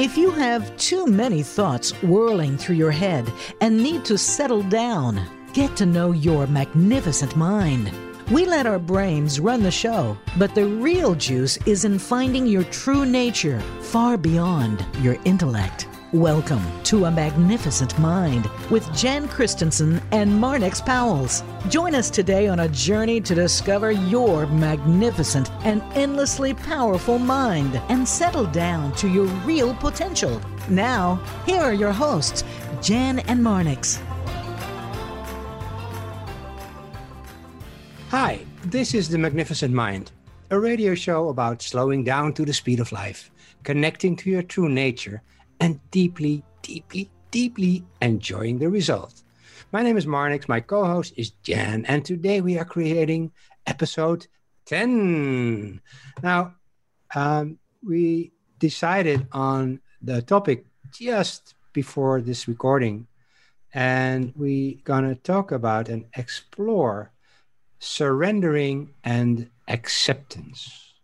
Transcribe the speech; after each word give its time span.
If 0.00 0.16
you 0.16 0.30
have 0.30 0.74
too 0.78 1.04
many 1.04 1.42
thoughts 1.42 1.90
whirling 2.02 2.56
through 2.56 2.76
your 2.76 2.90
head 2.90 3.30
and 3.60 3.76
need 3.76 4.02
to 4.06 4.16
settle 4.16 4.62
down, 4.62 5.20
get 5.52 5.76
to 5.76 5.84
know 5.84 6.12
your 6.12 6.46
magnificent 6.46 7.36
mind. 7.36 7.92
We 8.30 8.46
let 8.46 8.64
our 8.64 8.78
brains 8.78 9.40
run 9.40 9.62
the 9.62 9.70
show, 9.70 10.16
but 10.38 10.54
the 10.54 10.64
real 10.64 11.14
juice 11.14 11.58
is 11.66 11.84
in 11.84 11.98
finding 11.98 12.46
your 12.46 12.64
true 12.64 13.04
nature 13.04 13.60
far 13.82 14.16
beyond 14.16 14.86
your 15.02 15.18
intellect. 15.26 15.86
Welcome 16.12 16.64
to 16.82 17.04
A 17.04 17.10
Magnificent 17.12 17.96
Mind 18.00 18.50
with 18.68 18.92
Jan 18.92 19.28
Christensen 19.28 20.02
and 20.10 20.28
Marnix 20.28 20.84
Pauwels. 20.84 21.44
Join 21.70 21.94
us 21.94 22.10
today 22.10 22.48
on 22.48 22.58
a 22.58 22.68
journey 22.70 23.20
to 23.20 23.32
discover 23.32 23.92
your 23.92 24.48
magnificent 24.48 25.52
and 25.64 25.80
endlessly 25.94 26.52
powerful 26.52 27.20
mind 27.20 27.80
and 27.88 28.08
settle 28.08 28.46
down 28.46 28.92
to 28.96 29.06
your 29.06 29.26
real 29.46 29.72
potential. 29.76 30.40
Now, 30.68 31.22
here 31.46 31.60
are 31.60 31.72
your 31.72 31.92
hosts, 31.92 32.42
Jan 32.82 33.20
and 33.20 33.38
Marnix. 33.38 34.00
Hi, 38.08 38.40
this 38.64 38.94
is 38.94 39.08
The 39.08 39.18
Magnificent 39.18 39.72
Mind, 39.72 40.10
a 40.50 40.58
radio 40.58 40.96
show 40.96 41.28
about 41.28 41.62
slowing 41.62 42.02
down 42.02 42.32
to 42.32 42.44
the 42.44 42.52
speed 42.52 42.80
of 42.80 42.90
life, 42.90 43.30
connecting 43.62 44.16
to 44.16 44.28
your 44.28 44.42
true 44.42 44.68
nature 44.68 45.22
and 45.60 45.78
deeply, 45.90 46.42
deeply, 46.62 47.10
deeply 47.30 47.84
enjoying 48.00 48.58
the 48.58 48.68
result. 48.68 49.22
My 49.72 49.82
name 49.82 49.96
is 49.96 50.06
Marnix, 50.06 50.48
my 50.48 50.60
co 50.60 50.84
host 50.84 51.14
is 51.16 51.30
Jan, 51.42 51.84
and 51.86 52.04
today 52.04 52.40
we 52.40 52.58
are 52.58 52.64
creating 52.64 53.30
episode 53.66 54.26
10. 54.66 55.80
Now, 56.22 56.54
um, 57.14 57.58
we 57.86 58.32
decided 58.58 59.26
on 59.32 59.80
the 60.02 60.22
topic 60.22 60.66
just 60.92 61.54
before 61.72 62.20
this 62.20 62.48
recording, 62.48 63.06
and 63.72 64.32
we're 64.34 64.76
going 64.84 65.08
to 65.08 65.14
talk 65.14 65.52
about 65.52 65.88
and 65.88 66.06
explore 66.16 67.12
surrendering 67.78 68.90
and 69.04 69.50
acceptance. 69.68 70.94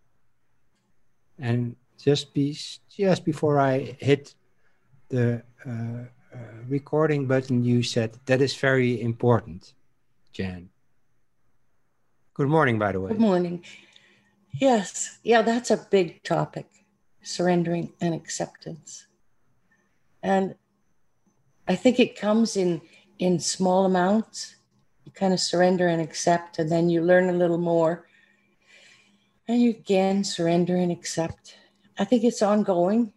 And 1.38 1.76
just 1.98 2.32
be 2.34 2.56
just 2.88 3.24
before 3.24 3.58
I 3.58 3.96
hit 3.98 4.34
the 5.08 5.42
uh, 5.66 5.70
uh, 5.70 6.38
recording 6.68 7.26
button, 7.26 7.64
you 7.64 7.82
said 7.82 8.18
that 8.26 8.40
is 8.40 8.54
very 8.56 9.00
important, 9.00 9.74
Jan. 10.32 10.68
Good 12.34 12.48
morning, 12.48 12.78
by 12.78 12.92
the 12.92 13.00
way. 13.00 13.12
Good 13.12 13.20
morning. 13.20 13.64
Yes, 14.52 15.18
yeah, 15.22 15.42
that's 15.42 15.70
a 15.70 15.76
big 15.76 16.22
topic 16.22 16.66
surrendering 17.22 17.92
and 18.00 18.14
acceptance. 18.14 19.06
And 20.22 20.54
I 21.68 21.74
think 21.74 21.98
it 21.98 22.18
comes 22.18 22.56
in 22.56 22.80
in 23.18 23.41
small 23.41 23.84
amounts. 23.84 24.56
You 25.04 25.12
kind 25.12 25.32
of 25.32 25.41
surrender 25.41 25.88
and 25.88 26.00
accept, 26.00 26.58
and 26.58 26.70
then 26.70 26.88
you 26.88 27.02
learn 27.02 27.28
a 27.28 27.32
little 27.32 27.58
more. 27.58 28.06
And 29.48 29.60
you 29.60 29.70
again 29.70 30.24
surrender 30.24 30.76
and 30.76 30.91
accept. 30.91 31.56
I 31.98 32.04
think 32.04 32.24
it's 32.24 32.42
ongoing. 32.42 33.12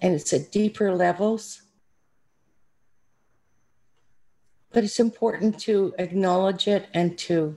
And 0.00 0.14
it's 0.14 0.32
at 0.32 0.52
deeper 0.52 0.94
levels. 0.94 1.62
But 4.72 4.84
it's 4.84 5.00
important 5.00 5.58
to 5.60 5.94
acknowledge 5.98 6.68
it 6.68 6.88
and 6.92 7.16
to 7.18 7.56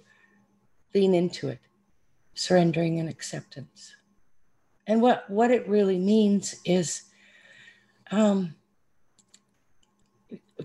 lean 0.94 1.14
into 1.14 1.50
it, 1.50 1.60
surrendering 2.34 3.00
and 3.00 3.10
acceptance. 3.10 3.96
And 4.88 5.02
what, 5.02 5.30
what 5.30 5.52
it 5.52 5.68
really 5.68 6.00
means 6.00 6.56
is, 6.66 7.04
um, 8.12 8.56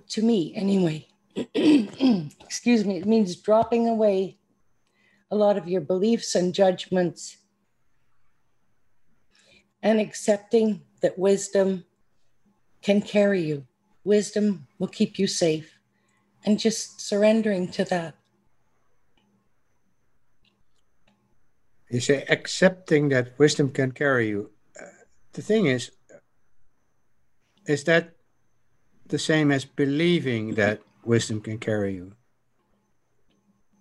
to 0.08 0.22
me 0.22 0.54
anyway, 0.54 1.06
excuse 1.54 2.84
me, 2.84 2.98
it 2.98 3.06
means 3.06 3.36
dropping 3.36 3.88
away 3.88 4.38
a 5.30 5.36
lot 5.36 5.56
of 5.56 5.68
your 5.68 5.80
beliefs 5.80 6.34
and 6.34 6.54
judgments 6.54 7.38
and 9.82 10.00
accepting 10.00 10.80
that 11.04 11.18
wisdom 11.18 11.84
can 12.80 13.02
carry 13.02 13.42
you. 13.42 13.66
Wisdom 14.04 14.66
will 14.78 14.88
keep 14.88 15.18
you 15.18 15.26
safe. 15.26 15.78
And 16.46 16.58
just 16.58 16.98
surrendering 16.98 17.68
to 17.76 17.84
that. 17.84 18.14
You 21.90 22.00
say 22.00 22.24
accepting 22.30 23.10
that 23.10 23.38
wisdom 23.38 23.68
can 23.70 23.92
carry 23.92 24.28
you. 24.28 24.50
Uh, 24.80 25.04
the 25.34 25.42
thing 25.42 25.66
is, 25.66 25.90
is 27.66 27.84
that 27.84 28.16
the 29.06 29.18
same 29.18 29.52
as 29.52 29.66
believing 29.66 30.54
that 30.54 30.80
wisdom 31.04 31.42
can 31.42 31.58
carry 31.58 31.94
you? 31.94 32.12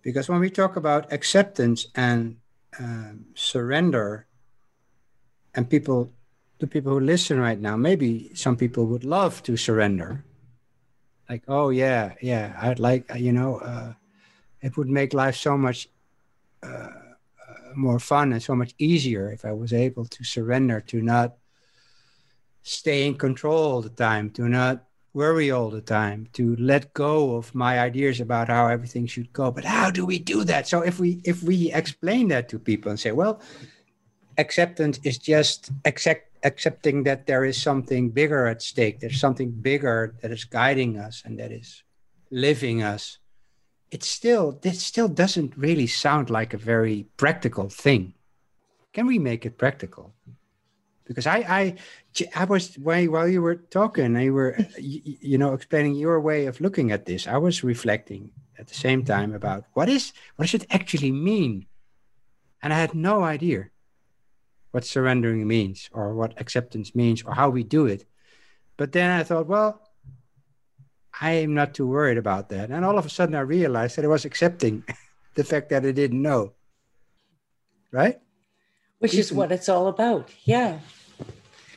Because 0.01 0.27
when 0.27 0.41
we 0.41 0.49
talk 0.49 0.75
about 0.75 1.13
acceptance 1.13 1.87
and 1.95 2.35
um, 2.77 3.27
surrender, 3.33 4.27
and 5.55 5.69
people 5.69 6.11
people 6.67 6.93
who 6.93 6.99
listen 6.99 7.39
right 7.39 7.59
now, 7.59 7.75
maybe 7.75 8.31
some 8.33 8.55
people 8.55 8.85
would 8.87 9.03
love 9.03 9.41
to 9.43 9.57
surrender. 9.57 10.23
Like, 11.29 11.43
oh 11.47 11.69
yeah, 11.69 12.13
yeah, 12.21 12.57
I'd 12.61 12.79
like, 12.79 13.09
you 13.15 13.31
know, 13.31 13.57
uh, 13.57 13.93
it 14.61 14.77
would 14.77 14.89
make 14.89 15.13
life 15.13 15.35
so 15.35 15.57
much 15.57 15.89
uh, 16.63 16.67
uh, 16.67 16.89
more 17.75 17.99
fun 17.99 18.33
and 18.33 18.41
so 18.41 18.55
much 18.55 18.73
easier 18.77 19.31
if 19.31 19.45
I 19.45 19.51
was 19.51 19.73
able 19.73 20.05
to 20.05 20.23
surrender, 20.23 20.81
to 20.81 21.01
not 21.01 21.35
stay 22.61 23.05
in 23.07 23.15
control 23.15 23.63
all 23.63 23.81
the 23.81 23.89
time, 23.89 24.29
to 24.31 24.47
not 24.47 24.85
worry 25.13 25.51
all 25.51 25.69
the 25.69 25.81
time, 25.81 26.27
to 26.33 26.55
let 26.55 26.93
go 26.93 27.35
of 27.35 27.53
my 27.53 27.79
ideas 27.79 28.19
about 28.19 28.47
how 28.47 28.67
everything 28.67 29.05
should 29.05 29.31
go. 29.33 29.51
But 29.51 29.65
how 29.65 29.91
do 29.91 30.05
we 30.05 30.19
do 30.19 30.43
that? 30.45 30.67
So 30.67 30.81
if 30.81 30.99
we 30.99 31.21
if 31.23 31.43
we 31.43 31.71
explain 31.71 32.29
that 32.29 32.49
to 32.49 32.59
people 32.59 32.89
and 32.89 32.99
say, 32.99 33.11
well, 33.11 33.41
acceptance 34.37 34.99
is 35.03 35.17
just 35.17 35.71
accept 35.85 36.32
accepting 36.43 37.03
that 37.03 37.25
there 37.25 37.45
is 37.45 37.61
something 37.61 38.09
bigger 38.09 38.45
at 38.47 38.61
stake. 38.61 38.99
There's 38.99 39.19
something 39.19 39.51
bigger 39.51 40.15
that 40.21 40.31
is 40.31 40.43
guiding 40.43 40.97
us 40.97 41.23
and 41.25 41.39
that 41.39 41.51
is 41.51 41.83
living 42.29 42.83
us. 42.83 43.19
It 43.91 44.03
still, 44.03 44.59
this 44.61 44.81
still 44.81 45.07
doesn't 45.07 45.55
really 45.55 45.87
sound 45.87 46.29
like 46.29 46.53
a 46.53 46.57
very 46.57 47.07
practical 47.17 47.69
thing. 47.69 48.13
Can 48.91 49.07
we 49.07 49.19
make 49.19 49.45
it 49.45 49.57
practical? 49.57 50.13
Because 51.05 51.27
I, 51.27 51.37
I, 51.37 51.75
I 52.35 52.45
was 52.45 52.75
while 52.75 53.27
you 53.27 53.41
were 53.41 53.55
talking, 53.55 54.15
you 54.15 54.33
were, 54.33 54.57
you, 54.79 55.01
you 55.21 55.37
know, 55.37 55.53
explaining 55.53 55.95
your 55.95 56.19
way 56.19 56.45
of 56.45 56.61
looking 56.61 56.91
at 56.91 57.05
this. 57.05 57.27
I 57.27 57.37
was 57.37 57.63
reflecting 57.63 58.31
at 58.57 58.67
the 58.67 58.73
same 58.73 59.03
time 59.03 59.33
about 59.33 59.65
what 59.73 59.89
is, 59.89 60.13
what 60.35 60.45
does 60.49 60.61
it 60.61 60.67
actually 60.69 61.11
mean, 61.11 61.65
and 62.61 62.71
I 62.71 62.77
had 62.77 62.95
no 62.95 63.23
idea 63.23 63.69
what 64.73 64.83
surrendering 64.83 65.47
means 65.47 65.87
or 65.93 66.15
what 66.15 66.33
acceptance 66.41 66.95
means 66.95 67.21
or 67.21 67.35
how 67.35 67.47
we 67.47 67.63
do 67.63 67.85
it. 67.85 68.05
But 68.75 68.91
then 68.91 69.11
I 69.11 69.21
thought, 69.21 69.45
well, 69.45 69.79
I 71.21 71.33
am 71.45 71.53
not 71.53 71.75
too 71.75 71.85
worried 71.85 72.17
about 72.17 72.49
that. 72.49 72.71
And 72.71 72.83
all 72.83 72.97
of 72.97 73.05
a 73.05 73.09
sudden 73.09 73.35
I 73.35 73.41
realized 73.41 73.95
that 73.95 74.05
I 74.05 74.07
was 74.07 74.25
accepting 74.25 74.83
the 75.35 75.43
fact 75.43 75.69
that 75.69 75.85
I 75.85 75.91
didn't 75.91 76.23
know. 76.23 76.53
Right? 77.91 78.19
Which 78.97 79.13
is 79.13 79.31
what 79.31 79.51
it's 79.51 79.69
all 79.69 79.85
about. 79.87 80.31
Yeah. 80.43 80.79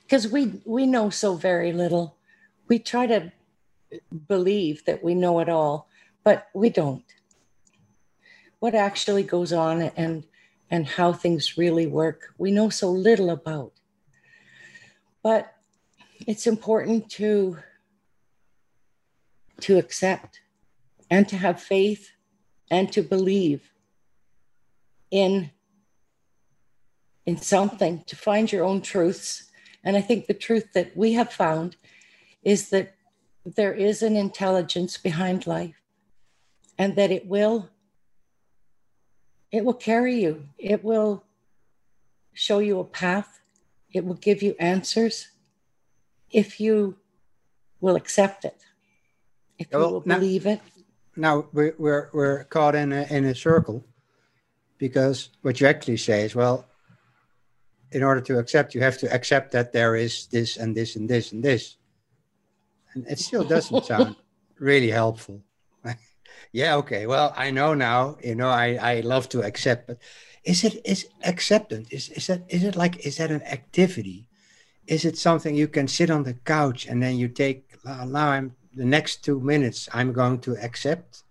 Because 0.02 0.26
we 0.28 0.62
we 0.64 0.86
know 0.86 1.10
so 1.10 1.34
very 1.34 1.74
little. 1.74 2.16
We 2.66 2.78
try 2.78 3.06
to 3.08 3.30
believe 4.26 4.86
that 4.86 5.04
we 5.04 5.14
know 5.14 5.40
it 5.40 5.50
all, 5.50 5.90
but 6.24 6.48
we 6.54 6.70
don't. 6.70 7.04
What 8.58 8.74
actually 8.74 9.24
goes 9.24 9.52
on 9.52 9.82
and 9.82 10.24
and 10.70 10.86
how 10.86 11.12
things 11.12 11.56
really 11.56 11.86
work, 11.86 12.34
we 12.38 12.50
know 12.50 12.68
so 12.68 12.90
little 12.90 13.30
about. 13.30 13.72
But 15.22 15.52
it's 16.26 16.46
important 16.46 17.08
to, 17.10 17.58
to 19.60 19.78
accept 19.78 20.40
and 21.10 21.28
to 21.28 21.36
have 21.36 21.60
faith 21.60 22.10
and 22.70 22.90
to 22.92 23.02
believe 23.02 23.70
in, 25.10 25.50
in 27.24 27.36
something, 27.36 28.02
to 28.06 28.16
find 28.16 28.50
your 28.50 28.64
own 28.64 28.80
truths. 28.80 29.50
And 29.84 29.96
I 29.96 30.00
think 30.00 30.26
the 30.26 30.34
truth 30.34 30.72
that 30.74 30.96
we 30.96 31.12
have 31.12 31.32
found 31.32 31.76
is 32.42 32.70
that 32.70 32.94
there 33.44 33.72
is 33.72 34.02
an 34.02 34.16
intelligence 34.16 34.96
behind 34.96 35.46
life 35.46 35.80
and 36.78 36.96
that 36.96 37.12
it 37.12 37.26
will 37.26 37.70
it 39.56 39.64
will 39.64 39.72
carry 39.72 40.20
you, 40.20 40.46
it 40.58 40.84
will 40.84 41.24
show 42.34 42.58
you 42.58 42.78
a 42.78 42.84
path, 42.84 43.40
it 43.90 44.04
will 44.04 44.20
give 44.28 44.42
you 44.42 44.54
answers 44.60 45.28
if 46.30 46.60
you 46.60 46.96
will 47.80 47.96
accept 47.96 48.44
it, 48.44 48.60
if 49.58 49.68
well, 49.72 49.80
you 49.80 49.92
will 49.94 50.02
now, 50.04 50.18
believe 50.18 50.44
it. 50.44 50.60
Now 51.16 51.46
we're, 51.54 51.74
we're, 51.78 52.10
we're 52.12 52.44
caught 52.44 52.74
in 52.74 52.92
a, 52.92 53.06
in 53.08 53.24
a 53.24 53.34
circle 53.34 53.82
because 54.76 55.30
what 55.40 55.58
you 55.58 55.66
actually 55.66 55.96
say 55.96 56.24
is, 56.26 56.34
well, 56.34 56.66
in 57.92 58.02
order 58.02 58.20
to 58.20 58.38
accept, 58.38 58.74
you 58.74 58.82
have 58.82 58.98
to 58.98 59.10
accept 59.10 59.52
that 59.52 59.72
there 59.72 59.96
is 59.96 60.26
this 60.26 60.58
and 60.58 60.76
this 60.76 60.96
and 60.96 61.08
this 61.08 61.32
and 61.32 61.42
this. 61.42 61.78
And 62.92 63.06
it 63.06 63.18
still 63.18 63.44
doesn't 63.44 63.84
sound 63.92 64.16
really 64.58 64.90
helpful. 64.90 65.40
Yeah, 66.52 66.76
okay. 66.76 67.06
Well, 67.06 67.32
I 67.36 67.50
know 67.50 67.74
now, 67.74 68.16
you 68.22 68.34
know, 68.34 68.48
I, 68.48 68.78
I 68.80 69.00
love 69.00 69.28
to 69.30 69.42
accept, 69.42 69.86
but 69.86 69.98
is 70.44 70.64
it 70.64 70.80
is 70.84 71.08
acceptance? 71.24 71.88
Is 71.90 72.08
is 72.10 72.28
that 72.28 72.42
is 72.48 72.62
it 72.62 72.76
like 72.76 73.04
is 73.04 73.16
that 73.18 73.30
an 73.30 73.42
activity? 73.42 74.28
Is 74.86 75.04
it 75.04 75.18
something 75.18 75.54
you 75.54 75.68
can 75.68 75.88
sit 75.88 76.10
on 76.10 76.22
the 76.22 76.34
couch 76.34 76.86
and 76.86 77.02
then 77.02 77.16
you 77.16 77.28
take 77.28 77.74
ah, 77.84 78.04
now 78.04 78.28
I'm 78.30 78.54
the 78.74 78.84
next 78.84 79.24
two 79.24 79.40
minutes 79.40 79.88
I'm 79.92 80.12
going 80.12 80.38
to 80.40 80.56
accept? 80.62 81.24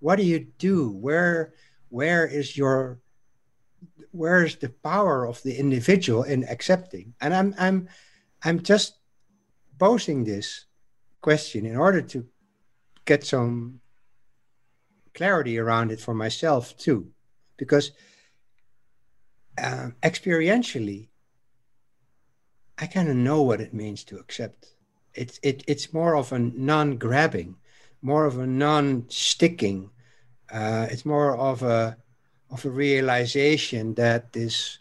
What 0.00 0.16
do 0.16 0.24
you 0.24 0.46
do? 0.58 0.90
Where 0.90 1.54
where 1.88 2.26
is 2.26 2.56
your 2.56 2.98
where 4.10 4.44
is 4.44 4.56
the 4.56 4.70
power 4.70 5.26
of 5.26 5.42
the 5.42 5.56
individual 5.56 6.24
in 6.24 6.44
accepting? 6.44 7.14
And 7.20 7.32
I'm 7.32 7.54
I'm 7.58 7.88
I'm 8.42 8.62
just 8.62 8.98
posing 9.78 10.24
this 10.24 10.66
question 11.20 11.66
in 11.66 11.76
order 11.76 12.02
to 12.02 12.26
get 13.04 13.24
some 13.24 13.80
clarity 15.16 15.58
around 15.58 15.90
it 15.90 15.98
for 15.98 16.14
myself 16.14 16.76
too, 16.76 17.08
because 17.56 17.90
um, 19.62 19.96
experientially, 20.02 21.08
I 22.78 22.86
kind 22.86 23.08
of 23.08 23.16
know 23.16 23.42
what 23.42 23.60
it 23.60 23.72
means 23.72 24.04
to 24.04 24.18
accept. 24.18 24.74
It's 25.14 25.40
it, 25.42 25.64
it's 25.66 25.94
more 25.94 26.14
of 26.14 26.32
a 26.32 26.38
non-grabbing, 26.38 27.56
more 28.02 28.26
of 28.26 28.38
a 28.38 28.46
non-sticking. 28.46 29.90
Uh, 30.52 30.86
it's 30.90 31.06
more 31.06 31.36
of 31.36 31.62
a 31.62 31.96
of 32.50 32.64
a 32.64 32.70
realization 32.70 33.94
that 33.94 34.32
this 34.32 34.78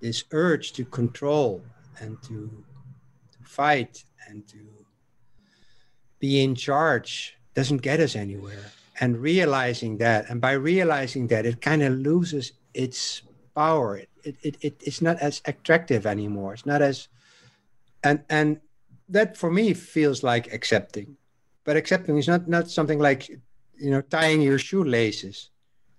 this 0.00 0.24
urge 0.32 0.72
to 0.72 0.84
control 0.84 1.64
and 2.00 2.20
to, 2.24 2.50
to 3.32 3.38
fight 3.48 4.04
and 4.28 4.46
to 4.48 4.58
be 6.18 6.42
in 6.42 6.54
charge 6.54 7.38
doesn't 7.54 7.80
get 7.80 8.00
us 8.00 8.16
anywhere 8.16 8.72
and 9.00 9.18
realizing 9.18 9.98
that 9.98 10.28
and 10.30 10.40
by 10.40 10.52
realizing 10.52 11.26
that 11.28 11.46
it 11.46 11.60
kind 11.60 11.82
of 11.82 11.92
loses 11.94 12.52
its 12.74 13.22
power. 13.54 13.98
It, 13.98 14.36
it, 14.42 14.56
it, 14.60 14.82
it's 14.84 15.02
not 15.02 15.18
as 15.18 15.42
attractive 15.44 16.06
anymore. 16.06 16.54
It's 16.54 16.66
not 16.66 16.82
as 16.82 17.08
and 18.02 18.22
and 18.28 18.60
that 19.08 19.36
for 19.36 19.50
me 19.50 19.74
feels 19.74 20.22
like 20.22 20.52
accepting. 20.52 21.16
But 21.64 21.76
accepting 21.76 22.18
is 22.18 22.28
not 22.28 22.48
not 22.48 22.70
something 22.70 22.98
like 22.98 23.28
you 23.28 23.90
know 23.90 24.02
tying 24.02 24.42
your 24.42 24.58
shoelaces. 24.58 25.50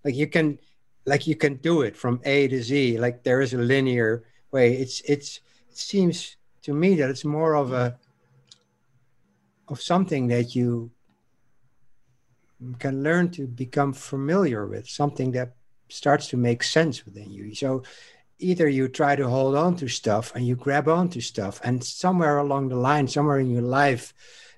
Like 0.03 0.15
you 0.15 0.27
can 0.27 0.59
like 1.05 1.27
you 1.27 1.35
can 1.35 1.55
do 1.55 1.81
it 1.81 1.95
from 1.95 2.21
a 2.23 2.47
to 2.47 2.61
z. 2.61 2.97
Like 2.97 3.23
there 3.23 3.41
is 3.41 3.53
a 3.53 3.57
linear 3.57 4.23
way. 4.51 4.73
It's 4.73 5.01
it's 5.01 5.39
it 5.69 5.77
seems 5.77 6.37
to 6.63 6.73
me 6.73 6.95
that 6.95 7.09
it's 7.09 7.25
more 7.25 7.55
of 7.55 7.73
a 7.73 7.97
of 9.67 9.81
something 9.81 10.27
that 10.27 10.55
you 10.55 10.91
can 12.79 13.03
learn 13.03 13.29
to 13.29 13.47
become 13.47 13.93
familiar 13.93 14.65
with 14.65 14.87
something 14.87 15.31
that 15.31 15.55
starts 15.89 16.27
to 16.27 16.37
make 16.37 16.63
sense 16.63 17.05
within 17.05 17.31
you 17.31 17.53
so 17.53 17.83
either 18.39 18.67
you 18.67 18.87
try 18.87 19.15
to 19.15 19.29
hold 19.29 19.55
on 19.55 19.75
to 19.75 19.87
stuff 19.87 20.35
and 20.35 20.45
you 20.45 20.55
grab 20.55 20.87
on 20.87 21.07
to 21.07 21.21
stuff 21.21 21.61
and 21.63 21.83
somewhere 21.83 22.37
along 22.37 22.69
the 22.69 22.75
line 22.75 23.07
somewhere 23.07 23.39
in 23.39 23.49
your 23.49 23.61
life 23.61 24.13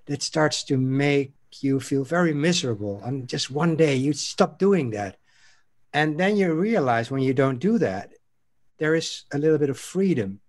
that 0.05 0.23
starts 0.23 0.63
to 0.63 0.77
make 0.77 1.33
you 1.59 1.79
feel 1.79 2.03
very 2.03 2.33
miserable 2.33 3.01
and 3.03 3.27
just 3.27 3.51
one 3.51 3.75
day 3.75 3.95
you 3.95 4.13
stop 4.13 4.57
doing 4.57 4.91
that 4.91 5.17
and 5.93 6.19
then 6.19 6.37
you 6.37 6.53
realize 6.53 7.09
when 7.09 7.21
you 7.23 7.33
don't 7.33 7.59
do 7.59 7.77
that, 7.79 8.13
there 8.77 8.93
is 8.93 9.23
a 9.33 9.37
little 9.37 9.57
bit 9.57 9.69
of 9.69 9.79
freedom. 9.79 10.39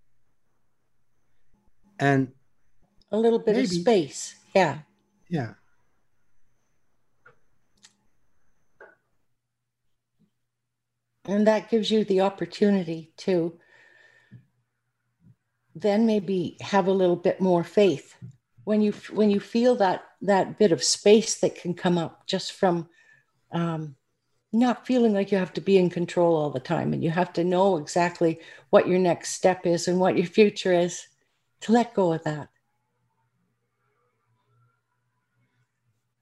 And 1.97 2.33
a 3.11 3.17
little 3.17 3.39
bit 3.39 3.55
maybe, 3.55 3.65
of 3.65 3.71
space. 3.71 4.35
Yeah. 4.53 4.79
Yeah. 5.27 5.53
And 11.25 11.47
that 11.47 11.69
gives 11.69 11.91
you 11.91 12.03
the 12.03 12.21
opportunity 12.21 13.11
to 13.17 13.59
then 15.75 16.05
maybe 16.05 16.57
have 16.61 16.87
a 16.87 16.93
little 16.93 17.15
bit 17.15 17.39
more 17.39 17.63
faith. 17.63 18.15
When 18.63 18.81
you 18.81 18.93
when 19.11 19.29
you 19.29 19.39
feel 19.39 19.75
that 19.75 20.03
that 20.21 20.57
bit 20.57 20.71
of 20.71 20.83
space 20.83 21.39
that 21.39 21.55
can 21.55 21.73
come 21.73 21.97
up 21.97 22.27
just 22.27 22.53
from 22.53 22.89
um, 23.51 23.95
not 24.51 24.85
feeling 24.85 25.13
like 25.13 25.31
you 25.31 25.37
have 25.37 25.53
to 25.53 25.61
be 25.61 25.77
in 25.77 25.89
control 25.89 26.35
all 26.35 26.49
the 26.49 26.59
time 26.59 26.93
and 26.93 27.03
you 27.03 27.11
have 27.11 27.31
to 27.33 27.43
know 27.43 27.77
exactly 27.77 28.39
what 28.69 28.87
your 28.87 28.99
next 28.99 29.33
step 29.33 29.65
is 29.65 29.87
and 29.87 29.99
what 29.99 30.17
your 30.17 30.25
future 30.25 30.73
is 30.73 31.07
to 31.61 31.71
let 31.71 31.93
go 31.93 32.13
of 32.13 32.23
that. 32.23 32.49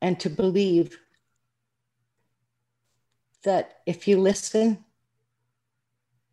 And 0.01 0.19
to 0.19 0.29
believe 0.29 0.97
that 3.43 3.79
if 3.85 4.07
you 4.07 4.19
listen 4.19 4.83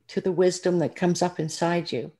to 0.08 0.20
the 0.20 0.32
wisdom 0.32 0.78
that 0.78 0.96
comes 0.96 1.22
up 1.22 1.40
inside 1.40 1.90
you 1.92 2.12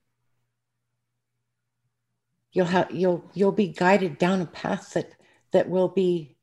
you'll 2.55 2.67
have 2.67 2.91
you'll 2.91 3.29
you'll 3.35 3.53
be 3.53 3.69
guided 3.69 4.17
down 4.17 4.41
a 4.41 4.47
path 4.47 4.95
that 4.95 5.11
that 5.53 5.69
will 5.69 5.89
be 5.89 6.37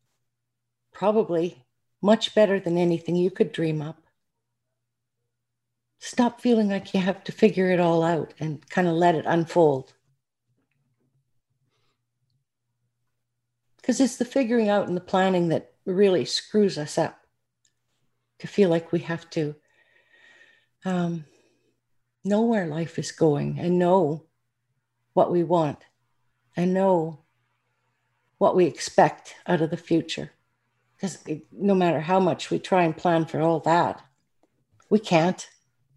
probably 0.93 1.65
much 2.01 2.35
better 2.35 2.59
than 2.59 2.77
anything 2.77 3.15
you 3.15 3.31
could 3.31 3.51
dream 3.51 3.81
up. 3.81 3.97
Stop 5.99 6.41
feeling 6.41 6.69
like 6.69 6.93
you 6.93 6.99
have 6.99 7.23
to 7.23 7.31
figure 7.31 7.71
it 7.71 7.79
all 7.79 8.03
out 8.03 8.33
and 8.39 8.67
kind 8.69 8.87
of 8.87 8.93
let 8.93 9.15
it 9.15 9.25
unfold. 9.27 9.93
Because 13.77 13.99
it's 13.99 14.17
the 14.17 14.25
figuring 14.25 14.69
out 14.69 14.87
and 14.87 14.97
the 14.97 15.01
planning 15.01 15.49
that 15.49 15.73
really 15.85 16.25
screws 16.25 16.77
us 16.77 16.97
up 16.97 17.19
to 18.39 18.47
feel 18.47 18.69
like 18.69 18.91
we 18.91 18.99
have 18.99 19.29
to 19.31 19.55
um, 20.85 21.25
know 22.23 22.41
where 22.41 22.67
life 22.67 22.99
is 22.99 23.11
going 23.11 23.59
and 23.59 23.79
know 23.79 24.25
what 25.13 25.31
we 25.31 25.43
want 25.43 25.79
and 26.55 26.73
know 26.73 27.23
what 28.37 28.55
we 28.55 28.65
expect 28.65 29.35
out 29.47 29.61
of 29.61 29.69
the 29.69 29.77
future 29.77 30.31
because 31.01 31.17
no 31.51 31.73
matter 31.73 31.99
how 31.99 32.19
much 32.19 32.51
we 32.51 32.59
try 32.59 32.83
and 32.83 32.95
plan 32.95 33.25
for 33.25 33.41
all 33.41 33.59
that, 33.61 34.03
we 34.91 34.99
can't. 34.99 35.49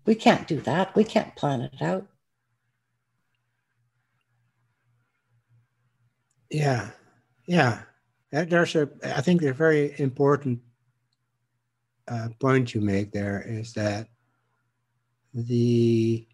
We 0.07 0.14
can't 0.14 0.49
do 0.49 0.61
that. 0.62 0.95
We 0.95 1.04
can't 1.04 1.37
plan 1.37 1.61
it 1.61 1.83
out. 1.83 2.07
Yeah, 6.50 6.90
yeah. 7.47 7.83
There's 8.31 8.75
a. 8.76 8.88
I 9.02 9.21
think 9.21 9.43
a 9.43 9.52
very 9.52 9.95
important 9.99 10.61
uh, 12.09 12.28
point 12.40 12.75
you 12.75 12.81
make 12.81 13.12
there 13.12 13.45
is 13.47 13.75
that 13.75 14.09
the 15.35 16.26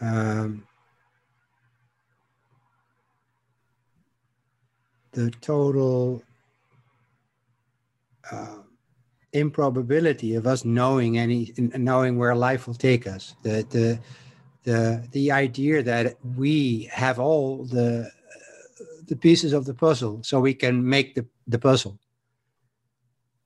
um, 0.00 0.66
the 5.12 5.30
total 5.40 6.22
uh, 8.30 8.56
improbability 9.32 10.34
of 10.34 10.46
us 10.46 10.64
knowing 10.64 11.18
any 11.18 11.52
knowing 11.56 12.18
where 12.18 12.34
life 12.34 12.66
will 12.66 12.74
take 12.74 13.06
us 13.06 13.34
the 13.42 13.64
the 13.70 13.98
the 14.64 15.08
the 15.12 15.32
idea 15.32 15.82
that 15.82 16.16
we 16.36 16.88
have 16.92 17.18
all 17.18 17.64
the 17.64 18.10
the 19.06 19.16
pieces 19.16 19.52
of 19.52 19.64
the 19.64 19.74
puzzle 19.74 20.22
so 20.22 20.40
we 20.40 20.54
can 20.54 20.86
make 20.86 21.14
the 21.14 21.24
the 21.46 21.58
puzzle 21.58 21.98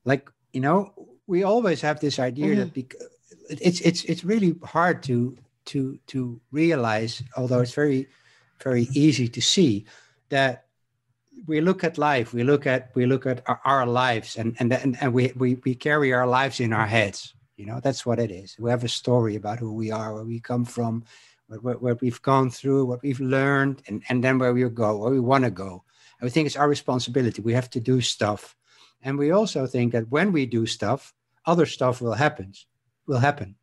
like 0.05 0.29
you 0.53 0.61
know 0.61 0.93
we 1.27 1.43
always 1.43 1.81
have 1.81 1.99
this 1.99 2.19
idea 2.19 2.47
mm-hmm. 2.47 2.59
that 2.59 2.73
bec- 2.73 2.95
it's 3.49 3.81
it's 3.81 4.03
it's 4.05 4.23
really 4.23 4.55
hard 4.63 5.03
to 5.03 5.37
to 5.65 5.99
to 6.07 6.39
realize 6.51 7.23
although 7.35 7.61
it's 7.61 7.73
very 7.73 8.07
very 8.63 8.87
easy 8.93 9.27
to 9.27 9.41
see 9.41 9.85
that 10.29 10.65
we 11.45 11.61
look 11.61 11.83
at 11.83 11.97
life 11.97 12.33
we 12.33 12.43
look 12.43 12.65
at 12.65 12.91
we 12.95 13.05
look 13.05 13.25
at 13.25 13.41
our, 13.47 13.61
our 13.65 13.85
lives 13.85 14.35
and 14.37 14.55
and 14.59 14.73
and, 14.73 14.97
and 15.01 15.13
we, 15.13 15.31
we 15.35 15.55
we 15.65 15.75
carry 15.75 16.13
our 16.13 16.27
lives 16.27 16.59
in 16.59 16.73
our 16.73 16.87
heads. 16.87 17.33
You 17.55 17.65
know 17.65 17.79
that's 17.79 18.05
what 18.05 18.19
it 18.19 18.31
is. 18.31 18.55
We 18.59 18.69
have 18.69 18.83
a 18.83 18.89
story 18.89 19.35
about 19.35 19.59
who 19.59 19.73
we 19.73 19.91
are 19.91 20.13
where 20.13 20.23
we 20.23 20.39
come 20.39 20.65
from 20.65 21.03
what, 21.47 21.81
what 21.81 22.01
we've 22.01 22.21
gone 22.21 22.49
through 22.49 22.85
what 22.85 23.01
we've 23.01 23.19
learned 23.19 23.81
and 23.87 24.03
and 24.09 24.23
then 24.23 24.37
where 24.39 24.53
we 24.53 24.67
go 24.69 24.97
where 24.97 25.11
we 25.11 25.19
want 25.19 25.43
to 25.43 25.51
go. 25.51 25.83
And 26.19 26.25
we 26.25 26.29
think 26.29 26.47
it's 26.47 26.55
our 26.55 26.69
responsibility. 26.69 27.41
We 27.41 27.53
have 27.53 27.69
to 27.71 27.79
do 27.79 28.01
stuff. 28.01 28.55
And 29.03 29.17
we 29.19 29.29
also 29.31 29.67
think 29.67 29.91
that 29.91 30.09
when 30.09 30.31
we 30.31 30.45
do 30.45 30.65
stuff 30.65 31.13
other 31.45 31.65
stuff 31.65 32.01
will 32.01 32.13
happen 32.13 32.53
will 33.07 33.19
happen 33.19 33.55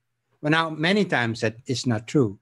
but 0.42 0.50
now 0.50 0.70
many 0.70 1.04
times 1.04 1.40
that 1.40 1.56
is 1.66 1.86
not 1.86 2.06
true 2.06 2.38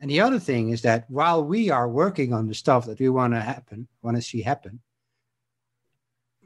and 0.00 0.10
the 0.10 0.20
other 0.20 0.38
thing 0.38 0.70
is 0.70 0.82
that 0.82 1.10
while 1.10 1.44
we 1.44 1.70
are 1.70 1.88
working 1.88 2.32
on 2.32 2.46
the 2.46 2.54
stuff 2.54 2.86
that 2.86 3.00
we 3.00 3.08
want 3.08 3.34
to 3.34 3.40
happen, 3.40 3.88
want 4.02 4.16
to 4.16 4.22
see 4.22 4.42
happen, 4.42 4.80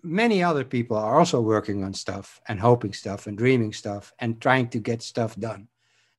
many 0.03 0.43
other 0.43 0.65
people 0.65 0.97
are 0.97 1.19
also 1.19 1.41
working 1.41 1.85
on 1.85 1.93
stuff 1.93 2.41
and 2.49 2.59
hoping 2.59 2.93
stuff 2.93 3.27
and 3.27 3.37
dreaming 3.37 3.73
stuff 3.73 4.13
and 4.19 4.41
trying 4.41 4.69
to 4.71 4.79
get 4.79 5.03
stuff 5.03 5.37
done, 5.37 5.69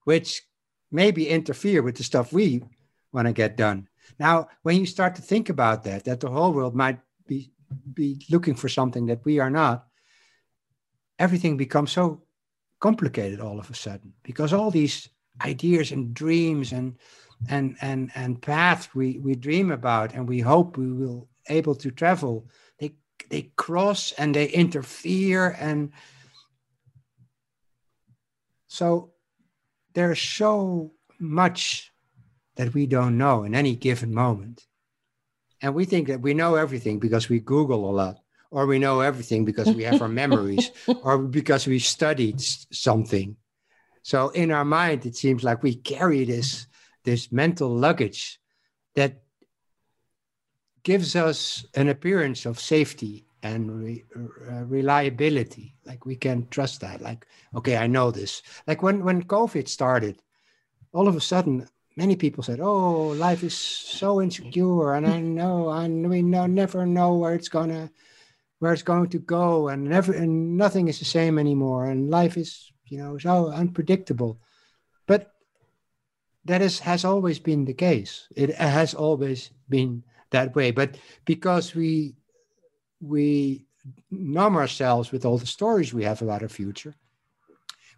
which 0.03 0.43
maybe 0.91 1.27
interfere 1.27 1.81
with 1.81 1.95
the 1.95 2.03
stuff 2.03 2.31
we 2.31 2.63
want 3.11 3.27
to 3.27 3.33
get 3.33 3.57
done. 3.57 3.89
Now, 4.19 4.49
when 4.61 4.77
you 4.77 4.85
start 4.85 5.15
to 5.15 5.21
think 5.21 5.49
about 5.49 5.83
that, 5.83 6.05
that 6.05 6.19
the 6.19 6.29
whole 6.29 6.53
world 6.53 6.75
might 6.75 6.99
be 7.27 7.51
be 7.91 8.23
looking 8.29 8.53
for 8.53 8.69
something 8.69 9.07
that 9.07 9.25
we 9.25 9.39
are 9.39 9.49
not, 9.49 9.87
everything 11.17 11.57
becomes 11.57 11.91
so 11.91 12.21
complicated 12.83 13.39
all 13.39 13.59
of 13.59 13.69
a 13.69 13.73
sudden 13.73 14.13
because 14.23 14.51
all 14.51 14.69
these 14.69 15.09
ideas 15.41 15.91
and 15.91 16.13
dreams 16.13 16.73
and 16.73 16.97
and 17.49 17.77
and 17.81 18.11
and 18.13 18.41
paths 18.41 18.93
we 18.93 19.19
we 19.19 19.33
dream 19.35 19.71
about 19.71 20.13
and 20.13 20.27
we 20.27 20.39
hope 20.39 20.77
we 20.77 20.91
will 20.91 21.27
able 21.47 21.75
to 21.75 21.89
travel 21.91 22.45
they 22.79 22.91
they 23.29 23.43
cross 23.55 24.11
and 24.17 24.35
they 24.35 24.47
interfere 24.49 25.55
and 25.59 25.91
so 28.67 29.13
there's 29.93 30.21
so 30.21 30.91
much 31.19 31.93
that 32.55 32.73
we 32.73 32.85
don't 32.85 33.17
know 33.17 33.43
in 33.43 33.53
any 33.55 33.75
given 33.75 34.13
moment. 34.13 34.65
And 35.61 35.73
we 35.73 35.85
think 35.85 36.07
that 36.07 36.21
we 36.21 36.33
know 36.33 36.55
everything 36.55 36.99
because 36.99 37.29
we 37.29 37.39
google 37.39 37.89
a 37.89 37.93
lot 38.01 38.22
or 38.53 38.67
we 38.67 38.77
know 38.77 38.99
everything 38.99 39.43
because 39.43 39.73
we 39.73 39.83
have 39.83 39.99
our 39.99 40.07
memories 40.23 40.71
or 41.01 41.17
because 41.17 41.65
we 41.65 41.79
studied 41.79 42.39
something. 42.39 43.35
So 44.03 44.29
in 44.29 44.51
our 44.51 44.63
mind 44.63 45.05
it 45.07 45.15
seems 45.15 45.43
like 45.43 45.63
we 45.63 45.75
carry 45.75 46.23
this 46.23 46.67
this 47.03 47.31
mental 47.31 47.69
luggage 47.75 48.39
that 48.95 49.23
gives 50.83 51.15
us 51.15 51.65
an 51.73 51.89
appearance 51.89 52.45
of 52.45 52.59
safety 52.59 53.25
and 53.41 53.83
re, 53.83 54.03
uh, 54.15 54.63
reliability. 54.65 55.75
Like 55.83 56.05
we 56.05 56.15
can 56.15 56.47
trust 56.49 56.79
that 56.81 57.01
like 57.01 57.25
okay 57.55 57.75
i 57.77 57.87
know 57.87 58.11
this. 58.11 58.43
Like 58.67 58.83
when 58.83 59.03
when 59.03 59.23
covid 59.23 59.67
started 59.67 60.21
all 60.93 61.07
of 61.07 61.15
a 61.15 61.21
sudden 61.21 61.67
many 61.95 62.15
people 62.15 62.43
said 62.43 62.59
oh 62.59 63.07
life 63.17 63.43
is 63.43 63.55
so 63.55 64.21
insecure 64.21 64.93
and 64.93 65.05
i 65.07 65.19
know 65.19 65.69
and 65.69 66.09
we 66.09 66.21
know, 66.21 66.45
never 66.47 66.85
know 66.85 67.13
where 67.15 67.35
it's 67.35 67.49
gonna 67.49 67.89
where 68.63 68.73
it's 68.73 68.81
going 68.81 69.09
to 69.09 69.19
go 69.19 69.67
and 69.67 69.83
never 69.83 70.13
and 70.13 70.57
nothing 70.57 70.87
is 70.87 70.99
the 70.99 71.05
same 71.05 71.37
anymore 71.37 71.85
and 71.85 72.09
life 72.09 72.37
is 72.37 72.71
you 72.85 72.97
know 72.97 73.17
so 73.17 73.49
unpredictable 73.51 74.39
but 75.05 75.33
that 76.45 76.61
is 76.61 76.79
has 76.79 77.05
always 77.05 77.39
been 77.39 77.65
the 77.65 77.73
case. 77.73 78.27
It 78.35 78.55
has 78.55 78.93
always 78.93 79.51
been 79.69 80.03
that 80.31 80.55
way. 80.55 80.71
But 80.71 80.97
because 81.25 81.75
we 81.75 82.15
we 83.01 83.65
numb 84.11 84.55
ourselves 84.55 85.11
with 85.11 85.25
all 85.25 85.37
the 85.37 85.45
stories 85.45 85.93
we 85.93 86.03
have 86.03 86.21
about 86.21 86.41
our 86.41 86.49
future, 86.49 86.95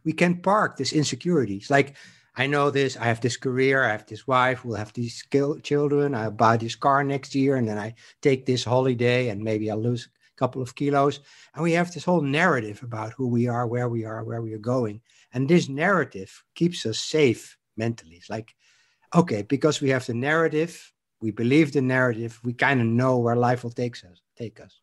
we 0.03 0.13
can 0.13 0.41
park 0.41 0.77
these 0.77 0.93
insecurities. 0.93 1.69
Like 1.69 1.95
I 2.35 2.47
know 2.47 2.69
this, 2.69 2.97
I 2.97 3.05
have 3.05 3.21
this 3.21 3.37
career, 3.37 3.83
I 3.83 3.91
have 3.91 4.05
this 4.05 4.27
wife, 4.27 4.65
we'll 4.65 4.77
have 4.77 4.93
these 4.93 5.25
children, 5.63 6.13
I'll 6.13 6.31
buy 6.31 6.57
this 6.57 6.75
car 6.75 7.03
next 7.03 7.33
year, 7.33 7.55
and 7.55 7.67
then 7.67 7.77
I 7.77 7.95
take 8.21 8.45
this 8.45 8.63
holiday 8.63 9.29
and 9.29 9.41
maybe 9.41 9.71
I'll 9.71 9.81
lose 9.81 10.09
couple 10.35 10.61
of 10.61 10.75
kilos. 10.75 11.19
And 11.53 11.63
we 11.63 11.73
have 11.73 11.91
this 11.91 12.05
whole 12.05 12.21
narrative 12.21 12.83
about 12.83 13.13
who 13.13 13.27
we 13.27 13.47
are, 13.47 13.67
where 13.67 13.89
we 13.89 14.05
are, 14.05 14.23
where 14.23 14.41
we 14.41 14.53
are 14.53 14.59
going. 14.59 15.01
And 15.33 15.47
this 15.47 15.69
narrative 15.69 16.43
keeps 16.53 16.85
us 16.85 16.99
safe 16.99 17.57
mentally. 17.77 18.15
It's 18.15 18.29
like, 18.29 18.55
okay, 19.13 19.41
because 19.43 19.81
we 19.81 19.89
have 19.89 20.05
the 20.05 20.13
narrative, 20.13 20.93
we 21.21 21.31
believe 21.31 21.71
the 21.71 21.81
narrative, 21.81 22.39
we 22.43 22.53
kind 22.53 22.81
of 22.81 22.87
know 22.87 23.17
where 23.17 23.35
life 23.35 23.63
will 23.63 23.71
take 23.71 23.95
us. 24.03 24.21
Take 24.37 24.59
us. 24.59 24.81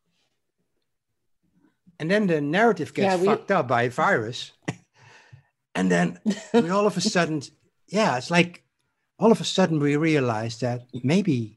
And 1.98 2.10
then 2.10 2.26
the 2.26 2.40
narrative 2.40 2.94
gets 2.94 3.14
yeah, 3.14 3.20
we... 3.20 3.26
fucked 3.26 3.50
up 3.50 3.68
by 3.68 3.82
a 3.82 3.90
virus. 3.90 4.52
and 5.74 5.90
then 5.90 6.18
we 6.52 6.70
all 6.70 6.86
of 6.86 6.96
a 6.96 7.00
sudden, 7.00 7.42
yeah, 7.86 8.16
it's 8.16 8.30
like 8.30 8.64
all 9.18 9.30
of 9.30 9.40
a 9.40 9.44
sudden 9.44 9.78
we 9.78 9.96
realize 9.96 10.58
that 10.60 10.86
maybe 11.04 11.56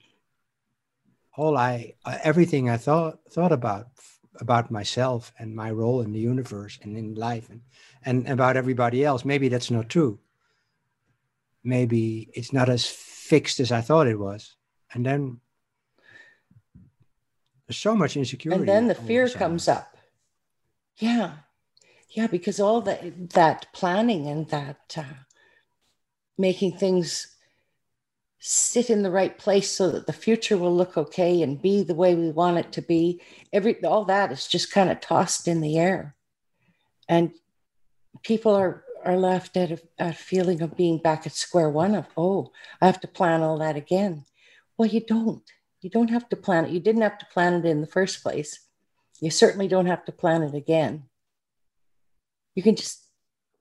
all 1.37 1.57
I, 1.57 1.93
uh, 2.05 2.17
everything 2.23 2.69
I 2.69 2.77
thought 2.77 3.19
thought 3.31 3.51
about 3.51 3.87
about 4.39 4.69
myself 4.69 5.31
and 5.39 5.55
my 5.55 5.71
role 5.71 6.01
in 6.01 6.11
the 6.11 6.19
universe 6.19 6.77
and 6.81 6.97
in 6.97 7.15
life 7.15 7.49
and, 7.49 7.61
and 8.03 8.27
about 8.27 8.57
everybody 8.57 9.05
else, 9.05 9.23
maybe 9.23 9.47
that's 9.47 9.71
not 9.71 9.87
true 9.87 10.19
maybe 11.65 12.29
it's 12.33 12.53
not 12.53 12.69
as 12.69 12.85
fixed 12.85 13.59
as 13.59 13.71
I 13.71 13.81
thought 13.81 14.07
it 14.07 14.19
was. 14.19 14.55
And 14.93 15.05
then 15.05 15.41
there's 17.67 17.77
so 17.77 17.95
much 17.95 18.15
insecurity. 18.15 18.59
And 18.59 18.69
then 18.69 18.87
the 18.87 18.95
fear 18.95 19.27
comes 19.27 19.67
up. 19.67 19.97
Yeah. 20.97 21.33
Yeah, 22.11 22.27
because 22.27 22.61
all 22.61 22.79
that 22.81 23.31
that 23.31 23.65
planning 23.73 24.27
and 24.27 24.47
that 24.49 24.95
uh, 24.95 25.25
making 26.37 26.77
things 26.77 27.34
sit 28.39 28.89
in 28.89 29.01
the 29.01 29.11
right 29.11 29.37
place 29.37 29.71
so 29.71 29.89
that 29.91 30.07
the 30.07 30.13
future 30.13 30.57
will 30.57 30.75
look 30.75 30.97
okay 30.97 31.41
and 31.41 31.61
be 31.61 31.83
the 31.83 31.95
way 31.95 32.15
we 32.15 32.29
want 32.29 32.57
it 32.57 32.71
to 32.73 32.81
be. 32.81 33.21
Every 33.51 33.83
all 33.83 34.05
that 34.05 34.31
is 34.31 34.47
just 34.47 34.71
kind 34.71 34.91
of 34.91 34.99
tossed 34.99 35.47
in 35.47 35.61
the 35.61 35.77
air. 35.77 36.15
And 37.09 37.31
people 38.23 38.53
are 38.55 38.83
are 39.03 39.17
left 39.17 39.55
at 39.55 39.71
a, 39.71 39.79
a 39.99 40.13
feeling 40.13 40.61
of 40.61 40.75
being 40.75 40.97
back 40.97 41.27
at 41.27 41.33
square 41.33 41.69
one 41.69 41.93
of, 41.93 42.07
oh, 42.17 42.51
I 42.81 42.87
have 42.87 42.99
to 43.01 43.07
plan 43.07 43.41
all 43.41 43.59
that 43.59 43.75
again. 43.75 44.25
Well, 44.77 44.89
you 44.89 44.99
don't. 44.99 45.43
You 45.81 45.89
don't 45.89 46.09
have 46.09 46.27
to 46.29 46.35
plan 46.35 46.65
it. 46.65 46.71
You 46.71 46.79
didn't 46.79 47.03
have 47.03 47.19
to 47.19 47.27
plan 47.27 47.53
it 47.53 47.65
in 47.65 47.81
the 47.81 47.87
first 47.87 48.23
place. 48.23 48.59
You 49.21 49.29
certainly 49.29 49.67
don't 49.67 49.85
have 49.85 50.03
to 50.05 50.11
plan 50.11 50.41
it 50.41 50.55
again. 50.55 51.03
You 52.55 52.63
can 52.63 52.75
just 52.75 53.05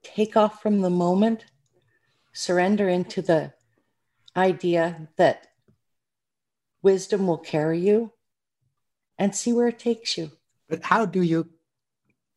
take 0.03 0.37
off 0.37 0.63
from 0.63 0.81
the 0.81 0.91
moment, 0.91 1.45
surrender 2.33 2.89
into 2.89 3.23
the 3.23 3.54
idea 4.37 5.09
that 5.17 5.49
wisdom 6.83 7.27
will 7.27 7.39
carry 7.39 7.81
you 7.81 8.13
and 9.19 9.35
see 9.35 9.53
where 9.53 9.69
it 9.69 9.79
takes 9.79 10.19
you. 10.19 10.33
But 10.69 10.83
how 10.83 11.07
do 11.07 11.23
you 11.23 11.49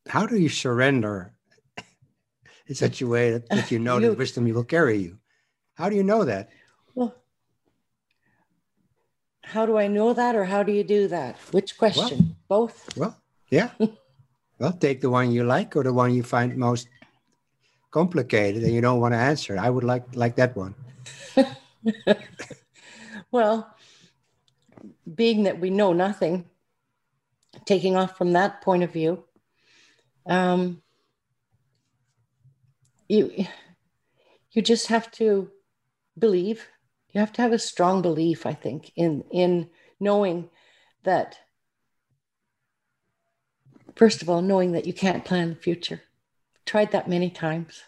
how 0.08 0.26
do 0.26 0.38
you 0.38 0.50
surrender 0.50 1.34
in 2.68 2.76
such 2.76 3.02
a 3.02 3.08
way 3.08 3.32
that, 3.32 3.50
that 3.50 3.72
you 3.72 3.80
know 3.80 3.98
you, 3.98 4.10
that 4.10 4.18
wisdom 4.18 4.46
will 4.46 4.64
carry 4.64 4.98
you. 4.98 5.18
How 5.76 5.90
do 5.90 5.96
you 5.96 6.04
know 6.04 6.24
that? 6.26 6.50
Well, 6.96 7.16
how 9.44 9.66
do 9.66 9.78
I 9.78 9.88
know 9.88 10.14
that, 10.14 10.36
or 10.36 10.46
how 10.46 10.64
do 10.64 10.72
you 10.72 10.84
do 10.84 11.08
that? 11.08 11.38
Which 11.52 11.78
question? 11.78 12.36
Well, 12.50 12.68
Both? 12.68 12.98
Well, 12.98 13.18
yeah. 13.50 13.70
well, 14.60 14.74
take 14.74 15.02
the 15.02 15.10
one 15.10 15.32
you 15.32 15.44
like 15.44 15.76
or 15.76 15.84
the 15.84 15.94
one 15.94 16.14
you 16.14 16.24
find 16.24 16.56
most 16.58 16.88
complicated 17.92 18.64
and 18.64 18.74
you 18.74 18.82
don't 18.82 19.00
want 19.00 19.14
to 19.14 19.18
answer. 19.18 19.58
I 19.58 19.70
would 19.70 19.84
like 19.84 20.04
like 20.16 20.36
that 20.36 20.56
one. 20.56 20.76
well, 23.32 23.76
being 25.16 25.44
that 25.44 25.60
we 25.60 25.70
know 25.70 25.94
nothing, 25.94 26.46
taking 27.66 27.96
off 27.96 28.18
from 28.18 28.34
that 28.34 28.62
point 28.62 28.84
of 28.84 28.92
view, 28.92 29.24
um, 30.26 30.82
you 33.08 33.46
you 34.52 34.62
just 34.62 34.88
have 34.88 35.12
to 35.12 35.50
believe. 36.18 36.68
You 37.14 37.20
have 37.22 37.34
to 37.34 37.42
have 37.42 37.54
a 37.54 37.60
strong 37.60 38.02
belief 38.02 38.46
i 38.46 38.54
think 38.54 38.92
in 38.96 39.24
in 39.32 39.70
knowing 40.00 40.50
that 41.04 41.40
first 43.96 44.22
of 44.22 44.30
all 44.30 44.42
knowing 44.42 44.74
that 44.74 44.86
you 44.86 44.94
can't 44.94 45.26
plan 45.26 45.50
the 45.50 45.56
future. 45.56 46.02
Tried 46.66 46.92
that 46.92 47.08
many 47.08 47.30
times. 47.30 47.84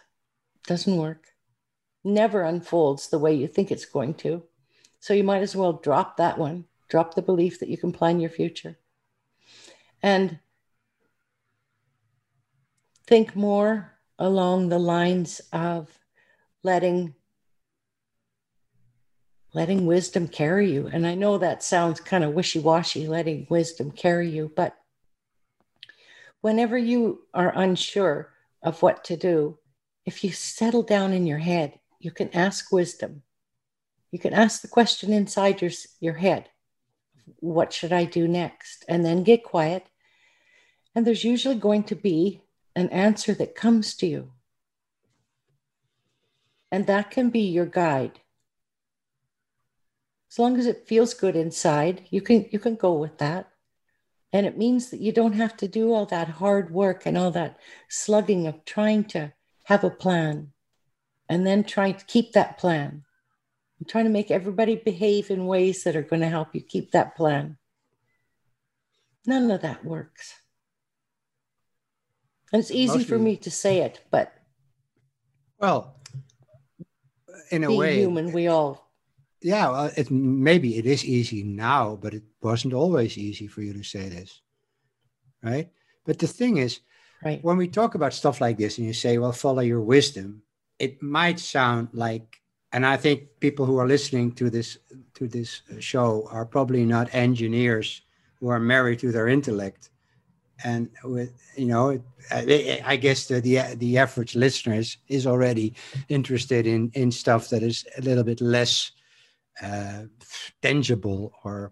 Doesn't 0.66 0.96
work 0.96 1.30
never 2.04 2.44
unfolds 2.44 3.10
the 3.10 3.20
way 3.20 3.34
you 3.34 3.48
think 3.48 3.72
it's 3.72 3.86
going 3.86 4.14
to. 4.16 4.44
So 5.00 5.14
you 5.14 5.24
might 5.24 5.42
as 5.42 5.56
well 5.56 5.74
drop 5.74 6.18
that 6.18 6.38
one. 6.38 6.66
Drop 6.90 7.14
the 7.14 7.22
belief 7.22 7.60
that 7.60 7.70
you 7.70 7.78
can 7.78 7.92
plan 7.92 8.20
your 8.20 8.30
future. 8.30 8.78
And 10.02 10.40
think 13.06 13.36
more 13.36 13.94
along 14.18 14.70
the 14.70 14.80
lines 14.80 15.42
of 15.52 15.90
letting 16.64 17.16
letting 19.52 19.88
wisdom 19.88 20.28
carry 20.28 20.72
you. 20.72 20.88
And 20.94 21.08
i 21.08 21.16
know 21.16 21.38
that 21.38 21.64
sounds 21.64 22.00
kind 22.00 22.24
of 22.24 22.34
wishy-washy 22.34 23.08
letting 23.08 23.48
wisdom 23.50 23.90
carry 23.90 24.30
you 24.30 24.52
but 24.56 24.78
whenever 26.42 26.78
you 26.78 27.22
are 27.34 27.52
unsure 27.56 28.32
of 28.62 28.82
what 28.84 29.04
to 29.06 29.18
do 29.18 29.58
if 30.06 30.24
you 30.24 30.32
settle 30.32 30.84
down 30.84 31.14
in 31.14 31.26
your 31.26 31.40
head 31.40 31.80
you 32.00 32.12
can 32.12 32.30
ask 32.34 32.72
wisdom 32.72 33.22
you 34.12 34.20
can 34.20 34.34
ask 34.34 34.62
the 34.62 34.68
question 34.68 35.14
inside 35.14 35.62
your, 35.62 35.72
your 36.00 36.16
head 36.16 36.50
what 37.40 37.72
should 37.74 37.94
i 37.94 38.04
do 38.06 38.28
next 38.28 38.86
and 38.88 39.06
then 39.06 39.24
get 39.24 39.44
quiet 39.44 39.86
and 40.96 41.06
there's 41.06 41.24
usually 41.24 41.56
going 41.56 41.84
to 41.84 41.96
be 41.96 42.42
an 42.76 42.90
answer 42.90 43.34
that 43.34 43.56
comes 43.56 43.96
to 43.96 44.08
you. 44.08 44.32
And 46.72 46.88
that 46.88 47.12
can 47.12 47.30
be 47.30 47.42
your 47.42 47.66
guide. 47.66 48.20
As 50.32 50.38
long 50.38 50.58
as 50.58 50.68
it 50.68 50.88
feels 50.88 51.14
good 51.14 51.36
inside, 51.36 52.06
you 52.12 52.22
can 52.22 52.46
you 52.52 52.60
can 52.60 52.76
go 52.76 52.94
with 52.94 53.18
that. 53.18 53.50
And 54.32 54.46
it 54.46 54.58
means 54.58 54.92
that 54.92 55.00
you 55.00 55.12
don't 55.12 55.34
have 55.34 55.58
to 55.58 55.68
do 55.68 55.92
all 55.92 56.06
that 56.06 56.28
hard 56.28 56.72
work 56.72 57.08
and 57.08 57.18
all 57.18 57.32
that 57.32 57.58
slugging 57.88 58.46
of 58.46 58.64
trying 58.64 59.06
to 59.06 59.34
have 59.64 59.84
a 59.84 59.90
plan. 59.90 60.52
And 61.30 61.46
then 61.46 61.64
trying 61.64 61.94
to 61.94 62.06
keep 62.06 62.34
that 62.34 62.58
plan. 62.58 63.04
I'm 63.80 63.86
trying 63.88 64.06
to 64.06 64.10
make 64.10 64.32
everybody 64.32 64.76
behave 64.76 65.30
in 65.30 65.46
ways 65.46 65.84
that 65.84 65.96
are 65.96 66.02
going 66.02 66.22
to 66.22 66.28
help 66.28 66.54
you 66.54 66.62
keep 66.62 66.92
that 66.92 67.16
plan. 67.16 67.58
None 69.26 69.50
of 69.52 69.62
that 69.62 69.86
works. 69.86 70.34
And 72.52 72.60
it's 72.60 72.72
easy 72.72 72.88
Mostly, 72.88 73.04
for 73.04 73.20
me 73.20 73.38
to 73.38 73.52
say 73.52 73.82
it, 73.82 74.02
but 74.10 74.34
well, 75.60 75.96
in 77.52 77.64
a 77.64 77.74
way, 77.74 77.98
human, 78.00 78.32
we 78.32 78.48
all. 78.48 78.92
Yeah, 79.42 79.70
well, 79.70 79.92
it 79.96 80.10
maybe 80.10 80.78
it 80.78 80.86
is 80.86 81.06
easy 81.06 81.44
now, 81.44 81.96
but 82.02 82.14
it 82.16 82.24
wasn't 82.42 82.74
always 82.74 83.18
easy 83.18 83.46
for 83.46 83.62
you 83.62 83.74
to 83.74 83.84
say 83.84 84.10
this, 84.10 84.42
right? 85.44 85.70
But 86.06 86.18
the 86.18 86.28
thing 86.28 86.58
is, 86.58 86.80
right. 87.24 87.44
when 87.44 87.58
we 87.58 87.68
talk 87.68 87.94
about 87.94 88.14
stuff 88.14 88.42
like 88.42 88.58
this, 88.58 88.80
and 88.80 88.88
you 88.88 88.94
say, 88.94 89.20
"Well, 89.20 89.32
follow 89.32 89.62
your 89.62 89.82
wisdom," 89.82 90.42
it 90.80 91.02
might 91.02 91.40
sound 91.40 91.90
like, 91.94 92.42
and 92.72 92.86
I 92.86 92.98
think 92.98 93.40
people 93.40 93.66
who 93.66 93.78
are 93.78 93.88
listening 93.88 94.32
to 94.34 94.50
this 94.50 94.78
to 95.16 95.28
this 95.28 95.62
show 95.80 96.28
are 96.32 96.46
probably 96.46 96.86
not 96.86 97.14
engineers 97.14 98.02
who 98.40 98.48
are 98.50 98.60
married 98.60 99.00
to 99.00 99.12
their 99.12 99.28
intellect. 99.28 99.90
And 100.64 100.90
with 101.06 101.32
you 101.56 101.68
know 101.68 102.04
i 102.32 102.98
guess 102.98 103.28
the, 103.28 103.40
the 103.40 103.76
the 103.78 103.98
average 103.98 104.36
listener 104.36 104.76
is, 104.76 104.98
is 105.08 105.26
already 105.26 105.74
interested 106.10 106.68
in 106.68 106.92
in 106.96 107.12
stuff 107.12 107.50
that 107.50 107.64
is 107.64 107.86
a 107.98 108.02
little 108.02 108.26
bit 108.26 108.42
less 108.42 108.92
uh, 109.62 110.04
tangible 110.62 111.34
or 111.44 111.72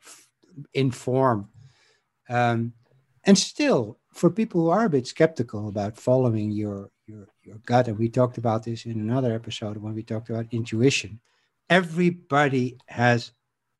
informed. 0.74 1.46
Um, 2.30 2.74
and 3.24 3.38
still 3.38 4.00
for 4.14 4.30
people 4.30 4.62
who 4.62 4.70
are 4.70 4.86
a 4.86 4.90
bit 4.90 5.08
skeptical 5.08 5.68
about 5.68 5.98
following 5.98 6.52
your 6.52 6.90
your 7.48 7.58
gut 7.66 7.88
and 7.88 7.98
we 7.98 8.10
talked 8.10 8.38
about 8.38 8.64
this 8.64 8.86
in 8.86 9.00
another 9.00 9.34
episode 9.34 9.78
when 9.78 9.94
we 9.96 10.04
talked 10.04 10.30
about 10.30 10.46
intuition 10.52 11.20
everybody 11.70 12.78
has 12.88 13.32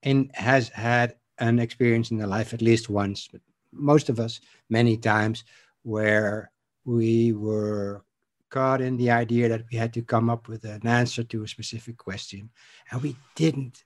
in 0.04 0.30
has 0.34 0.70
had 0.70 1.16
an 1.40 1.60
experience 1.60 2.12
in 2.12 2.18
their 2.18 2.28
life 2.28 2.54
at 2.54 2.62
least 2.62 2.90
once, 2.90 3.28
but 3.32 3.42
most 3.72 4.10
of 4.10 4.20
us 4.20 4.40
many 4.70 4.98
times, 4.98 5.44
where 5.84 6.52
we 6.86 7.32
were 7.34 8.04
caught 8.50 8.82
in 8.82 8.98
the 8.98 9.12
idea 9.12 9.50
that 9.50 9.66
we 9.72 9.78
had 9.78 9.94
to 9.94 10.02
come 10.02 10.30
up 10.30 10.48
with 10.48 10.64
an 10.64 10.88
answer 10.88 11.24
to 11.24 11.44
a 11.44 11.48
specific 11.48 11.98
question, 11.98 12.50
and 12.92 13.02
we 13.02 13.16
didn't. 13.36 13.84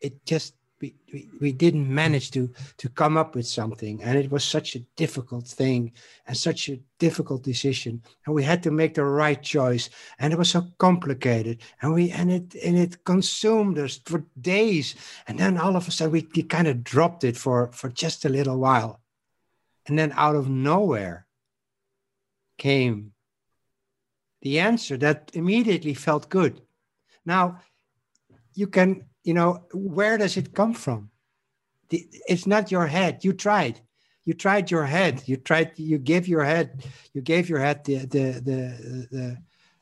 It 0.00 0.24
just 0.24 0.54
we, 0.80 0.94
we, 1.40 1.52
didn't 1.52 1.92
manage 1.92 2.30
to 2.30 2.50
to 2.78 2.88
come 2.88 3.16
up 3.16 3.34
with 3.34 3.46
something 3.46 4.02
and 4.02 4.18
it 4.18 4.30
was 4.30 4.44
such 4.44 4.76
a 4.76 4.80
difficult 4.96 5.46
thing 5.46 5.92
and 6.26 6.36
such 6.36 6.68
a 6.68 6.80
difficult 6.98 7.42
decision 7.42 8.02
and 8.24 8.34
we 8.34 8.42
had 8.42 8.62
to 8.62 8.70
make 8.70 8.94
the 8.94 9.04
right 9.04 9.42
choice 9.42 9.90
and 10.18 10.32
it 10.32 10.38
was 10.38 10.50
so 10.50 10.66
complicated 10.78 11.60
and 11.82 11.92
we 11.92 12.10
and 12.10 12.30
it 12.30 12.54
and 12.64 12.78
it 12.78 13.04
consumed 13.04 13.78
us 13.78 14.00
for 14.06 14.24
days 14.40 14.94
and 15.26 15.38
then 15.38 15.58
all 15.58 15.76
of 15.76 15.86
a 15.86 15.90
sudden 15.90 16.12
we, 16.12 16.26
we 16.34 16.42
kind 16.42 16.68
of 16.68 16.82
dropped 16.82 17.24
it 17.24 17.36
for 17.36 17.70
for 17.72 17.90
just 17.90 18.24
a 18.24 18.28
little 18.28 18.58
while 18.58 19.00
and 19.86 19.98
then 19.98 20.12
out 20.16 20.36
of 20.36 20.48
nowhere 20.48 21.26
came 22.56 23.12
the 24.42 24.58
answer 24.58 24.96
that 24.96 25.30
immediately 25.34 25.94
felt 25.94 26.30
good. 26.30 26.60
Now 27.24 27.60
you 28.54 28.66
can 28.66 29.04
you 29.24 29.34
know, 29.34 29.64
where 29.72 30.18
does 30.18 30.36
it 30.36 30.54
come 30.54 30.74
from? 30.74 31.10
The, 31.90 32.06
it's 32.28 32.46
not 32.46 32.70
your 32.70 32.86
head. 32.86 33.24
You 33.24 33.32
tried. 33.32 33.80
You 34.24 34.34
tried 34.34 34.70
your 34.70 34.84
head. 34.84 35.22
You 35.26 35.36
tried. 35.36 35.72
You 35.76 35.98
gave 35.98 36.28
your 36.28 36.44
head. 36.44 36.84
You 37.14 37.22
gave 37.22 37.48
your 37.48 37.58
head 37.58 37.84
the 37.84 37.98
the 37.98 38.40
the 38.40 39.08
the, 39.10 39.38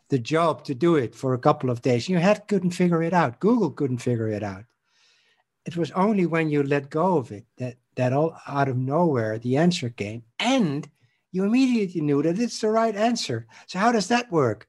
the 0.09 0.18
job 0.18 0.64
to 0.64 0.75
do 0.75 0.97
it 0.97 1.14
for 1.14 1.35
a 1.35 1.38
couple 1.38 1.71
of 1.71 1.82
days. 1.82 2.08
Your 2.08 2.21
head 2.21 2.49
couldn't 2.49 2.71
figure 2.71 3.02
it 3.02 3.13
out. 3.13 3.41
Google 3.41 3.71
couldn't 3.71 3.99
figure 3.99 4.28
it 4.28 4.43
out. 4.43 4.65
It 5.67 5.76
was 5.76 5.91
only 5.91 6.25
when 6.25 6.49
you 6.49 6.63
let 6.63 6.89
go 6.89 7.19
of 7.19 7.30
it 7.30 7.45
that 7.58 7.76
that 7.97 8.13
all 8.13 8.36
out 8.47 8.69
of 8.69 8.76
nowhere 8.76 9.39
the 9.39 9.56
answer 9.56 9.91
came, 9.91 10.23
and 10.39 10.89
you 11.30 11.45
immediately 11.45 12.00
knew 12.00 12.23
that 12.23 12.39
it's 12.39 12.60
the 12.60 12.71
right 12.71 12.97
answer. 12.97 13.47
So 13.67 13.78
how 13.78 13.93
does 13.93 14.08
that 14.08 14.32
work? 14.32 14.67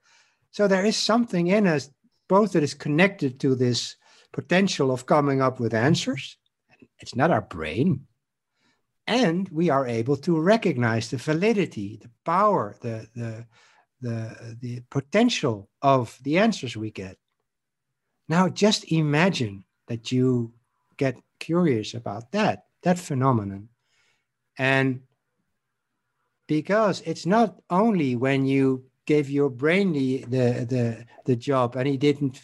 So 0.50 0.68
there 0.68 0.84
is 0.84 0.96
something 0.96 1.46
in 1.46 1.66
us 1.66 1.90
both 2.28 2.52
that 2.52 2.62
is 2.62 2.74
connected 2.74 3.40
to 3.40 3.54
this 3.54 3.96
potential 4.32 4.90
of 4.90 5.06
coming 5.06 5.40
up 5.42 5.60
with 5.60 5.74
answers. 5.74 6.36
It's 6.98 7.16
not 7.16 7.30
our 7.30 7.40
brain. 7.40 8.06
And 9.06 9.48
we 9.48 9.70
are 9.70 9.86
able 9.86 10.16
to 10.18 10.38
recognize 10.38 11.10
the 11.10 11.16
validity, 11.16 11.98
the 12.00 12.10
power, 12.24 12.76
the, 12.80 13.08
the, 13.14 13.46
the, 14.00 14.56
the 14.60 14.82
potential 14.90 15.68
of 15.82 16.18
the 16.22 16.38
answers 16.38 16.76
we 16.76 16.90
get. 16.90 17.16
Now, 18.28 18.48
just 18.48 18.92
imagine 18.92 19.64
that 19.88 20.12
you 20.12 20.52
get 20.96 21.16
curious 21.40 21.94
about 21.94 22.30
that, 22.32 22.66
that 22.82 22.98
phenomenon. 22.98 23.68
And 24.56 25.00
because 26.46 27.00
it's 27.00 27.26
not 27.26 27.56
only 27.70 28.14
when 28.14 28.46
you 28.46 28.84
gave 29.06 29.28
your 29.30 29.50
brain 29.50 29.92
the, 29.92 30.18
the, 30.22 30.66
the, 30.68 31.04
the 31.24 31.36
job 31.36 31.74
and 31.74 31.88
he 31.88 31.96
didn't 31.96 32.40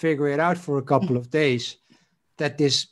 figure 0.00 0.28
it 0.28 0.40
out 0.40 0.56
for 0.56 0.78
a 0.78 0.88
couple 0.92 1.16
of 1.16 1.30
days, 1.30 1.76
that 2.38 2.56
this 2.56 2.88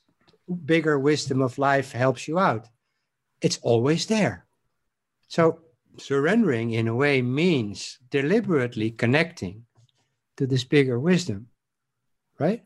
bigger 0.65 0.99
wisdom 0.99 1.41
of 1.41 1.59
life 1.59 1.93
helps 1.93 2.29
you 2.29 2.39
out. 2.39 2.69
It's 3.41 3.59
always 3.63 4.07
there. 4.07 4.47
So 5.29 5.61
surrendering 5.97 6.73
in 6.73 6.87
a 6.87 6.95
way 6.95 7.23
means 7.23 7.99
deliberately 8.11 8.91
connecting 8.91 9.65
to 10.37 10.47
this 10.47 10.65
bigger 10.65 11.01
wisdom, 11.01 11.49
right? 12.39 12.63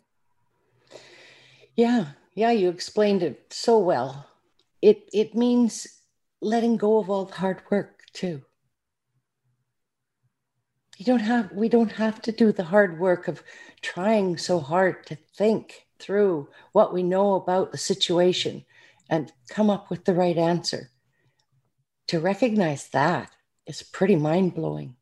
Yeah, 1.76 2.07
yeah, 2.35 2.50
you 2.50 2.68
explained 2.68 3.22
it 3.22 3.46
so 3.50 3.78
well. 3.78 4.26
It 4.81 5.09
it 5.12 5.35
means 5.35 5.87
letting 6.40 6.76
go 6.76 6.98
of 6.98 7.09
all 7.09 7.26
the 7.26 7.35
hard 7.35 7.62
work 7.70 8.02
too 8.12 8.42
you 10.98 11.05
don't 11.05 11.20
have 11.20 11.52
we 11.52 11.68
don't 11.68 11.92
have 11.92 12.20
to 12.22 12.33
do 12.33 12.52
the 12.52 12.64
hard 12.64 12.98
work 12.98 13.28
of 13.28 13.42
trying 13.81 14.37
so 14.37 14.61
hard 14.61 15.07
to 15.07 15.16
think 15.37 15.87
through 15.98 16.48
what 16.72 16.92
we 16.92 17.02
know 17.02 17.35
about 17.35 17.72
the 17.72 17.78
situation 17.78 18.64
and 19.09 19.33
come 19.48 19.70
up 19.70 19.90
with 19.90 20.05
the 20.05 20.14
right 20.14 20.37
answer. 20.37 20.90
To 22.09 22.20
recognize 22.20 22.88
that 22.88 23.31
is 23.66 23.83
pretty 23.83 24.16
mind-blowing 24.16 24.96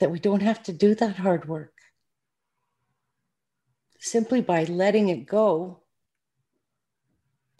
that 0.00 0.10
we 0.10 0.18
don't 0.18 0.42
have 0.42 0.62
to 0.64 0.72
do 0.72 0.94
that 0.94 1.16
hard 1.16 1.48
work. 1.48 1.72
Simply 3.98 4.40
by 4.40 4.64
letting 4.64 5.08
it 5.08 5.26
go 5.26 5.80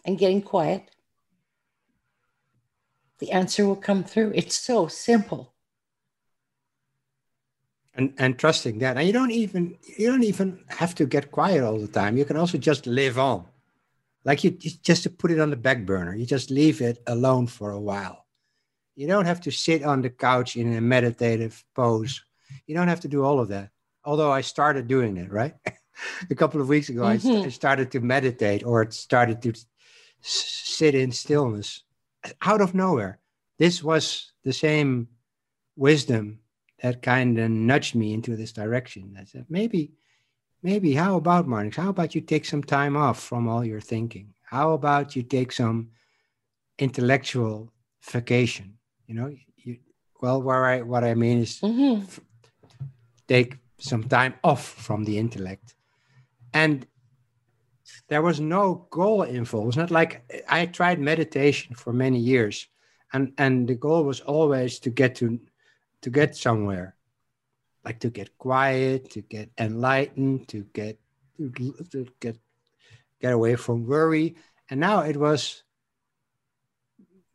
and 0.05 0.19
getting 0.19 0.43
quiet 0.43 0.91
the 3.19 3.33
answer 3.33 3.67
will 3.67 3.77
come 3.77 4.05
through. 4.05 4.33
It's 4.35 4.57
so 4.57 4.89
simple 4.89 5.55
and 7.97 8.13
and 8.19 8.39
trusting 8.39 8.79
that. 8.79 8.97
And 8.97 9.07
you 9.07 9.13
don't 9.13 9.31
even 9.31 9.77
you 9.99 10.07
don't 10.07 10.23
even 10.23 10.65
have 10.69 10.95
to 10.97 11.07
get 11.07 11.31
quiet 11.33 11.65
all 11.65 11.79
the 11.79 11.89
time. 11.89 12.17
You 12.17 12.25
can 12.25 12.37
also 12.37 12.59
just 12.59 12.87
live 12.87 13.19
on. 13.19 13.45
Like 14.25 14.45
you 14.45 14.51
just 14.51 15.03
to 15.05 15.11
put 15.11 15.31
it 15.31 15.41
on 15.41 15.51
the 15.51 15.57
back 15.57 15.87
burner 15.87 16.15
you 16.15 16.27
just 16.27 16.51
leave 16.51 16.81
it 16.81 17.03
alone 17.07 17.47
for 17.47 17.73
a 17.73 17.81
while. 17.81 18.27
You 18.95 19.07
don't 19.07 19.27
have 19.27 19.41
to 19.43 19.51
sit 19.51 19.83
on 19.83 20.03
the 20.03 20.11
couch 20.11 20.57
in 20.57 20.75
a 20.77 20.81
meditative 20.81 21.65
pose. 21.75 22.23
You 22.67 22.75
don't 22.75 22.89
have 22.89 23.01
to 23.01 23.09
do 23.09 23.25
all 23.25 23.41
of 23.41 23.49
that. 23.49 23.71
Although 24.05 24.31
i 24.31 24.41
started 24.41 24.87
doing 24.87 25.17
it 25.17 25.33
right? 25.33 25.55
A 26.31 26.35
couple 26.35 26.61
of 26.61 26.69
weeks 26.69 26.91
ago 26.91 27.03
mm-hmm. 27.03 27.43
I, 27.43 27.47
I 27.47 27.49
started 27.49 27.91
to 27.93 28.01
meditate 28.01 28.65
or 28.65 28.91
started 28.91 29.41
to 29.43 29.51
s- 29.51 29.67
sit 30.23 30.95
in 30.95 31.11
stillness. 31.11 31.83
Out 32.43 32.61
of 32.61 32.75
nowhere. 32.75 33.19
This 33.59 33.83
was 33.83 34.33
the 34.45 34.53
same 34.53 35.09
wisdom 35.77 36.41
that 36.83 37.03
kind 37.03 37.39
of 37.39 37.51
nudged 37.51 37.95
me 37.95 38.13
into 38.13 38.37
this 38.37 38.53
direction. 38.53 39.17
I 39.19 39.25
said, 39.25 39.47
maybe, 39.49 39.93
maybe, 40.63 40.95
how 40.95 41.17
about, 41.17 41.47
Marnix? 41.47 41.77
How 41.77 41.89
about 41.89 42.15
you 42.15 42.21
take 42.21 42.45
some 42.45 42.63
time 42.63 42.97
off 42.97 43.23
from 43.23 43.49
all 43.49 43.65
your 43.65 43.81
thinking? 43.81 44.35
How 44.43 44.73
about 44.73 45.17
you 45.17 45.23
take 45.23 45.53
some 45.53 45.91
intellectual 46.79 47.73
vacation? 48.03 48.79
You 49.07 49.15
know, 49.15 49.35
you, 49.57 49.79
well, 50.21 50.43
where 50.43 50.65
I, 50.65 50.83
what 50.83 51.05
I 51.05 51.15
mean 51.15 51.39
is 51.43 51.61
mm-hmm. 51.61 52.03
f- 52.03 52.21
take 53.27 53.59
some 53.79 54.05
time 54.05 54.35
off 54.45 54.65
from 54.65 55.05
the 55.05 55.19
intellect. 55.19 55.75
And 56.53 56.87
there 58.09 58.23
was 58.23 58.41
no 58.41 58.87
goal 58.91 59.23
involved. 59.23 59.69
It's 59.69 59.77
not 59.77 59.91
like 59.91 60.45
I 60.49 60.67
tried 60.67 61.01
meditation 61.01 61.75
for 61.75 61.93
many 61.93 62.19
years, 62.19 62.67
and 63.13 63.33
and 63.39 63.69
the 63.69 63.75
goal 63.75 64.05
was 64.05 64.21
always 64.21 64.79
to 64.81 64.91
get 64.91 65.15
to 65.17 65.39
to 66.07 66.11
get 66.11 66.37
somewhere, 66.37 66.95
like 67.85 67.99
to 67.99 68.11
get 68.11 68.39
quiet, 68.39 69.11
to 69.11 69.23
get 69.23 69.51
enlightened, 69.59 70.47
to 70.47 70.63
get 70.73 71.01
to 71.37 72.07
get 72.21 72.37
get 73.21 73.33
away 73.33 73.57
from 73.57 73.85
worry. 73.89 74.37
And 74.71 74.79
now 74.79 75.01
it 75.01 75.17
was 75.17 75.65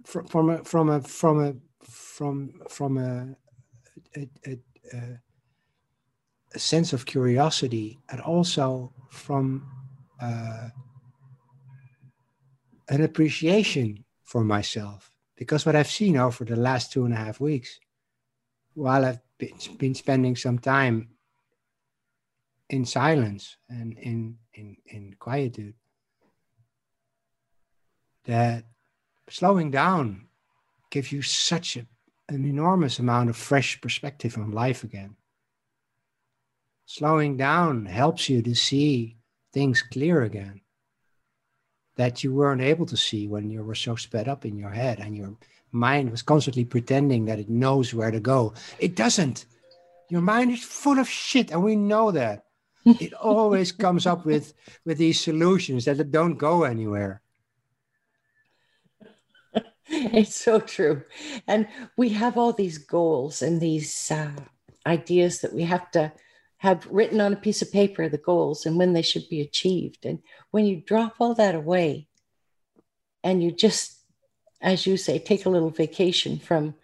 from, 0.05 0.25
from 0.25 0.49
a 0.51 0.63
from 0.63 0.89
a 0.89 1.01
from 1.01 1.43
a 1.43 1.53
from 1.83 2.61
from 2.69 2.97
a, 2.97 3.35
a, 4.15 4.29
a, 4.47 5.19
a 6.55 6.59
sense 6.59 6.93
of 6.93 7.05
curiosity 7.05 7.99
and 8.09 8.21
also 8.21 8.93
from 9.09 9.67
uh, 10.21 10.69
an 12.87 13.03
appreciation 13.03 14.05
for 14.23 14.45
myself. 14.45 15.11
Because 15.35 15.65
what 15.65 15.75
I've 15.75 15.91
seen 15.91 16.15
over 16.15 16.45
the 16.45 16.55
last 16.55 16.93
two 16.93 17.03
and 17.03 17.13
a 17.13 17.17
half 17.17 17.41
weeks, 17.41 17.77
while 18.73 19.05
I've 19.05 19.19
been, 19.37 19.57
been 19.77 19.95
spending 19.95 20.35
some 20.35 20.59
time 20.59 21.09
in 22.69 22.85
silence 22.85 23.57
and 23.69 23.97
in, 23.97 24.37
in, 24.53 24.77
in 24.85 25.15
quietude, 25.19 25.75
that 28.25 28.65
slowing 29.29 29.71
down 29.71 30.27
gives 30.89 31.11
you 31.11 31.21
such 31.21 31.77
a, 31.77 31.85
an 32.29 32.45
enormous 32.45 32.99
amount 32.99 33.29
of 33.29 33.35
fresh 33.35 33.79
perspective 33.81 34.37
on 34.37 34.51
life 34.51 34.83
again. 34.83 35.15
Slowing 36.85 37.37
down 37.37 37.85
helps 37.85 38.29
you 38.29 38.41
to 38.41 38.55
see 38.55 39.17
things 39.53 39.81
clear 39.81 40.23
again 40.23 40.61
that 41.95 42.23
you 42.23 42.33
weren't 42.33 42.61
able 42.61 42.85
to 42.85 42.97
see 42.97 43.27
when 43.27 43.49
you 43.49 43.63
were 43.63 43.75
so 43.75 43.95
sped 43.95 44.27
up 44.27 44.45
in 44.45 44.57
your 44.57 44.69
head 44.69 44.99
and 44.99 45.15
your 45.15 45.35
mind 45.71 46.11
was 46.11 46.21
constantly 46.21 46.65
pretending 46.65 47.25
that 47.25 47.39
it 47.39 47.49
knows 47.49 47.93
where 47.93 48.11
to 48.11 48.19
go. 48.19 48.53
It 48.79 48.95
doesn't. 48.95 49.45
Your 50.09 50.21
mind 50.21 50.51
is 50.51 50.63
full 50.63 50.99
of 50.99 51.09
shit, 51.09 51.51
and 51.51 51.63
we 51.63 51.75
know 51.75 52.11
that. 52.11 52.45
it 52.85 53.13
always 53.13 53.71
comes 53.71 54.05
up 54.05 54.25
with 54.25 54.53
with 54.85 54.97
these 54.97 55.19
solutions 55.19 55.85
that 55.85 56.11
don't 56.11 56.35
go 56.35 56.63
anywhere. 56.63 57.21
It's 59.93 60.35
so 60.35 60.61
true. 60.61 61.03
And 61.47 61.67
we 61.97 62.09
have 62.09 62.37
all 62.37 62.53
these 62.53 62.77
goals 62.77 63.41
and 63.41 63.59
these 63.59 64.09
uh, 64.09 64.31
ideas 64.85 65.41
that 65.41 65.53
we 65.53 65.63
have 65.63 65.91
to 65.91 66.13
have 66.57 66.87
written 66.91 67.19
on 67.19 67.33
a 67.33 67.37
piece 67.37 67.61
of 67.61 67.71
paper 67.71 68.07
the 68.07 68.17
goals 68.17 68.65
and 68.65 68.77
when 68.77 68.93
they 68.93 69.01
should 69.01 69.27
be 69.29 69.41
achieved. 69.41 70.05
And 70.05 70.19
when 70.51 70.65
you 70.65 70.77
drop 70.79 71.15
all 71.19 71.33
that 71.35 71.55
away 71.55 72.07
and 73.23 73.43
you 73.43 73.51
just, 73.51 74.00
as 74.61 74.85
you 74.85 74.97
say, 74.97 75.19
take 75.19 75.45
a 75.45 75.49
little 75.49 75.69
vacation 75.69 76.39
from 76.39 76.75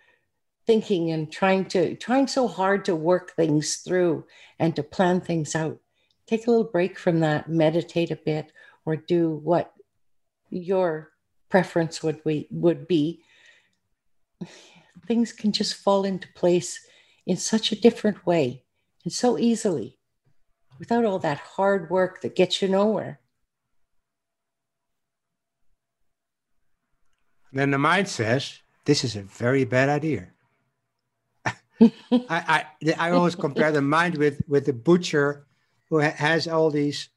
thinking 0.66 1.12
and 1.12 1.32
trying 1.32 1.66
to 1.66 1.96
trying 1.96 2.28
so 2.28 2.48
hard 2.48 2.84
to 2.86 2.96
work 2.96 3.32
things 3.36 3.78
through 3.78 4.26
and 4.60 4.76
to 4.76 4.84
plan 4.84 5.22
things 5.22 5.56
out 5.56 5.80
take 6.28 6.46
a 6.46 6.52
little 6.52 6.66
break 6.66 7.00
from 7.00 7.22
that 7.22 7.48
meditate 7.48 8.12
a 8.12 8.18
bit 8.18 8.52
or 8.86 8.98
do 8.98 9.40
what 9.46 9.74
your 10.50 11.14
preference 11.48 12.04
would 12.04 12.20
we 12.26 12.50
would 12.52 12.86
be 12.86 13.22
things 15.08 15.32
can 15.32 15.54
just 15.54 15.74
fall 15.74 16.04
into 16.04 16.28
place 16.34 16.86
in 17.26 17.38
such 17.38 17.72
a 17.72 17.80
different 17.80 18.26
way 18.26 18.62
and 19.06 19.14
so 19.14 19.38
easily 19.38 19.98
without 20.80 21.06
all 21.06 21.20
that 21.20 21.38
hard 21.38 21.90
work 21.90 22.22
that 22.22 22.36
gets 22.36 22.62
you 22.62 22.68
nowhere. 22.68 23.20
Then 27.52 27.72
the 27.72 27.78
mind 27.78 28.08
says, 28.08 28.60
This 28.86 29.04
is 29.04 29.16
a 29.16 29.24
very 29.24 29.66
bad 29.66 29.90
idea. 29.90 30.30
I, 31.46 31.86
I, 32.30 32.66
I 32.98 33.12
always 33.12 33.36
compare 33.36 33.72
the 33.72 33.82
mind 33.82 34.18
with, 34.18 34.42
with 34.48 34.66
the 34.66 34.74
butcher 34.74 35.46
who 35.90 36.02
ha- 36.02 36.16
has 36.16 36.48
all 36.48 36.70
these 36.72 37.10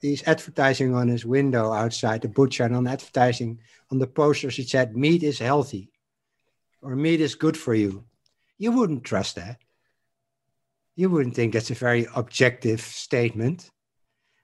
these 0.00 0.22
advertising 0.28 0.94
on 0.94 1.08
his 1.08 1.26
window 1.26 1.72
outside 1.72 2.22
the 2.22 2.28
butcher 2.28 2.62
and 2.62 2.76
on 2.76 2.86
advertising 2.86 3.58
on 3.90 3.98
the 3.98 4.06
posters 4.06 4.56
it 4.60 4.68
said 4.68 4.96
meat 4.96 5.24
is 5.24 5.40
healthy 5.40 5.90
or 6.82 6.94
meat 6.94 7.20
is 7.20 7.34
good 7.34 7.56
for 7.56 7.74
you 7.74 8.04
you 8.58 8.70
wouldn't 8.70 9.02
trust 9.02 9.34
that 9.34 9.58
you 10.98 11.08
wouldn't 11.08 11.36
think 11.36 11.52
that's 11.52 11.70
a 11.70 11.74
very 11.74 12.08
objective 12.16 12.80
statement. 12.80 13.70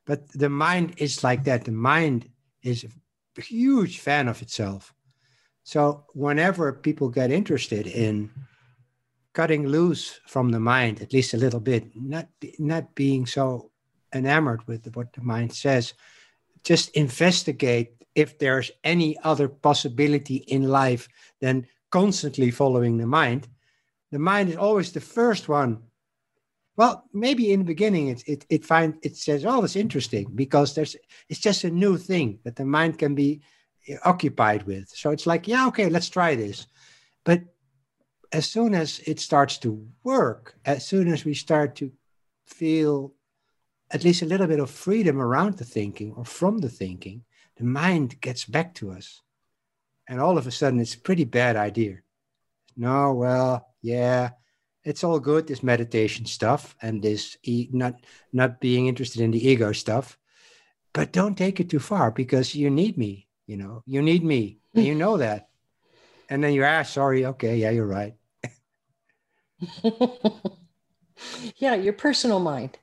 But 0.07 0.31
the 0.31 0.49
mind 0.49 0.95
is 0.99 1.25
like 1.25 1.43
that. 1.45 1.65
The 1.65 1.73
mind 1.73 2.31
is 2.63 2.87
huge 3.43 3.99
fan 4.01 4.29
of 4.29 4.43
itself. 4.43 4.95
So 5.63 6.05
whenever 6.13 6.73
people 6.73 7.09
get 7.09 7.31
interested 7.31 7.87
in 7.87 8.31
cutting 9.33 9.67
loose 9.67 10.21
from 10.27 10.51
the 10.51 10.61
mind, 10.61 11.01
at 11.01 11.13
least 11.13 11.35
a 11.35 11.39
little 11.39 11.61
bit, 11.61 11.91
not 11.95 12.29
not 12.59 12.95
being 12.95 13.27
so 13.27 13.71
enamored 14.15 14.67
with 14.67 14.95
what 14.95 15.13
the 15.13 15.23
mind 15.23 15.53
says, 15.53 15.95
just 16.63 16.91
investigate 16.91 17.95
if 18.15 18.39
there's 18.39 18.71
any 18.85 19.19
other 19.25 19.49
possibility 19.49 20.37
in 20.37 20.69
life 20.69 21.09
than 21.41 21.67
constantly 21.91 22.51
following 22.51 22.99
the 22.99 23.07
mind. 23.07 23.49
The 24.13 24.19
mind 24.19 24.51
is 24.51 24.57
always 24.57 24.93
the 24.93 25.01
first 25.01 25.49
one 25.49 25.83
well, 26.77 27.05
maybe 27.13 27.53
in 27.53 27.61
the 27.61 27.65
beginning 27.65 28.09
it 28.09 28.23
it 28.27 28.47
it 28.51 28.65
it 29.03 29.17
says, 29.17 29.45
"Oh, 29.45 29.61
that's 29.61 29.77
interesting," 29.77 30.31
because 30.35 30.75
there's 30.75 30.97
it's 31.29 31.41
just 31.41 31.65
a 31.65 31.71
new 31.71 31.97
thing 31.97 32.41
that 32.45 32.57
the 32.57 32.65
mind 32.65 32.99
can 32.99 33.15
be 33.15 33.43
eh, 33.89 33.97
occupied 34.05 34.65
with. 34.65 34.89
So 34.89 35.11
it's 35.11 35.27
like, 35.27 35.47
yeah, 35.47 35.67
okay, 35.69 35.89
let's 35.89 36.09
try 36.09 36.35
this. 36.35 36.67
But 37.25 37.43
as 38.33 38.47
soon 38.47 38.75
as 38.75 39.01
it 39.07 39.21
starts 39.21 39.59
to 39.59 39.87
work, 40.03 40.57
as 40.65 40.87
soon 40.87 41.09
as 41.09 41.25
we 41.25 41.35
start 41.35 41.77
to 41.77 41.93
feel 42.47 43.15
at 43.91 44.03
least 44.03 44.23
a 44.23 44.27
little 44.27 44.49
bit 44.49 44.59
of 44.59 44.71
freedom 44.71 45.21
around 45.21 45.57
the 45.57 45.65
thinking 45.65 46.13
or 46.17 46.25
from 46.25 46.59
the 46.59 46.69
thinking, 46.69 47.25
the 47.57 47.65
mind 47.65 48.21
gets 48.21 48.45
back 48.45 48.75
to 48.75 48.91
us. 48.91 49.23
And 50.09 50.21
all 50.21 50.37
of 50.37 50.47
a 50.47 50.51
sudden, 50.51 50.81
it's 50.81 50.95
a 50.95 51.01
pretty 51.01 51.25
bad 51.25 51.57
idea. 51.57 51.99
No, 52.77 53.15
well, 53.15 53.69
yeah, 53.83 54.31
it's 54.85 55.03
all 55.05 55.19
good 55.19 55.47
this 55.47 55.63
meditation 55.63 56.27
stuff 56.27 56.77
and 56.83 57.03
this 57.03 57.37
e- 57.43 57.69
not 57.73 57.95
not 58.33 58.61
being 58.61 58.87
interested 58.87 59.23
in 59.23 59.31
the 59.31 59.49
ego 59.49 59.73
stuff. 59.73 60.19
But 60.93 61.13
don't 61.13 61.37
take 61.37 61.59
it 61.59 61.71
too 61.71 61.81
far 61.81 62.11
because 62.11 62.55
you 62.55 62.71
need 62.71 62.97
me 62.99 63.27
you 63.47 63.57
know 63.57 63.83
you 63.87 64.03
need 64.03 64.25
me 64.25 64.59
and 64.75 64.85
you 64.85 64.95
know 64.95 65.17
that. 65.17 65.49
And 66.29 66.43
then 66.43 66.53
you 66.53 66.65
ask 66.65 66.93
sorry 66.93 67.27
okay 67.27 67.57
yeah 67.57 67.71
you're 67.71 67.87
right. 67.87 68.15
Yeah 71.57 71.77
your 71.77 71.93
personal 71.93 72.41
mind 72.41 72.77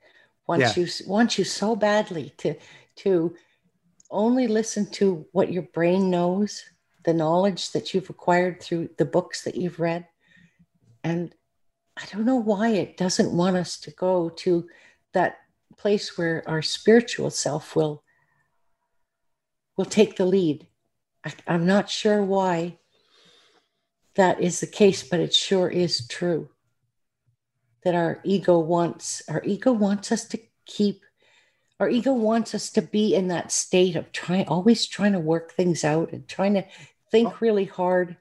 wants 0.47 0.77
yeah. 0.77 0.83
you 0.83 0.89
wants 1.05 1.37
you 1.37 1.43
so 1.43 1.75
badly 1.75 2.33
to 2.37 2.55
to 2.97 3.35
only 4.09 4.47
listen 4.47 4.89
to 4.91 5.25
what 5.31 5.51
your 5.51 5.63
brain 5.63 6.09
knows 6.09 6.63
the 7.03 7.13
knowledge 7.13 7.71
that 7.71 7.93
you've 7.93 8.09
acquired 8.09 8.61
through 8.61 8.89
the 8.97 9.05
books 9.05 9.43
that 9.43 9.55
you've 9.55 9.79
read. 9.79 10.07
And 11.03 11.33
I 12.01 12.05
don't 12.11 12.25
know 12.25 12.35
why 12.35 12.69
it 12.69 12.97
doesn't 12.97 13.31
want 13.31 13.57
us 13.57 13.77
to 13.81 13.91
go 13.91 14.29
to 14.29 14.67
that 15.13 15.39
place 15.77 16.17
where 16.17 16.43
our 16.47 16.61
spiritual 16.61 17.29
self 17.29 17.75
will 17.75 18.03
will 19.77 19.85
take 19.85 20.17
the 20.17 20.25
lead. 20.25 20.67
I, 21.23 21.33
I'm 21.47 21.65
not 21.65 21.89
sure 21.89 22.23
why 22.23 22.77
that 24.15 24.41
is 24.41 24.59
the 24.59 24.67
case, 24.67 25.03
but 25.03 25.19
it 25.19 25.33
sure 25.33 25.69
is 25.69 26.07
true 26.07 26.49
that 27.83 27.95
our 27.95 28.19
ego 28.23 28.59
wants 28.59 29.21
our 29.27 29.41
ego 29.43 29.71
wants 29.71 30.11
us 30.11 30.25
to 30.25 30.39
keep 30.65 31.01
our 31.79 31.89
ego 31.89 32.13
wants 32.13 32.53
us 32.53 32.69
to 32.71 32.81
be 32.81 33.15
in 33.15 33.27
that 33.29 33.51
state 33.51 33.95
of 33.95 34.11
trying 34.11 34.47
always 34.47 34.85
trying 34.85 35.13
to 35.13 35.19
work 35.19 35.53
things 35.53 35.83
out 35.83 36.11
and 36.11 36.27
trying 36.27 36.53
to 36.53 36.65
think 37.09 37.29
oh. 37.29 37.37
really 37.39 37.65
hard. 37.65 38.17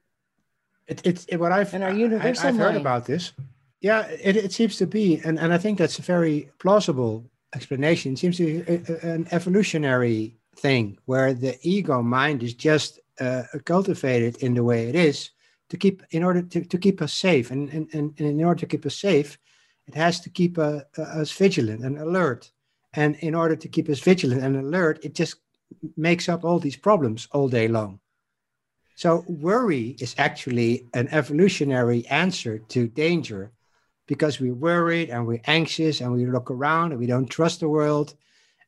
It, 0.87 1.03
it's 1.05 1.25
it, 1.27 1.37
what 1.37 1.53
I've 1.53 1.73
and 1.75 1.85
our 1.85 1.93
universal 1.93 2.49
I, 2.49 2.51
have 2.53 2.57
heard 2.57 2.77
about 2.77 3.05
this. 3.05 3.33
Yeah, 3.81 4.07
it, 4.09 4.37
it 4.37 4.53
seems 4.53 4.77
to 4.77 4.87
be, 4.87 5.21
and, 5.25 5.39
and 5.39 5.53
I 5.53 5.59
think 5.59 5.79
that's 5.79 5.99
a 5.99 6.03
very 6.03 6.51
plausible 6.59 7.25
explanation. 7.55 8.13
It 8.13 8.19
seems 8.19 8.37
to 8.37 8.45
be 8.45 8.73
a, 8.73 9.09
a, 9.09 9.13
an 9.15 9.27
evolutionary 9.31 10.37
thing 10.57 10.99
where 11.07 11.33
the 11.33 11.57
ego 11.63 12.03
mind 12.03 12.43
is 12.43 12.55
just 12.55 13.01
uh, 13.21 13.45
cultivated 13.65 14.37
in 14.43 14.55
the 14.55 14.65
way 14.65 14.89
it 14.89 14.95
is 14.95 15.31
to 15.71 15.77
keep 15.77 16.03
in 16.11 16.23
order 16.23 16.43
to, 16.43 16.65
to 16.65 16.79
keep 16.79 17.01
us 17.01 17.15
safe, 17.15 17.51
and, 17.51 17.71
and, 17.71 17.89
and 17.95 18.21
in 18.21 18.45
order 18.45 18.61
to 18.61 18.67
keep 18.67 18.85
us 18.85 18.97
safe, 18.97 19.39
it 19.87 19.95
has 19.95 20.21
to 20.21 20.31
keep 20.31 20.59
uh, 20.59 20.81
uh, 20.99 21.03
us 21.03 21.33
vigilant 21.33 21.85
and 21.85 21.99
alert. 21.99 22.51
And 22.95 23.17
in 23.17 23.35
order 23.35 23.57
to 23.57 23.69
keep 23.69 23.89
us 23.89 24.01
vigilant 24.01 24.43
and 24.43 24.57
alert, 24.57 25.05
it 25.05 25.15
just 25.15 25.37
makes 25.97 26.29
up 26.29 26.45
all 26.45 26.59
these 26.59 26.77
problems 26.77 27.29
all 27.33 27.49
day 27.49 27.69
long. 27.69 28.01
So 28.97 29.25
worry 29.29 29.97
is 30.01 30.15
actually 30.19 30.89
an 30.93 31.09
evolutionary 31.09 32.05
answer 32.09 32.59
to 32.59 32.89
danger 32.89 33.53
because 34.11 34.41
we're 34.41 34.53
worried 34.53 35.09
and 35.09 35.25
we're 35.25 35.41
anxious 35.47 36.01
and 36.01 36.13
we 36.13 36.27
look 36.27 36.51
around 36.51 36.91
and 36.91 36.99
we 36.99 37.07
don't 37.07 37.31
trust 37.31 37.61
the 37.61 37.69
world. 37.69 38.13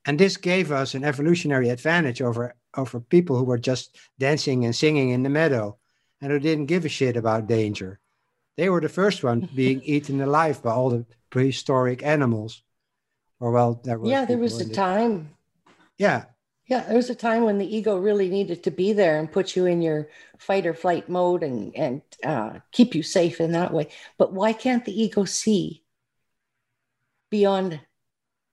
And 0.07 0.17
this 0.17 0.37
gave 0.37 0.71
us 0.71 0.95
an 0.95 1.03
evolutionary 1.03 1.69
advantage 1.69 2.23
over, 2.23 2.55
over 2.77 3.01
people 3.01 3.37
who 3.37 3.43
were 3.43 3.59
just 3.59 3.97
dancing 4.21 4.65
and 4.65 4.73
singing 4.73 5.11
in 5.11 5.25
the 5.25 5.29
meadow 5.29 5.77
and 6.21 6.31
who 6.31 6.39
didn't 6.39 6.67
give 6.67 6.85
a 6.85 6.89
shit 6.89 7.17
about 7.17 7.49
danger. 7.49 7.99
They 8.57 8.69
were 8.69 8.81
the 8.81 8.89
first 8.89 9.25
one 9.25 9.49
being 9.57 9.83
eaten 9.83 10.21
alive 10.21 10.63
by 10.63 10.71
all 10.71 10.91
the 10.91 11.07
prehistoric 11.29 12.05
animals. 12.05 12.63
Or 13.41 13.51
well, 13.51 13.81
there 13.83 13.99
was 13.99 14.11
yeah, 14.11 14.25
there 14.25 14.39
was 14.39 14.61
a 14.61 14.73
time. 14.73 15.31
Yeah, 15.99 16.27
yeah, 16.73 16.85
there 16.85 16.97
was 16.97 17.11
a 17.11 17.15
time 17.15 17.43
when 17.45 17.59
the 17.59 17.77
ego 17.77 17.99
really 17.99 18.31
needed 18.31 18.63
to 18.63 18.71
be 18.71 18.95
there 18.95 19.19
and 19.19 19.31
put 19.31 19.55
you 19.55 19.67
in 19.67 19.83
your 19.83 20.09
fight 20.39 20.67
or 20.67 20.73
flight 20.73 21.07
mode 21.07 21.43
and 21.43 21.77
and 21.77 22.01
uh, 22.25 22.61
keep 22.71 22.95
you 22.95 23.03
safe 23.03 23.43
in 23.43 23.53
that 23.53 23.75
way. 23.75 23.89
But 24.17 24.33
why 24.33 24.55
can't 24.55 24.85
the 24.87 25.03
ego 25.05 25.25
see 25.27 25.83
beyond. 27.29 27.81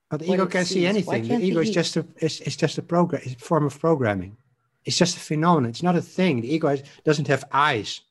But 0.10 0.20
the 0.20 0.34
ego 0.34 0.48
can't 0.48 0.68
see 0.68 0.86
anything. 0.86 1.28
The 1.28 1.46
ego 1.50 1.62
is 1.62 1.72
just 1.72 1.96
a 1.96 2.06
is, 2.18 2.42
is 2.42 2.58
just 2.58 2.78
a 2.78 2.82
program, 2.82 3.22
it's 3.24 3.36
a 3.42 3.46
form 3.52 3.66
of 3.66 3.80
programming. 3.80 4.36
It's 4.84 4.98
just 4.98 5.16
a 5.16 5.20
phenomenon. 5.20 5.70
It's 5.70 5.84
not 5.84 5.96
a 5.96 6.02
thing. 6.02 6.42
The 6.42 6.54
ego 6.56 6.76
doesn't 7.06 7.28
have 7.28 7.46
eyes. 7.52 8.02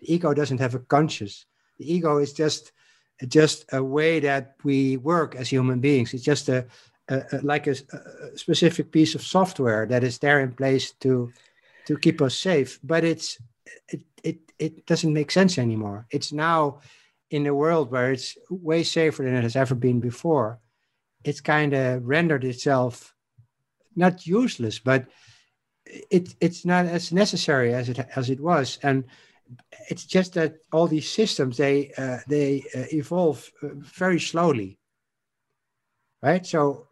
The 0.00 0.12
ego 0.14 0.34
doesn't 0.34 0.60
have 0.60 0.74
a 0.74 0.80
conscience. 0.96 1.46
The 1.78 1.86
ego 1.94 2.18
is 2.18 2.32
just 2.34 2.72
just 3.28 3.64
a 3.72 3.82
way 3.82 4.20
that 4.20 4.56
we 4.64 4.96
work 4.96 5.36
as 5.36 5.48
human 5.48 5.80
beings. 5.80 6.12
It's 6.12 6.28
just 6.32 6.48
a, 6.48 6.66
a 7.08 7.40
like 7.42 7.66
a, 7.66 7.72
a, 7.72 8.38
specific 8.38 8.90
piece 8.90 9.14
of 9.14 9.22
software 9.22 9.86
that 9.86 10.04
is 10.04 10.18
there 10.18 10.40
in 10.40 10.52
place 10.52 10.92
to 11.00 11.32
to 11.86 11.98
keep 11.98 12.20
us 12.22 12.36
safe. 12.36 12.78
But 12.82 13.04
it's 13.04 13.38
it 13.88 14.02
it 14.22 14.38
it 14.58 14.86
doesn't 14.86 15.12
make 15.12 15.30
sense 15.30 15.58
anymore. 15.58 16.06
It's 16.10 16.32
now 16.32 16.80
in 17.30 17.46
a 17.46 17.54
world 17.54 17.90
where 17.90 18.12
it's 18.12 18.36
way 18.48 18.82
safer 18.82 19.22
than 19.22 19.34
it 19.34 19.42
has 19.42 19.56
ever 19.56 19.74
been 19.74 20.00
before. 20.00 20.60
It's 21.24 21.40
kind 21.40 21.72
of 21.74 22.06
rendered 22.06 22.44
itself 22.44 23.14
not 23.96 24.26
useless, 24.26 24.78
but 24.78 25.06
it 25.86 26.34
it's 26.40 26.64
not 26.64 26.86
as 26.86 27.12
necessary 27.12 27.74
as 27.74 27.88
it 27.88 27.98
as 28.16 28.30
it 28.30 28.40
was 28.40 28.78
and 28.82 29.04
it's 29.90 30.04
just 30.04 30.34
that 30.34 30.56
all 30.72 30.86
these 30.86 31.08
systems 31.08 31.56
they 31.56 31.92
uh, 31.98 32.18
they 32.28 32.64
uh, 32.74 32.84
evolve 32.92 33.50
uh, 33.62 33.68
very 33.74 34.18
slowly 34.18 34.78
right 36.22 36.46
so 36.46 36.86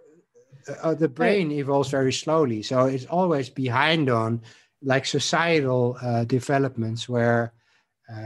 uh, 0.68 0.88
uh, 0.88 0.94
the 0.94 1.08
brain 1.08 1.50
evolves 1.50 1.90
very 1.90 2.12
slowly 2.12 2.62
so 2.62 2.86
it's 2.86 3.06
always 3.06 3.48
behind 3.50 4.10
on 4.10 4.40
like 4.82 5.06
societal 5.06 5.96
uh, 6.02 6.24
developments 6.24 7.08
where 7.08 7.52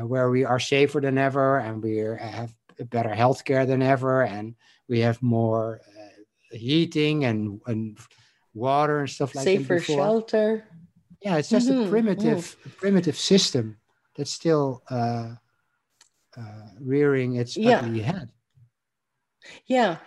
where 0.02 0.30
we 0.30 0.44
are 0.44 0.58
safer 0.58 1.00
than 1.00 1.16
ever 1.16 1.58
and 1.58 1.80
we 1.80 1.98
have 1.98 2.52
better 2.90 3.10
healthcare 3.10 3.64
than 3.64 3.82
ever 3.82 4.22
and 4.22 4.56
we 4.88 4.98
have 4.98 5.22
more 5.22 5.80
heating 6.50 7.24
and 7.24 7.60
and 7.66 7.96
water 8.52 9.00
and 9.00 9.10
stuff 9.10 9.32
like 9.36 9.44
that 9.44 9.58
safer 9.58 9.78
shelter 9.78 10.64
yeah 11.22 11.36
it's 11.36 11.50
just 11.50 11.68
mm-hmm. 11.68 11.86
a 11.86 11.88
primitive 11.88 12.56
mm-hmm. 12.58 12.70
primitive 12.70 13.16
system 13.16 13.76
that's 14.16 14.32
still 14.32 14.82
uh, 14.90 15.34
uh, 16.36 16.68
rearing 16.80 17.36
its 17.36 17.56
yeah. 17.56 17.78
ugly 17.78 18.00
head. 18.00 18.30
Yeah. 19.66 19.98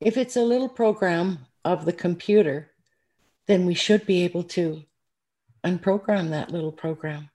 If 0.00 0.16
it's 0.16 0.36
a 0.36 0.42
little 0.42 0.68
program 0.68 1.46
of 1.68 1.84
the 1.84 1.92
computer, 1.92 2.70
then 3.46 3.66
we 3.66 3.74
should 3.74 4.06
be 4.06 4.24
able 4.24 4.42
to 4.42 4.82
unprogram 5.64 6.30
that 6.30 6.50
little 6.50 6.72
program. 6.72 7.30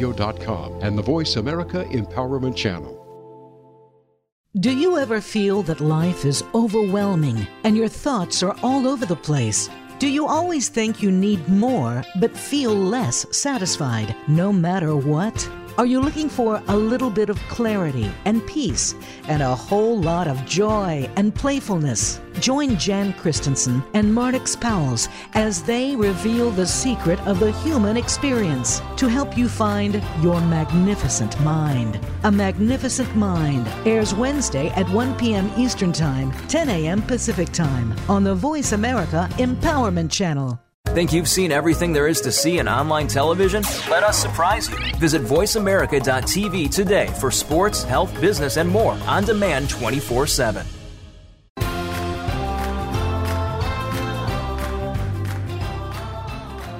and 0.00 0.96
the 0.96 1.02
Voice 1.02 1.36
America 1.36 1.84
Empowerment 1.90 2.56
Channel. 2.56 2.96
Do 4.58 4.74
you 4.74 4.96
ever 4.96 5.20
feel 5.20 5.62
that 5.64 5.80
life 5.80 6.24
is 6.24 6.42
overwhelming 6.54 7.46
and 7.64 7.76
your 7.76 7.88
thoughts 7.88 8.42
are 8.42 8.56
all 8.62 8.88
over 8.88 9.04
the 9.04 9.14
place? 9.14 9.68
Do 9.98 10.08
you 10.08 10.26
always 10.26 10.70
think 10.70 11.02
you 11.02 11.10
need 11.10 11.46
more 11.48 12.02
but 12.20 12.36
feel 12.36 12.74
less 12.74 13.26
satisfied 13.36 14.16
no 14.28 14.52
matter 14.52 14.96
what? 14.96 15.48
Are 15.78 15.84
you 15.84 16.00
looking 16.00 16.30
for 16.30 16.62
a 16.68 16.76
little 16.76 17.10
bit 17.10 17.28
of 17.28 17.38
clarity 17.48 18.10
and 18.24 18.46
peace 18.46 18.94
and 19.28 19.42
a 19.42 19.54
whole 19.54 20.00
lot 20.00 20.26
of 20.26 20.42
joy 20.46 21.06
and 21.16 21.34
playfulness? 21.34 22.18
Join 22.40 22.78
Jan 22.78 23.12
Christensen 23.12 23.82
and 23.92 24.06
Marnix 24.10 24.56
Pauwels 24.56 25.10
as 25.34 25.62
they 25.62 25.94
reveal 25.94 26.50
the 26.50 26.66
secret 26.66 27.20
of 27.26 27.40
the 27.40 27.52
human 27.60 27.98
experience 27.98 28.80
to 28.96 29.06
help 29.06 29.36
you 29.36 29.50
find 29.50 30.02
your 30.22 30.40
magnificent 30.40 31.38
mind. 31.42 32.00
A 32.24 32.32
Magnificent 32.32 33.14
Mind 33.14 33.68
airs 33.84 34.14
Wednesday 34.14 34.70
at 34.70 34.88
1 34.88 35.18
p.m. 35.18 35.52
Eastern 35.58 35.92
Time, 35.92 36.32
10 36.48 36.70
a.m. 36.70 37.02
Pacific 37.02 37.52
Time 37.52 37.94
on 38.08 38.24
the 38.24 38.34
Voice 38.34 38.72
America 38.72 39.28
Empowerment 39.32 40.10
Channel. 40.10 40.58
Think 40.96 41.12
you've 41.12 41.28
seen 41.28 41.52
everything 41.52 41.92
there 41.92 42.06
is 42.08 42.22
to 42.22 42.32
see 42.32 42.56
in 42.56 42.66
online 42.66 43.06
television? 43.06 43.62
Let 43.90 44.02
us 44.02 44.16
surprise 44.16 44.70
you. 44.70 44.78
Visit 44.96 45.20
VoiceAmerica.tv 45.20 46.70
today 46.70 47.08
for 47.20 47.30
sports, 47.30 47.82
health, 47.82 48.18
business, 48.18 48.56
and 48.56 48.66
more 48.66 48.92
on 49.06 49.24
demand 49.24 49.68
24 49.68 50.26
7. 50.26 50.66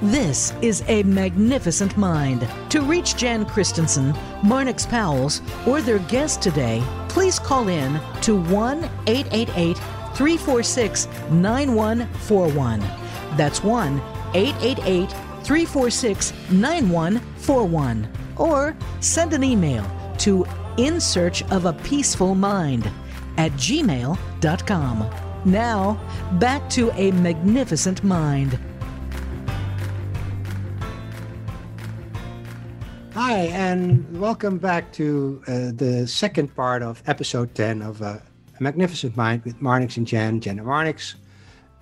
This 0.01 0.55
is 0.63 0.83
a 0.89 1.03
magnificent 1.03 1.95
mind. 1.99 2.49
To 2.71 2.81
reach 2.81 3.17
Jan 3.17 3.45
Christensen, 3.45 4.15
Marnix 4.41 4.87
Pauwels, 4.87 5.43
or 5.69 5.83
their 5.83 5.99
guest 5.99 6.41
today, 6.41 6.83
please 7.11 7.39
call 7.39 7.69
in 7.69 8.01
to 8.23 8.41
1 8.41 8.83
888 9.07 9.77
346 10.15 11.07
9141. 11.29 13.06
That's 13.37 13.63
1 13.63 14.01
888 14.35 15.11
346 15.45 16.33
9141. 16.51 18.09
Or 18.37 18.77
send 19.01 19.33
an 19.33 19.45
email 19.45 19.85
to 20.19 20.47
in 20.77 21.01
search 21.01 21.43
of 21.51 21.65
a 21.67 21.73
peaceful 21.73 22.35
mind 22.35 22.91
at 23.37 23.53
gmail.com. 23.53 25.11
Now, 25.45 26.01
back 26.33 26.69
to 26.71 26.91
a 26.93 27.13
magnificent 27.13 28.03
mind. 28.03 28.59
Hi, 33.15 33.45
and 33.53 34.21
welcome 34.21 34.59
back 34.59 34.93
to 34.95 35.43
uh, 35.47 35.73
the 35.75 36.07
second 36.07 36.55
part 36.55 36.83
of 36.83 37.03
episode 37.07 37.55
10 37.55 37.81
of 37.81 38.03
uh, 38.03 38.19
A 38.59 38.63
Magnificent 38.63 39.17
Mind 39.17 39.43
with 39.45 39.59
Marnix 39.61 39.97
and 39.97 40.07
Jan, 40.07 40.41
Jan 40.41 40.59
and 40.59 40.67
Marnix, 40.67 41.15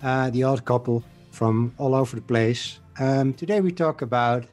uh, 0.01 0.29
the 0.29 0.43
old 0.43 0.63
couple 0.63 1.03
from 1.35 1.73
all 1.77 1.93
over 1.93 2.15
the 2.15 2.21
place. 2.21 2.79
Um, 2.97 3.33
today 3.33 3.59
we 3.59 3.71
talk 3.71 4.01
about 4.01 4.45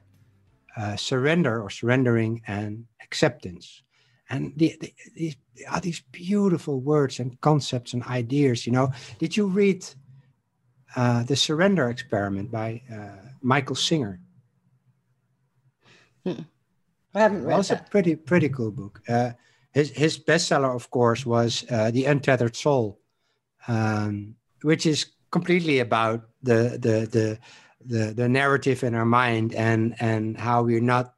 uh, 0.77 0.97
surrender 0.97 1.63
or 1.63 1.71
surrendering 1.71 2.43
and 2.47 2.87
acceptance. 3.01 3.83
And 4.29 4.53
the, 4.57 4.77
the, 4.81 4.93
these 5.15 5.37
are 5.71 5.81
these 5.81 6.03
beautiful 6.11 6.81
words 6.81 7.21
and 7.21 7.41
concepts 7.41 7.93
and 7.93 8.03
ideas. 8.05 8.67
You 8.67 8.73
know, 8.73 8.93
did 9.19 9.37
you 9.37 9.47
read 9.47 9.87
uh, 10.97 11.23
the 11.23 11.37
Surrender 11.37 11.89
Experiment 11.89 12.51
by 12.51 12.83
uh, 12.93 13.29
Michael 13.43 13.77
Singer? 13.77 14.21
Hmm. 16.25 16.43
I 17.15 17.21
haven't 17.21 17.45
read 17.45 17.49
well, 17.49 17.61
it's 17.61 17.71
a 17.71 17.85
pretty 17.91 18.17
pretty 18.17 18.49
cool 18.49 18.71
book. 18.71 19.03
Uh, 19.09 19.33
his 19.73 19.91
his 19.91 20.19
bestseller, 20.19 20.75
of 20.75 20.91
course, 20.91 21.27
was 21.27 21.65
uh, 21.71 21.91
The 21.91 22.07
Untethered 22.07 22.57
Soul, 22.57 22.99
um, 23.69 24.35
which 24.63 24.87
is 24.87 25.07
completely 25.33 25.81
about 25.81 26.29
the 26.43 26.79
the 26.79 27.09
the 27.11 27.39
the, 27.85 28.13
the 28.15 28.29
narrative 28.29 28.85
in 28.85 28.95
our 28.95 29.05
mind 29.05 29.55
and 29.55 29.97
and 29.99 30.39
how 30.39 30.63
we're 30.63 30.81
not 30.81 31.15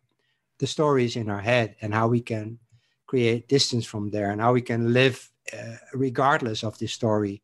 the 0.59 0.67
stories 0.67 1.17
in 1.17 1.29
our 1.29 1.41
head 1.41 1.77
and 1.83 1.93
how 1.93 2.09
we 2.09 2.21
can 2.21 2.59
create 3.07 3.49
distance 3.49 3.85
from 3.85 4.11
there 4.11 4.31
and 4.31 4.41
how 4.41 4.53
we 4.53 4.63
can 4.63 4.93
live 4.95 5.31
uh, 5.53 5.77
regardless 5.93 6.65
of 6.65 6.79
the 6.79 6.87
story 6.87 7.43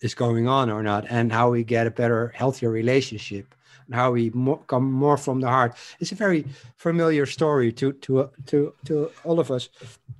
is 0.00 0.14
going 0.14 0.48
on 0.48 0.68
or 0.68 0.82
not 0.82 1.04
and 1.08 1.32
how 1.32 1.50
we 1.50 1.62
get 1.62 1.86
a 1.86 1.90
better 1.90 2.32
healthier 2.34 2.70
relationship 2.70 3.54
and 3.86 3.94
how 3.94 4.10
we 4.10 4.32
come 4.66 4.90
more 4.92 5.16
from 5.16 5.40
the 5.40 5.48
heart. 5.48 5.76
It's 6.00 6.12
a 6.12 6.16
very 6.16 6.44
familiar 6.76 7.26
story 7.26 7.72
to 7.74 7.92
to 7.92 8.30
to 8.46 8.74
to 8.86 9.10
all 9.24 9.38
of 9.38 9.50
us, 9.50 9.68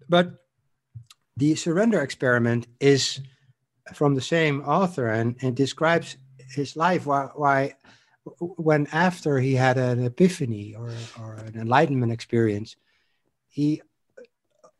but 0.09 0.45
the 1.37 1.55
surrender 1.57 2.01
experiment 2.01 2.67
is 2.81 3.21
from 3.95 4.15
the 4.15 4.21
same 4.21 4.63
author 4.63 5.09
and, 5.09 5.37
and 5.43 5.57
describes 5.57 6.17
his 6.51 6.77
life 6.77 7.07
why, 7.07 7.29
why 7.35 7.75
when 8.39 8.87
after 8.93 9.39
he 9.39 9.55
had 9.55 9.79
an 9.79 10.05
epiphany 10.05 10.75
or, 10.75 10.91
or 11.21 11.35
an 11.35 11.59
enlightenment 11.59 12.13
experience 12.13 12.77
he 13.49 13.81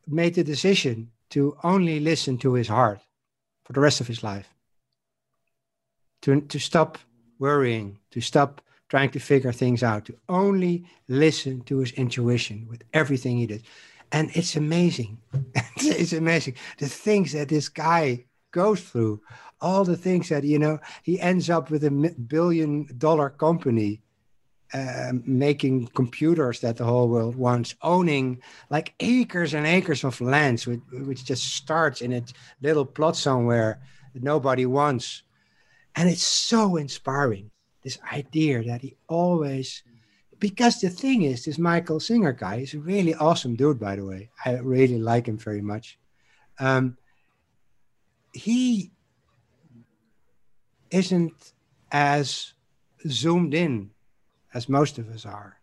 made 0.07 0.35
the 0.35 0.45
decision 0.45 1.11
to 1.31 1.57
only 1.65 2.01
listen 2.01 2.39
to 2.39 2.55
his 2.55 2.69
heart 2.69 3.01
for 3.65 3.73
the 3.73 3.81
rest 3.81 4.01
of 4.01 4.07
his 4.07 4.23
life. 4.23 4.49
To, 6.23 6.41
to 6.41 6.59
stop 6.59 6.99
worrying 7.39 7.99
to 8.11 8.21
stop 8.21 8.61
trying 8.89 9.11
to 9.11 9.19
figure 9.19 9.53
things 9.53 9.83
out 9.83 10.05
to 10.07 10.17
only 10.29 10.85
listen 11.09 11.61
to 11.63 11.79
his 11.79 11.93
intuition 11.93 12.67
with 12.69 12.83
everything 12.93 13.37
he 13.37 13.47
did. 13.47 13.63
And 14.13 14.31
it's 14.35 14.57
amazing. 14.57 15.19
It's 15.79 16.13
amazing. 16.13 16.55
The 16.79 16.89
things 16.89 17.33
that 17.33 17.49
this 17.49 17.69
guy 17.69 18.25
goes 18.51 18.81
through, 18.81 19.21
all 19.61 19.85
the 19.85 19.97
things 19.97 20.29
that, 20.29 20.45
you 20.45 20.59
know, 20.59 20.79
he 21.03 21.21
ends 21.21 21.51
up 21.51 21.71
with 21.71 21.85
a 21.85 21.91
billion 21.91 22.89
dollar 22.99 23.31
company 23.31 24.03
uh, 24.75 25.13
making 25.25 25.87
computers 25.89 26.61
that 26.61 26.77
the 26.77 26.85
whole 26.85 27.09
world 27.09 27.37
wants, 27.37 27.75
owning 27.83 28.43
like 28.69 28.95
acres 29.01 29.55
and 29.55 29.67
acres 29.67 30.05
of 30.05 30.21
lands, 30.21 30.67
which, 30.67 30.81
which 30.93 31.25
just 31.25 31.55
starts 31.55 32.01
in 32.01 32.13
a 32.13 32.23
little 32.61 32.85
plot 32.85 33.17
somewhere 33.17 33.81
that 34.13 34.23
nobody 34.23 34.67
wants. 34.67 35.23
And 35.95 36.09
it's 36.09 36.23
so 36.23 36.77
inspiring, 36.77 37.51
this 37.83 37.99
idea 38.13 38.63
that 38.65 38.83
he 38.83 38.97
always, 39.09 39.83
because 40.39 40.81
the 40.81 40.91
thing 40.91 41.23
is, 41.23 41.45
this 41.45 41.59
Michael 41.59 42.01
Singer 42.01 42.33
guy 42.33 42.57
is 42.57 42.75
a 42.75 42.81
really 42.81 43.15
awesome 43.15 43.55
dude, 43.55 43.81
by 43.81 43.97
the 43.97 44.05
way. 44.05 44.31
I 44.45 44.55
really 44.59 44.99
like 44.99 45.27
him 45.27 45.39
very 45.39 45.63
much. 45.63 45.99
Um, 46.59 46.97
he 48.37 48.93
isn't 50.91 51.53
as 51.91 52.53
zoomed 53.09 53.55
in 53.55 53.91
as 54.55 54.69
most 54.69 54.99
of 54.99 55.09
us 55.11 55.27
are 55.27 55.57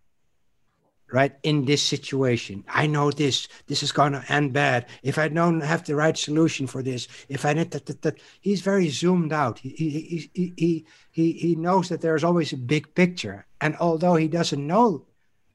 right 1.11 1.35
in 1.43 1.65
this 1.65 1.83
situation. 1.83 2.63
I 2.67 2.87
know 2.87 3.11
this. 3.11 3.47
This 3.67 3.83
is 3.83 3.91
going 3.91 4.13
to 4.13 4.25
end 4.29 4.51
bad. 4.51 4.87
If 5.03 5.19
i 5.19 5.27
don't 5.27 5.61
have 5.61 5.85
the 5.85 5.95
right 5.95 6.17
solution 6.17 6.65
for 6.65 6.81
this 6.81 7.07
if 7.29 7.45
i 7.45 7.53
need 7.53 7.69
that, 7.71 7.85
that, 7.85 8.01
that 8.01 8.19
he's 8.41 8.61
very 8.61 8.89
zoomed 8.89 9.31
out. 9.31 9.59
He, 9.59 9.69
he, 9.69 10.29
he, 10.33 10.53
he, 10.57 10.85
he, 11.11 11.31
he 11.33 11.55
knows 11.55 11.89
that 11.89 12.01
there's 12.01 12.23
always 12.23 12.51
a 12.51 12.57
big 12.57 12.95
picture. 12.95 13.45
And 13.61 13.77
although 13.79 14.15
he 14.15 14.27
doesn't 14.27 14.65
know 14.65 15.05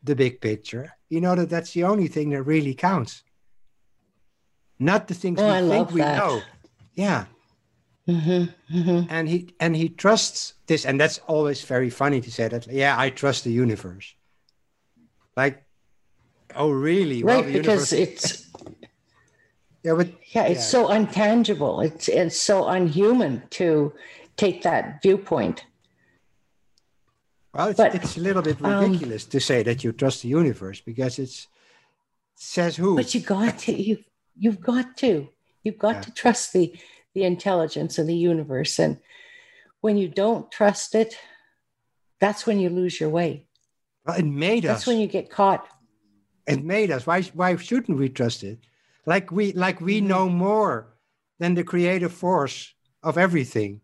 the 0.03 0.15
big 0.15 0.41
picture 0.41 0.95
you 1.09 1.21
know 1.21 1.35
that 1.35 1.51
that's 1.51 1.73
the 1.73 1.85
only 1.85 2.09
thing 2.09 2.31
that 2.31 2.43
really 2.43 2.75
counts. 2.75 3.23
Not 4.79 5.09
the 5.09 5.15
things 5.15 5.41
oh, 5.41 5.63
we 5.63 5.69
think 5.69 5.91
we 5.91 6.01
know 6.01 6.43
yeah. 6.99 7.27
Mm-hmm, 8.09 8.77
mm-hmm. 8.77 9.07
And 9.11 9.29
he 9.29 9.55
and 9.61 9.77
he 9.77 9.89
trusts 9.91 10.55
this, 10.67 10.85
and 10.85 11.01
that's 11.01 11.19
always 11.29 11.63
very 11.63 11.91
funny 11.91 12.21
to 12.21 12.31
say 12.31 12.49
that. 12.49 12.67
Yeah, 12.67 12.99
I 12.99 13.11
trust 13.11 13.45
the 13.45 13.53
universe. 13.53 14.15
Like, 15.37 15.63
oh 16.57 16.71
really? 16.71 17.23
Right, 17.23 17.45
well, 17.45 17.53
because 17.53 17.93
it's 18.05 18.51
yeah, 19.85 19.95
but 19.95 20.09
yeah, 20.35 20.47
it's 20.47 20.61
yeah. 20.61 20.75
so 20.75 20.89
untangible. 20.89 21.85
It's 21.85 22.09
it's 22.09 22.41
so 22.41 22.67
unhuman 22.67 23.43
to 23.51 23.93
take 24.37 24.63
that 24.63 25.01
viewpoint. 25.03 25.65
Well, 27.55 27.69
it's, 27.69 27.77
but, 27.77 27.95
it's 27.95 28.17
a 28.17 28.21
little 28.21 28.43
bit 28.43 28.63
um, 28.65 28.91
ridiculous 28.91 29.25
um, 29.25 29.31
to 29.31 29.41
say 29.41 29.63
that 29.63 29.85
you 29.85 29.93
trust 29.93 30.23
the 30.23 30.29
universe 30.29 30.81
because 30.81 31.19
it's 31.19 31.47
says 32.35 32.77
who. 32.77 32.97
But 32.97 33.15
you 33.15 33.21
got 33.21 33.59
to 33.61 33.73
you 33.73 33.99
you've 34.35 34.61
got 34.61 34.97
to 34.99 35.29
You've 35.63 35.79
got 35.79 35.97
yeah. 35.97 36.01
to 36.03 36.15
trust 36.15 36.53
the 36.53 36.75
the 37.15 37.25
intelligence 37.25 37.99
of 37.99 38.07
the 38.07 38.17
universe. 38.17 38.79
And 38.79 38.99
when 39.81 39.97
you 39.97 40.09
don't 40.09 40.51
trust 40.51 40.95
it, 40.95 41.17
that's 42.21 42.47
when 42.47 42.61
you 42.61 42.71
lose 42.71 43.01
your 43.01 43.09
way. 43.09 43.47
Well, 44.07 44.19
it 44.19 44.25
made 44.25 44.65
that's 44.65 44.71
us. 44.73 44.79
That's 44.81 44.87
when 44.87 45.01
you 45.01 45.07
get 45.07 45.31
caught. 45.31 45.67
It 46.47 46.65
made 46.65 46.91
us. 46.91 47.07
Why 47.07 47.23
why 47.35 47.57
shouldn't 47.57 47.99
we 47.99 48.09
trust 48.09 48.43
it? 48.43 48.59
Like 49.07 49.31
we 49.31 49.53
like 49.53 49.81
we 49.81 49.99
mm-hmm. 49.99 50.09
know 50.09 50.29
more 50.29 50.97
than 51.39 51.55
the 51.55 51.65
creative 51.65 52.13
force 52.13 52.73
of 53.03 53.19
everything 53.19 53.81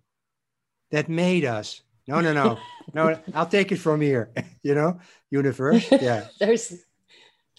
that 0.91 1.09
made 1.09 1.45
us. 1.45 1.83
No, 2.07 2.21
no, 2.21 2.33
no. 2.33 2.59
no, 2.93 3.19
I'll 3.35 3.47
take 3.47 3.73
it 3.73 3.79
from 3.79 4.01
here. 4.01 4.31
you 4.63 4.75
know, 4.75 5.01
universe. 5.31 5.89
Yeah. 5.91 6.27
there's 6.39 6.73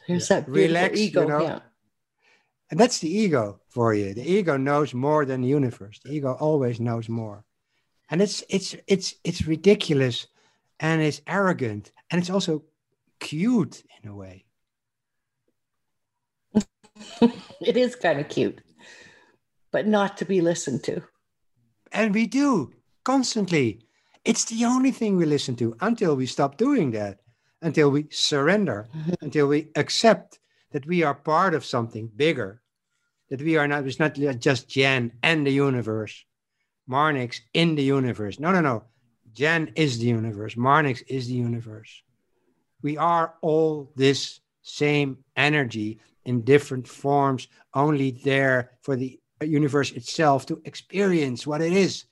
there's 0.08 0.30
yeah. 0.30 0.40
that 0.42 0.50
Relax, 0.50 1.00
ego. 1.00 1.22
You 1.22 1.28
know? 1.28 1.42
Yeah. 1.42 1.60
And 2.72 2.80
that's 2.80 3.00
the 3.00 3.10
ego 3.10 3.60
for 3.70 3.94
you. 3.94 4.14
The 4.14 4.30
ego 4.30 4.58
knows 4.58 4.94
more 4.94 5.26
than 5.26 5.42
the 5.42 5.48
universe. 5.48 6.00
The 6.04 6.14
ego 6.14 6.34
always 6.40 6.80
knows 6.80 7.08
more. 7.10 7.46
And 8.10 8.22
it's 8.22 8.44
it's 8.50 8.76
it's 8.88 9.16
it's 9.24 9.48
ridiculous 9.48 10.28
and 10.80 11.02
it's 11.02 11.22
arrogant 11.28 11.92
and 12.10 12.20
it's 12.20 12.30
also 12.30 12.64
cute 13.20 13.84
in 14.02 14.10
a 14.10 14.16
way. 14.16 14.46
it 17.62 17.78
is 17.78 17.96
kind 17.96 18.20
of 18.20 18.30
cute, 18.30 18.62
but 19.72 19.88
not 19.88 20.18
to 20.18 20.26
be 20.26 20.42
listened 20.42 20.84
to. 20.84 21.02
And 21.92 22.14
we 22.14 22.28
do 22.28 22.74
constantly. 23.04 23.82
It's 24.24 24.46
the 24.46 24.66
only 24.66 24.92
thing 24.92 25.18
we 25.18 25.26
listen 25.26 25.56
to 25.58 25.76
until 25.82 26.16
we 26.16 26.26
stop 26.26 26.58
doing 26.58 26.92
that, 26.92 27.20
until 27.62 27.92
we 27.92 28.08
surrender, 28.10 28.88
mm-hmm. 28.96 29.14
until 29.22 29.48
we 29.48 29.70
accept 29.76 30.40
that 30.72 30.86
we 30.86 31.04
are 31.04 31.14
part 31.14 31.54
of 31.54 31.66
something 31.66 32.10
bigger, 32.16 32.62
that 33.30 33.42
we 33.42 33.58
are 33.58 33.68
not, 33.68 33.86
it's 33.86 34.00
not 34.00 34.16
just 34.40 34.68
Jan 34.68 35.12
and 35.24 35.46
the 35.46 35.52
universe, 35.52 36.26
Marnix 36.90 37.40
in 37.54 37.76
the 37.76 37.84
universe. 37.84 38.40
No, 38.40 38.52
no, 38.52 38.62
no. 38.62 38.84
Jan 39.34 39.72
is 39.76 40.00
the 40.00 40.08
universe, 40.08 40.56
Marnix 40.56 41.04
is 41.08 41.28
the 41.28 41.34
universe. 41.34 42.04
We 42.82 42.98
are 42.98 43.36
all 43.42 43.92
this 43.96 44.40
same 44.62 45.18
energy 45.36 46.00
in 46.26 46.42
different 46.42 46.88
forms, 46.88 47.48
only 47.74 48.12
there 48.12 48.72
for 48.82 48.96
the 48.96 49.20
universe 49.42 49.92
itself 49.92 50.46
to 50.48 50.62
experience 50.66 51.46
what 51.46 51.62
it 51.62 51.74
is. 51.74 52.06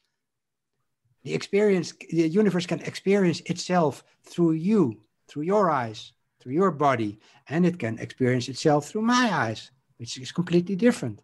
The 1.23 1.33
experience, 1.33 1.93
the 2.09 2.27
universe 2.27 2.65
can 2.65 2.81
experience 2.81 3.41
itself 3.45 4.03
through 4.23 4.53
you, 4.53 5.01
through 5.27 5.43
your 5.43 5.69
eyes, 5.71 6.11
through 6.43 6.53
your 6.53 6.71
body, 6.71 7.19
and 7.47 7.65
it 7.65 7.79
can 7.79 7.97
experience 7.99 8.49
itself 8.49 8.87
through 8.87 9.01
my 9.01 9.29
eyes, 9.31 9.71
which 9.97 10.19
is 10.19 10.31
completely 10.31 10.75
different. 10.75 11.21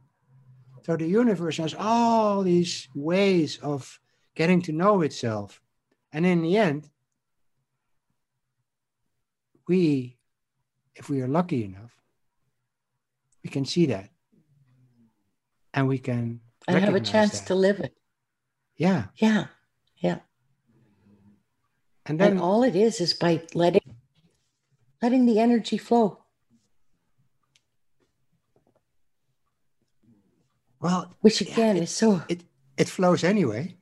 So 0.85 0.95
the 0.95 1.07
universe 1.07 1.57
has 1.57 1.75
all 1.77 2.41
these 2.41 2.87
ways 2.95 3.59
of 3.61 3.99
getting 4.33 4.61
to 4.63 4.71
know 4.71 5.01
itself. 5.01 5.61
And 6.13 6.25
in 6.25 6.41
the 6.41 6.57
end, 6.57 6.89
we, 9.67 10.17
if 10.95 11.09
we 11.09 11.21
are 11.21 11.27
lucky 11.27 11.65
enough, 11.65 11.91
we 13.43 13.49
can 13.49 13.65
see 13.65 13.85
that. 13.87 14.09
And 15.73 15.87
we 15.87 15.99
can 15.99 16.39
and 16.67 16.83
have 16.83 16.95
a 16.95 16.99
chance 16.99 17.41
that. 17.41 17.47
to 17.47 17.55
live 17.55 17.79
it. 17.79 17.95
Yeah. 18.77 19.05
Yeah. 19.17 19.47
Yeah. 19.97 20.19
And 22.05 22.19
then 22.19 22.31
and 22.31 22.41
all 22.41 22.63
it 22.63 22.75
is 22.75 23.01
is 23.01 23.13
by 23.13 23.41
letting 23.53 23.98
letting 25.01 25.25
the 25.25 25.39
energy 25.39 25.77
flow. 25.77 26.19
Well, 30.81 31.13
which 31.21 31.41
again 31.41 31.75
yeah, 31.75 31.81
it, 31.81 31.83
is 31.83 31.91
so 31.91 32.21
it 32.29 32.43
it 32.77 32.87
flows 32.87 33.23
anyway. 33.23 33.75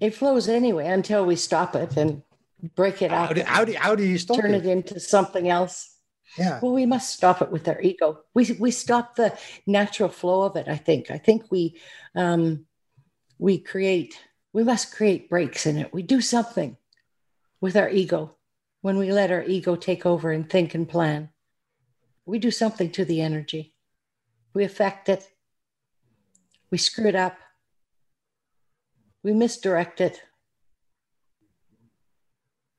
It 0.00 0.14
flows 0.14 0.48
anyway 0.48 0.88
until 0.88 1.24
we 1.24 1.36
stop 1.36 1.76
it 1.76 1.96
and 1.96 2.22
break 2.74 3.00
it 3.02 3.12
up. 3.12 3.28
How 3.28 3.32
do, 3.34 3.42
how 3.42 3.64
do, 3.64 3.72
how 3.74 3.94
do 3.94 4.04
you 4.04 4.18
stop 4.18 4.40
turn 4.40 4.52
it? 4.54 4.66
it 4.66 4.68
into 4.68 4.98
something 4.98 5.48
else? 5.48 5.96
Yeah. 6.36 6.58
Well, 6.60 6.72
we 6.72 6.86
must 6.86 7.14
stop 7.14 7.40
it 7.40 7.52
with 7.52 7.68
our 7.68 7.80
ego. 7.80 8.20
We 8.34 8.56
we 8.58 8.72
stop 8.72 9.14
the 9.14 9.38
natural 9.66 10.08
flow 10.08 10.42
of 10.42 10.56
it. 10.56 10.66
I 10.68 10.76
think. 10.76 11.12
I 11.12 11.18
think 11.18 11.50
we 11.50 11.80
um, 12.16 12.66
we 13.38 13.58
create. 13.58 14.18
We 14.52 14.64
must 14.64 14.92
create 14.92 15.30
breaks 15.30 15.66
in 15.66 15.78
it. 15.78 15.92
We 15.92 16.02
do 16.02 16.20
something 16.20 16.76
with 17.60 17.76
our 17.76 17.88
ego 17.88 18.33
when 18.84 18.98
we 18.98 19.10
let 19.10 19.30
our 19.30 19.42
ego 19.44 19.76
take 19.76 20.04
over 20.04 20.30
and 20.30 20.50
think 20.50 20.74
and 20.74 20.86
plan. 20.86 21.30
We 22.26 22.38
do 22.38 22.50
something 22.50 22.90
to 22.90 23.06
the 23.06 23.22
energy. 23.22 23.72
We 24.52 24.62
affect 24.62 25.08
it. 25.08 25.26
We 26.70 26.76
screw 26.76 27.06
it 27.06 27.14
up. 27.14 27.38
We 29.22 29.32
misdirect 29.32 30.02
it. 30.02 30.20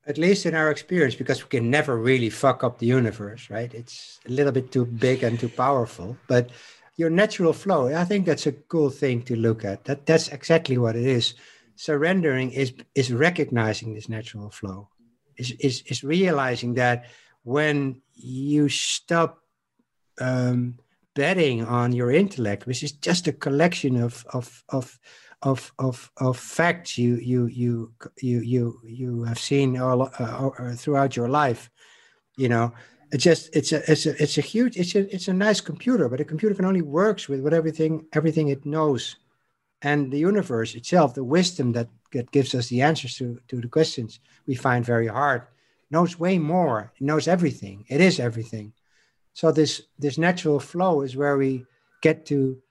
At 0.06 0.16
least 0.16 0.46
in 0.46 0.54
our 0.54 0.70
experience, 0.70 1.16
because 1.16 1.42
we 1.42 1.48
can 1.48 1.70
never 1.70 1.96
really 1.98 2.30
fuck 2.30 2.62
up 2.62 2.78
the 2.78 2.86
universe, 2.86 3.50
right? 3.50 3.74
It's 3.74 4.20
a 4.28 4.30
little 4.30 4.52
bit 4.52 4.70
too 4.70 4.86
big 4.86 5.24
and 5.24 5.40
too 5.40 5.48
powerful. 5.48 6.16
But 6.28 6.50
your 6.96 7.10
natural 7.10 7.52
flow, 7.52 7.92
I 7.92 8.04
think 8.04 8.26
that's 8.26 8.46
a 8.46 8.52
cool 8.52 8.90
thing 8.90 9.22
to 9.22 9.34
look 9.34 9.64
at. 9.64 9.86
That 9.86 10.06
that's 10.06 10.28
exactly 10.28 10.78
what 10.78 10.94
it 10.94 11.04
is. 11.18 11.34
surrendering 11.74 12.52
is 12.52 12.72
is 12.94 13.12
recognizing 13.12 13.92
this 13.92 14.08
natural 14.08 14.50
flow 14.50 14.88
is 15.38 15.52
is, 15.52 15.82
is 15.86 16.04
realizing 16.04 16.74
that 16.74 17.06
when 17.42 18.00
you 18.14 18.68
stop 18.68 19.38
um, 20.20 20.78
betting 21.14 21.64
on 21.64 21.92
your 21.92 22.10
intellect 22.10 22.66
which 22.66 22.82
is 22.82 22.92
just 22.92 23.28
a 23.28 23.32
collection 23.32 23.96
of 23.96 24.24
of 24.32 24.64
of 24.68 24.98
of 25.42 25.72
of, 25.78 26.10
of 26.16 26.38
facts 26.38 26.98
you 26.98 27.16
you 27.16 27.46
you 27.46 27.92
you 28.20 28.40
you 28.40 28.80
you 28.84 29.22
have 29.24 29.38
seen 29.38 29.78
all, 29.78 30.02
uh, 30.02 30.50
uh, 30.58 30.74
throughout 30.74 31.16
your 31.16 31.28
life 31.28 31.70
you 32.36 32.48
know 32.48 32.72
it's 33.12 33.24
just 33.24 33.54
it's 33.54 33.72
a 33.72 33.90
it's 33.90 34.06
a 34.06 34.22
it's 34.22 34.38
a 34.38 34.40
huge 34.40 34.76
it's 34.76 34.94
a 34.94 35.14
it's 35.14 35.28
a 35.28 35.32
nice 35.32 35.60
computer 35.60 36.08
but 36.08 36.20
a 36.20 36.24
computer 36.24 36.54
can 36.54 36.64
only 36.64 36.82
works 36.82 37.28
with 37.28 37.40
what 37.40 37.54
everything 37.54 38.06
everything 38.12 38.48
it 38.48 38.64
knows 38.66 39.16
and 39.82 40.10
the 40.10 40.18
universe 40.18 40.74
itself, 40.74 41.14
the 41.14 41.24
wisdom 41.24 41.72
that, 41.72 41.88
that 42.12 42.30
gives 42.30 42.54
us 42.54 42.68
the 42.68 42.82
answers 42.82 43.16
to, 43.16 43.40
to 43.48 43.60
the 43.60 43.68
questions 43.68 44.20
we 44.46 44.54
find 44.54 44.84
very 44.84 45.06
hard, 45.06 45.42
knows 45.90 46.18
way 46.18 46.38
more. 46.38 46.92
It 46.96 47.04
knows 47.04 47.28
everything. 47.28 47.84
It 47.88 48.00
is 48.00 48.18
everything. 48.18 48.72
So 49.34 49.52
this 49.52 49.82
this 49.98 50.16
natural 50.16 50.60
flow 50.60 51.02
is 51.02 51.14
where 51.14 51.36
we 51.36 51.66
get 52.00 52.24
to 52.26 52.62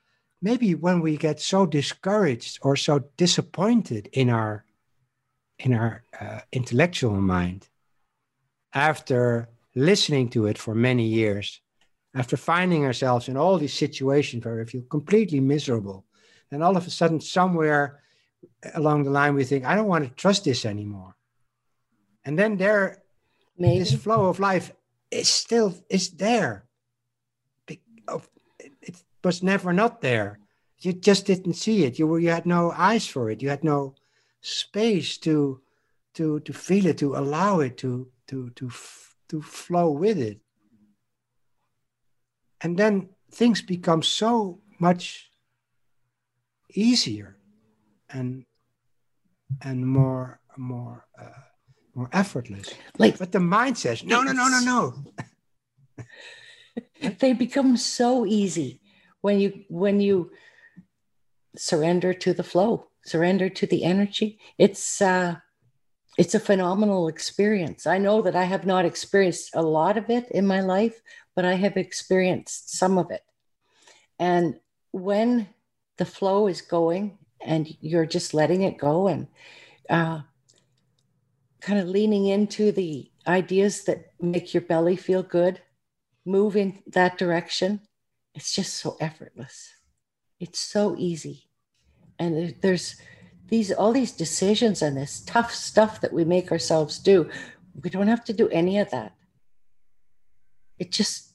maybe 0.41 0.73
when 0.73 0.99
we 0.99 1.15
get 1.15 1.39
so 1.39 1.65
discouraged 1.65 2.59
or 2.61 2.75
so 2.75 3.03
disappointed 3.17 4.09
in 4.13 4.29
our 4.29 4.65
in 5.59 5.73
our 5.73 6.03
uh, 6.19 6.39
intellectual 6.51 7.21
mind 7.21 7.69
after 8.73 9.49
listening 9.75 10.29
to 10.29 10.47
it 10.47 10.57
for 10.57 10.73
many 10.73 11.05
years 11.05 11.61
after 12.13 12.37
finding 12.37 12.85
ourselves 12.85 13.27
in 13.27 13.37
all 13.37 13.57
these 13.57 13.73
situations 13.73 14.43
where 14.43 14.55
we 14.55 14.65
feel 14.65 14.83
completely 14.89 15.39
miserable 15.39 16.05
and 16.51 16.63
all 16.63 16.77
of 16.77 16.87
a 16.87 16.89
sudden, 16.89 17.19
somewhere 17.19 18.01
along 18.73 19.03
the 19.03 19.09
line, 19.11 19.35
we 19.35 19.43
think, 19.43 19.65
I 19.65 19.75
don't 19.75 19.87
want 19.87 20.05
to 20.05 20.11
trust 20.11 20.45
this 20.45 20.65
anymore. 20.65 21.15
And 22.23 22.37
then 22.37 22.57
there, 22.57 23.03
Maybe. 23.57 23.79
this 23.79 23.93
flow 23.93 24.25
of 24.25 24.39
life 24.39 24.71
is 25.11 25.29
still 25.29 25.75
is 25.89 26.11
there. 26.11 26.65
Oh, 28.07 28.21
it 28.59 29.03
was 29.23 29.41
never 29.41 29.73
not 29.73 30.01
there. 30.01 30.39
You 30.79 30.93
just 30.93 31.25
didn't 31.25 31.53
see 31.53 31.83
it. 31.83 31.97
You 31.97 32.07
were 32.07 32.19
you 32.19 32.29
had 32.29 32.45
no 32.45 32.71
eyes 32.71 33.07
for 33.07 33.29
it. 33.29 33.41
You 33.41 33.49
had 33.49 33.63
no 33.63 33.95
space 34.41 35.17
to 35.19 35.61
to 36.15 36.39
to 36.41 36.53
feel 36.53 36.85
it, 36.87 36.97
to 36.99 37.15
allow 37.15 37.59
it 37.59 37.77
to 37.77 38.11
to 38.27 38.49
to 38.51 38.71
to 39.29 39.41
flow 39.41 39.89
with 39.91 40.17
it. 40.17 40.39
And 42.61 42.77
then 42.77 43.09
things 43.31 43.61
become 43.61 44.01
so 44.01 44.59
much 44.79 45.29
easier 46.75 47.37
and 48.09 48.45
and 49.61 49.85
more 49.85 50.39
more 50.57 51.05
uh, 51.19 51.41
more 51.95 52.09
effortless. 52.11 52.73
Like, 52.97 53.17
but 53.17 53.31
the 53.31 53.39
mind 53.39 53.77
says, 53.77 54.03
no, 54.03 54.21
no, 54.21 54.33
no, 54.33 54.47
no, 54.47 54.59
no. 54.59 56.05
they 57.19 57.33
become 57.33 57.77
so 57.77 58.25
easy 58.25 58.81
when 59.21 59.39
you 59.39 59.63
when 59.69 60.01
you 60.01 60.31
surrender 61.57 62.13
to 62.13 62.33
the 62.33 62.43
flow, 62.43 62.87
surrender 63.05 63.49
to 63.49 63.65
the 63.65 63.83
energy. 63.83 64.39
It's 64.57 65.01
uh, 65.01 65.37
it's 66.17 66.35
a 66.35 66.39
phenomenal 66.39 67.07
experience. 67.07 67.87
I 67.87 67.97
know 67.97 68.21
that 68.21 68.35
I 68.35 68.43
have 68.43 68.65
not 68.65 68.85
experienced 68.85 69.51
a 69.53 69.61
lot 69.61 69.97
of 69.97 70.09
it 70.09 70.29
in 70.31 70.45
my 70.45 70.61
life, 70.61 71.01
but 71.35 71.45
I 71.45 71.55
have 71.55 71.77
experienced 71.77 72.77
some 72.77 72.97
of 72.97 73.11
it. 73.11 73.23
And 74.19 74.59
when 74.91 75.49
the 75.97 76.05
flow 76.05 76.47
is 76.47 76.61
going 76.61 77.17
and 77.41 77.67
you're 77.81 78.05
just 78.05 78.33
letting 78.33 78.63
it 78.63 78.77
go 78.77 79.07
and 79.07 79.27
uh, 79.89 80.21
kind 81.61 81.79
of 81.79 81.87
leaning 81.87 82.27
into 82.27 82.71
the 82.71 83.09
ideas 83.27 83.83
that 83.85 84.11
make 84.19 84.53
your 84.53 84.61
belly 84.61 84.95
feel 84.95 85.23
good, 85.23 85.61
move 86.25 86.55
in 86.55 86.81
that 86.87 87.17
direction. 87.17 87.81
It's 88.33 88.53
just 88.53 88.73
so 88.73 88.97
effortless. 88.99 89.73
It's 90.39 90.59
so 90.59 90.95
easy. 90.97 91.49
And 92.19 92.55
there's 92.61 92.95
these 93.47 93.71
all 93.71 93.91
these 93.91 94.11
decisions 94.11 94.81
and 94.81 94.97
this 94.97 95.21
tough 95.21 95.53
stuff 95.53 96.01
that 96.01 96.13
we 96.13 96.25
make 96.25 96.51
ourselves 96.51 96.99
do. 96.99 97.29
We 97.83 97.89
don't 97.89 98.07
have 98.07 98.23
to 98.25 98.33
do 98.33 98.49
any 98.49 98.79
of 98.79 98.89
that. 98.91 99.13
It 100.79 100.91
just 100.91 101.33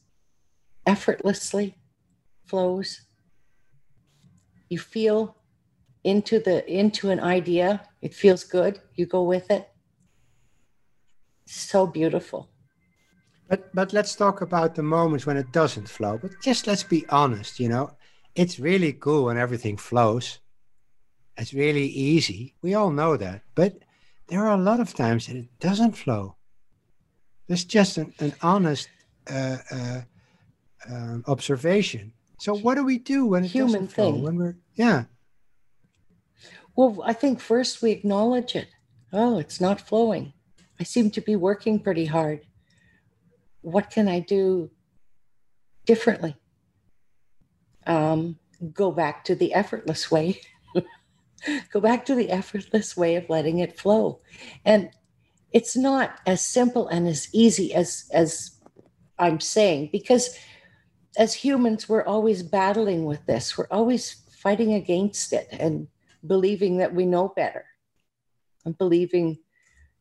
effortlessly 0.87 1.77
flows 2.47 3.03
you 4.71 4.79
feel 4.79 5.37
into 6.05 6.39
the 6.39 6.67
into 6.67 7.11
an 7.11 7.21
idea. 7.21 7.83
It 8.01 8.15
feels 8.15 8.45
good. 8.45 8.81
You 8.95 9.05
go 9.05 9.23
with 9.25 9.51
it. 9.51 9.69
So 11.45 11.87
beautiful. 11.87 12.49
But 13.49 13.75
but 13.75 13.93
let's 13.93 14.15
talk 14.15 14.41
about 14.41 14.75
the 14.75 14.83
moments 14.83 15.27
when 15.27 15.37
it 15.37 15.53
doesn't 15.53 15.89
flow. 15.89 16.19
But 16.19 16.41
just 16.41 16.67
let's 16.67 16.85
be 16.85 17.05
honest 17.11 17.61
you 17.61 17.69
know. 17.69 17.91
It's 18.37 18.61
really 18.61 18.93
cool 18.93 19.25
when 19.25 19.37
everything 19.37 19.77
flows. 19.77 20.39
It's 21.37 21.53
really 21.53 21.87
easy. 21.87 22.55
We 22.63 22.75
all 22.75 22.91
know 22.91 23.17
that. 23.17 23.43
But 23.57 23.73
there 24.29 24.47
are 24.47 24.55
a 24.55 24.63
lot 24.63 24.79
of 24.79 24.95
times 24.95 25.27
that 25.27 25.37
it 25.37 25.59
doesn't 25.59 25.97
flow. 25.97 26.37
There's 27.49 27.65
just 27.65 27.99
an, 27.99 28.15
an 28.21 28.35
honest 28.41 28.89
uh, 29.29 29.57
uh, 29.73 30.01
um, 30.89 31.25
observation 31.27 32.13
so 32.41 32.57
what 32.57 32.77
do 32.77 32.85
we 32.85 32.99
do 32.99 33.27
when 33.27 33.45
it 33.45 33.49
human 33.49 33.87
thing? 33.87 34.15
Flow, 34.15 34.25
when 34.25 34.37
we're 34.37 34.57
yeah. 34.75 35.05
Well, 36.75 37.03
I 37.05 37.13
think 37.13 37.41
first 37.41 37.83
we 37.83 37.91
acknowledge 37.91 38.57
it. 38.57 38.69
Oh, 39.13 39.39
it's 39.39 39.61
not 39.61 39.81
flowing. 39.81 40.33
I 40.79 40.85
seem 40.85 41.11
to 41.11 41.21
be 41.21 41.37
working 41.37 41.79
pretty 41.79 42.07
hard. 42.07 42.41
What 43.61 43.91
can 43.91 44.09
I 44.09 44.21
do 44.21 44.71
differently? 45.85 46.37
Um, 47.87 48.39
go 48.73 48.91
back 48.91 49.25
to 49.25 49.35
the 49.35 49.53
effortless 49.53 50.11
way. 50.11 50.41
go 51.73 51.81
back 51.81 52.07
to 52.07 52.15
the 52.15 52.31
effortless 52.31 52.97
way 52.97 53.17
of 53.17 53.29
letting 53.29 53.59
it 53.59 53.79
flow. 53.79 54.21
And 54.65 54.91
it's 55.53 55.77
not 55.77 56.19
as 56.27 56.41
simple 56.41 56.89
and 56.89 57.07
as 57.07 57.29
easy 57.35 57.75
as 57.75 58.09
as 58.13 58.53
I'm 59.19 59.41
saying 59.41 59.91
because 59.93 60.35
as 61.21 61.35
humans, 61.35 61.87
we're 61.87 62.07
always 62.07 62.43
battling 62.43 63.05
with 63.05 63.27
this. 63.27 63.57
We're 63.59 63.69
always 63.71 64.23
fighting 64.39 64.73
against 64.73 65.35
it 65.35 65.49
and 65.53 65.87
believing 66.27 66.79
that 66.79 66.95
we 66.95 67.05
know 67.05 67.29
better 67.29 67.67
and 68.65 68.77
believing 68.77 69.39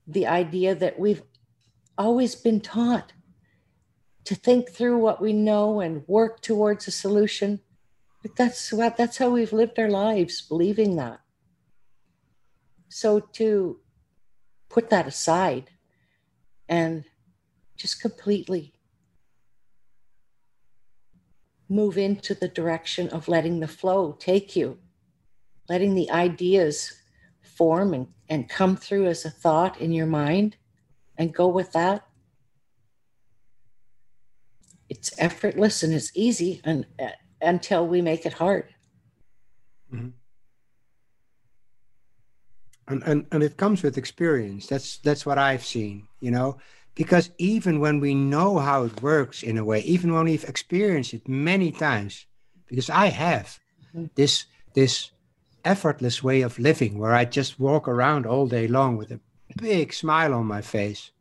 the 0.08 0.28
idea 0.28 0.76
that 0.76 0.98
we've 0.98 1.22
always 1.98 2.36
been 2.36 2.62
taught 2.62 3.12
to 4.24 4.34
think 4.34 4.70
through 4.70 4.98
what 4.98 5.22
we 5.22 5.34
know 5.34 5.82
and 5.82 6.08
work 6.08 6.42
towards 6.42 6.88
a 6.88 6.92
solution. 6.92 7.60
But 8.22 8.38
that's 8.38 8.72
what 8.72 8.96
that's 8.96 9.18
how 9.18 9.30
we've 9.30 9.52
lived 9.52 9.78
our 9.78 9.90
lives, 9.90 10.42
believing 10.42 10.96
that. 10.96 11.20
So 12.88 13.20
to 13.20 13.82
put 14.70 14.90
that 14.90 15.06
aside 15.06 15.70
and 16.70 17.04
just 17.76 18.02
completely 18.02 18.79
move 21.70 21.98
into 21.98 22.34
the 22.34 22.48
direction 22.48 23.08
of 23.10 23.28
letting 23.28 23.60
the 23.60 23.68
flow 23.68 24.14
take 24.14 24.56
you, 24.56 24.80
letting 25.70 25.94
the 25.94 26.10
ideas 26.10 26.94
form 27.42 27.94
and, 27.94 28.08
and 28.28 28.50
come 28.50 28.76
through 28.76 29.06
as 29.06 29.24
a 29.24 29.30
thought 29.30 29.80
in 29.80 29.92
your 29.92 30.08
mind 30.08 30.58
and 31.18 31.34
go 31.34 31.48
with 31.48 31.72
that. 31.74 32.06
It's 34.90 35.14
effortless 35.20 35.84
and 35.84 35.94
it's 35.94 36.12
easy 36.16 36.62
and, 36.64 36.86
uh, 37.00 37.10
until 37.42 37.86
we 37.86 38.02
make 38.02 38.26
it 38.26 38.34
hard. 38.34 38.74
Mm-hmm. 39.94 40.10
And, 42.88 43.04
and 43.04 43.28
and 43.32 43.44
it 43.44 43.56
comes 43.56 43.84
with 43.84 44.00
experience. 44.00 44.66
That's 44.66 44.98
that's 44.98 45.24
what 45.24 45.38
I've 45.38 45.64
seen. 45.64 46.08
You 46.22 46.32
know, 46.32 46.58
because 47.00 47.32
even 47.38 47.80
when 47.80 48.02
we 48.02 48.14
know 48.14 48.60
how 48.60 48.84
it 48.84 49.02
works 49.02 49.42
in 49.42 49.58
a 49.58 49.64
way, 49.64 49.80
even 49.84 50.12
when 50.12 50.26
we've 50.26 50.44
experienced 50.44 51.14
it 51.14 51.30
many 51.30 51.72
times, 51.72 52.26
because 52.68 52.90
I 52.90 53.06
have 53.06 53.58
mm-hmm. 53.96 54.08
this 54.16 54.48
this 54.74 55.12
effortless 55.64 56.22
way 56.22 56.42
of 56.42 56.60
living 56.60 57.00
where 57.00 57.14
I 57.14 57.24
just 57.24 57.58
walk 57.58 57.88
around 57.88 58.26
all 58.26 58.48
day 58.48 58.68
long 58.68 58.98
with 58.98 59.12
a 59.12 59.22
big 59.56 59.94
smile 59.94 60.34
on 60.34 60.46
my 60.46 60.60
face, 60.60 61.12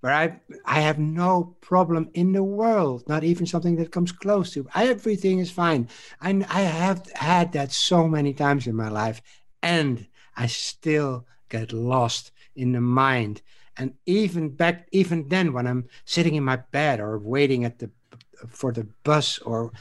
where 0.00 0.12
I 0.12 0.40
I 0.66 0.80
have 0.80 0.98
no 0.98 1.56
problem 1.62 2.10
in 2.12 2.32
the 2.32 2.44
world, 2.44 3.08
not 3.08 3.24
even 3.24 3.46
something 3.46 3.76
that 3.76 3.90
comes 3.90 4.12
close 4.12 4.50
to. 4.52 4.68
Everything 4.74 5.38
is 5.38 5.50
fine. 5.50 5.88
I 6.20 6.30
I 6.50 6.60
have 6.60 7.10
had 7.14 7.52
that 7.52 7.72
so 7.72 8.08
many 8.08 8.34
times 8.34 8.66
in 8.66 8.76
my 8.76 8.90
life, 8.90 9.22
and 9.62 10.06
I 10.36 10.48
still 10.48 11.24
get 11.48 11.72
lost 11.72 12.30
in 12.54 12.72
the 12.72 12.82
mind 12.82 13.40
and 13.78 13.94
even 14.06 14.48
back 14.50 14.88
even 14.92 15.28
then 15.28 15.52
when 15.52 15.66
i'm 15.66 15.88
sitting 16.04 16.34
in 16.34 16.44
my 16.44 16.56
bed 16.56 17.00
or 17.00 17.18
waiting 17.18 17.64
at 17.64 17.78
the 17.78 17.90
for 18.46 18.72
the 18.72 18.86
bus 19.04 19.38
or 19.40 19.72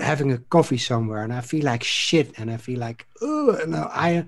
having 0.00 0.32
a 0.32 0.38
coffee 0.38 0.78
somewhere 0.78 1.22
and 1.22 1.32
i 1.32 1.40
feel 1.40 1.64
like 1.64 1.82
shit 1.82 2.38
and 2.38 2.50
i 2.50 2.56
feel 2.56 2.78
like 2.78 3.06
oh 3.20 3.58
no 3.66 3.88
i 3.92 4.24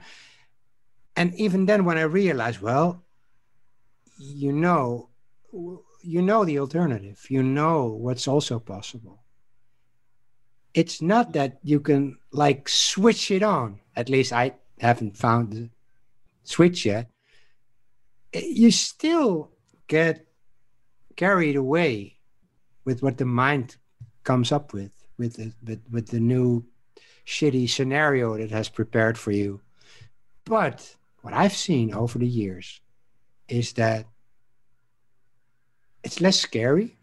and 1.17 1.35
even 1.35 1.67
then, 1.67 1.85
when 1.85 1.99
I 1.99 2.03
realize, 2.03 2.61
well, 2.61 3.03
you 4.19 4.53
know, 4.53 5.09
you 6.03 6.23
know 6.23 6.45
the 6.45 6.59
alternative. 6.59 7.27
You 7.29 7.43
know 7.43 7.87
what's 7.87 8.27
also 8.27 8.59
possible. 8.59 9.23
It's 10.75 11.03
not 11.03 11.35
that 11.35 11.59
you 11.63 11.81
can 11.81 12.19
like 12.33 12.69
switch 12.69 13.31
it 13.31 13.43
on. 13.43 13.81
At 13.95 14.09
least 14.09 14.33
I 14.33 14.55
haven't 14.81 15.19
found 15.19 15.53
the 15.53 15.71
switch 16.45 16.87
yet. 16.87 17.11
You 18.35 18.71
still 18.71 19.51
get 19.89 20.27
carried 21.17 21.57
away 21.57 22.17
with 22.85 23.03
what 23.03 23.19
the 23.19 23.25
mind 23.25 23.77
comes 24.25 24.53
up 24.53 24.73
with, 24.73 24.93
with 25.19 25.35
the, 25.35 25.53
with, 25.63 25.83
with 25.91 26.09
the 26.09 26.21
new 26.21 26.65
shitty 27.27 27.69
scenario 27.69 28.37
that 28.39 28.51
has 28.51 28.69
prepared 28.69 29.19
for 29.19 29.33
you. 29.33 29.61
But 30.45 30.97
what 31.21 31.35
I've 31.35 31.55
seen 31.55 31.95
over 31.95 32.19
the 32.19 32.27
years 32.27 32.81
is 33.49 33.73
that 33.75 34.07
it's 36.03 36.21
less 36.21 36.39
scary. 36.39 36.97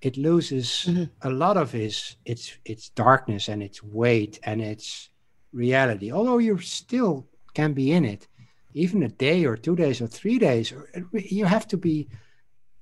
It 0.00 0.16
loses 0.16 0.84
mm-hmm. 0.86 1.04
a 1.22 1.30
lot 1.30 1.56
of 1.56 1.74
its 1.74 2.16
its 2.24 2.56
its 2.64 2.90
darkness 2.90 3.48
and 3.48 3.62
its 3.62 3.82
weight 3.82 4.38
and 4.44 4.60
its 4.60 5.08
reality. 5.52 6.12
Although 6.12 6.38
you 6.38 6.58
still 6.58 7.26
can 7.54 7.72
be 7.72 7.92
in 7.92 8.04
it, 8.04 8.28
even 8.76 9.02
a 9.02 9.08
day 9.08 9.46
or 9.46 9.56
two 9.56 9.74
days 9.74 10.00
or 10.02 10.06
three 10.06 10.38
days. 10.38 10.72
You 11.12 11.46
have 11.46 11.66
to 11.68 11.76
be. 11.76 12.08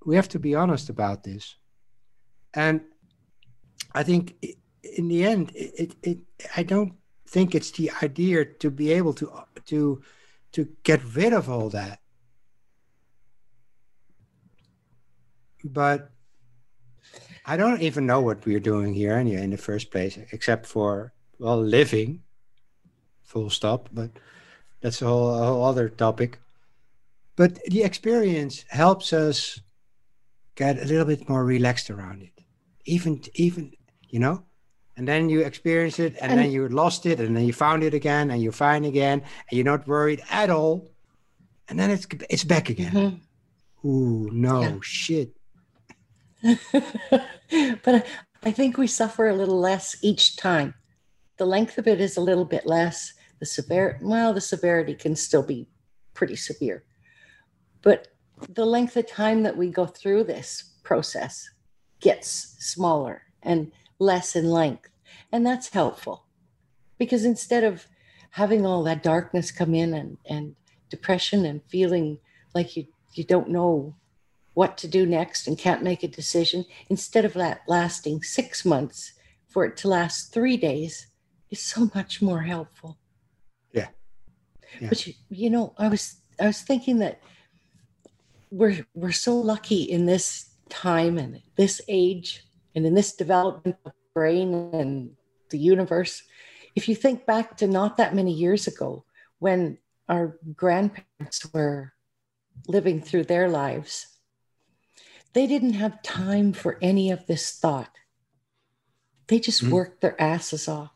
We 0.05 0.17
have 0.17 0.29
to 0.31 0.39
be 0.39 0.55
honest 0.55 0.91
about 0.91 1.23
this, 1.23 1.57
and 2.53 2.83
I 3.95 4.03
think 4.03 4.35
in 4.83 5.09
the 5.09 5.25
end, 5.25 5.51
it, 5.55 5.95
it, 6.03 6.19
I 6.57 6.63
don't 6.63 6.93
think 7.27 7.55
it's 7.55 7.71
the 7.71 7.91
idea 8.03 8.45
to 8.45 8.71
be 8.71 8.93
able 8.93 9.15
to 9.15 9.31
to 9.67 10.03
to 10.53 10.69
get 10.83 11.01
rid 11.15 11.33
of 11.33 11.49
all 11.49 11.71
that. 11.71 12.01
But 15.65 16.11
I 17.47 17.57
don't 17.57 17.81
even 17.81 18.05
know 18.05 18.21
what 18.21 18.45
we're 18.45 18.61
doing 18.61 18.95
here 18.95 19.15
anyway 19.15 19.43
in 19.45 19.51
the 19.51 19.57
first 19.57 19.91
place, 19.91 20.19
except 20.33 20.67
for 20.67 21.15
well 21.39 21.63
living, 21.63 22.23
full 23.23 23.49
stop. 23.49 23.89
But 23.93 24.11
that's 24.85 25.01
a 25.01 25.07
whole, 25.07 25.35
a 25.35 25.47
whole 25.47 25.65
other 25.65 25.89
topic. 25.89 26.39
But 27.37 27.59
the 27.65 27.83
experience 27.83 28.67
helps 28.69 29.15
us 29.15 29.59
get 30.57 30.77
a 30.79 30.85
little 30.85 31.07
bit 31.07 31.27
more 31.27 31.43
relaxed 31.43 31.89
around 31.91 32.23
it. 32.23 32.45
Even 32.85 33.23
even 33.35 33.73
you 34.11 34.21
know, 34.21 34.45
and 34.99 35.09
then 35.09 35.31
you 35.31 35.41
experience 35.41 35.99
it 35.99 36.17
and, 36.21 36.33
and, 36.33 36.41
then 36.41 36.51
you 36.51 36.69
lost 36.69 37.07
it 37.07 37.19
and 37.19 37.35
then 37.35 37.47
you 37.47 37.55
found 37.55 37.83
it 37.83 37.95
again 37.95 38.31
and 38.31 38.43
you 38.43 38.53
find 38.53 38.85
again 38.85 39.23
and 39.49 39.53
you're 39.57 39.65
not 39.65 39.89
worried 39.89 40.23
at 40.31 40.51
all 40.51 40.87
and 41.69 41.79
then 41.79 41.91
it's 41.91 42.07
it's 42.29 42.45
back 42.45 42.69
again 42.69 42.93
mm-hmm. 42.93 43.89
ooh 43.89 44.29
no 44.31 44.61
yeah. 44.61 44.77
shit 44.83 45.31
but 47.83 48.07
I 48.43 48.51
think 48.51 48.77
we 48.77 48.87
suffer 48.87 49.29
a 49.29 49.35
little 49.35 49.59
less 49.59 49.97
each 50.03 50.37
time 50.37 50.75
the 51.39 51.47
length 51.47 51.79
of 51.79 51.89
it 51.89 52.03
is 52.03 52.19
a 52.19 52.21
little 52.21 52.45
bit 52.45 52.67
less 52.67 53.15
the 53.41 53.47
severity 53.47 54.05
well 54.05 54.33
the 54.33 54.41
severity 54.41 54.95
can 54.95 55.15
still 55.17 55.43
be 55.43 55.67
pretty 56.15 56.37
severe 56.37 56.85
but 57.83 58.09
the 58.49 58.67
length 58.67 58.97
of 58.97 59.07
time 59.07 59.43
that 59.43 59.57
we 59.57 59.69
go 59.69 59.87
through 59.87 60.25
this 60.25 60.73
process 60.83 61.51
gets 62.01 62.57
smaller 62.59 63.23
and 63.43 63.73
less 63.99 64.35
in 64.37 64.51
length. 64.51 64.91
And 65.33 65.47
that's 65.47 65.69
helpful 65.69 66.27
because 66.99 67.25
instead 67.25 67.65
of 67.65 67.87
having 68.31 68.67
all 68.67 68.83
that 68.85 69.03
darkness 69.03 69.51
come 69.51 69.75
in 69.75 69.95
and, 69.95 70.19
and 70.27 70.57
depression 70.91 71.45
and 71.45 71.63
feeling 71.69 72.19
like 72.55 72.77
you, 72.77 72.87
you 73.13 73.25
don't 73.25 73.49
know 73.49 73.95
what 74.55 74.77
to 74.79 74.89
do 74.89 75.05
next 75.07 75.47
and 75.47 75.59
can't 75.59 75.83
make 75.83 76.03
a 76.03 76.09
decision, 76.09 76.65
instead 76.89 77.25
of 77.25 77.35
that 77.35 77.63
lasting 77.67 78.23
six 78.23 78.65
months, 78.65 79.13
for 79.49 79.65
it 79.65 79.77
to 79.77 79.89
last 79.89 80.33
three 80.33 80.57
days 80.57 81.09
is 81.51 81.61
so 81.61 81.91
much 81.95 82.23
more 82.23 82.43
helpful. 82.43 82.99
Yeah. 84.81 84.89
But 84.89 85.07
you, 85.07 85.15
you 85.29 85.51
know, 85.51 85.75
I 85.79 85.89
was 85.89 86.17
I 86.41 86.47
was 86.47 86.63
thinking 86.63 86.99
that 86.99 87.21
we're 88.51 88.87
we're 88.95 89.13
so 89.13 89.37
lucky 89.37 89.83
in 89.83 90.07
this 90.07 90.51
time 90.69 91.19
and 91.19 91.41
this 91.57 91.81
age 91.89 92.45
and 92.75 92.87
in 92.87 92.95
this 92.95 93.15
development 93.15 93.77
of 93.85 93.93
brain 94.15 94.55
and 94.73 95.11
the 95.51 95.59
universe, 95.59 96.23
if 96.75 96.89
you 96.89 96.95
think 96.95 97.27
back 97.27 97.57
to 97.59 97.67
not 97.67 97.97
that 97.97 98.15
many 98.15 98.33
years 98.33 98.67
ago 98.67 99.05
when 99.39 99.79
our 100.09 100.39
grandparents 100.55 101.47
were 101.53 101.93
living 102.69 103.01
through 103.01 103.25
their 103.25 103.49
lives, 103.49 104.07
they 105.33 105.47
didn't 105.47 105.75
have 105.75 106.03
time 106.03 106.53
for 106.53 106.79
any 106.81 107.11
of 107.11 107.27
this 107.27 107.59
thought. 107.59 107.91
They 109.27 109.41
just 109.41 109.63
mm-hmm. 109.63 109.73
worked 109.73 110.01
their 110.01 110.21
asses 110.21 110.69
off. 110.69 110.94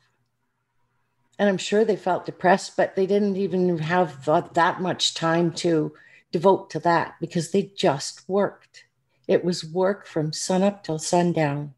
And 1.39 1.49
I'm 1.49 1.59
sure 1.59 1.84
they 1.84 1.97
felt 1.97 2.26
depressed, 2.26 2.76
but 2.76 2.97
they 2.97 3.07
didn't 3.07 3.36
even 3.36 3.78
have 3.78 4.24
that 4.55 4.80
much 4.80 5.14
time 5.14 5.53
to 5.55 5.95
devote 6.32 6.70
to 6.70 6.80
that 6.80 7.14
because 7.20 7.51
they 7.51 7.72
just 7.76 8.28
worked. 8.28 8.84
It 9.28 9.45
was 9.45 9.64
work 9.64 10.07
from 10.07 10.32
sunup 10.32 10.82
till 10.82 10.99
sundown 10.99 11.74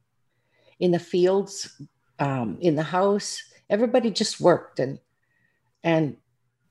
in 0.78 0.92
the 0.92 0.98
fields, 0.98 1.80
um, 2.18 2.56
in 2.60 2.76
the 2.76 2.84
house. 2.84 3.42
Everybody 3.68 4.10
just 4.10 4.40
worked, 4.40 4.80
and 4.80 4.98
and 5.84 6.16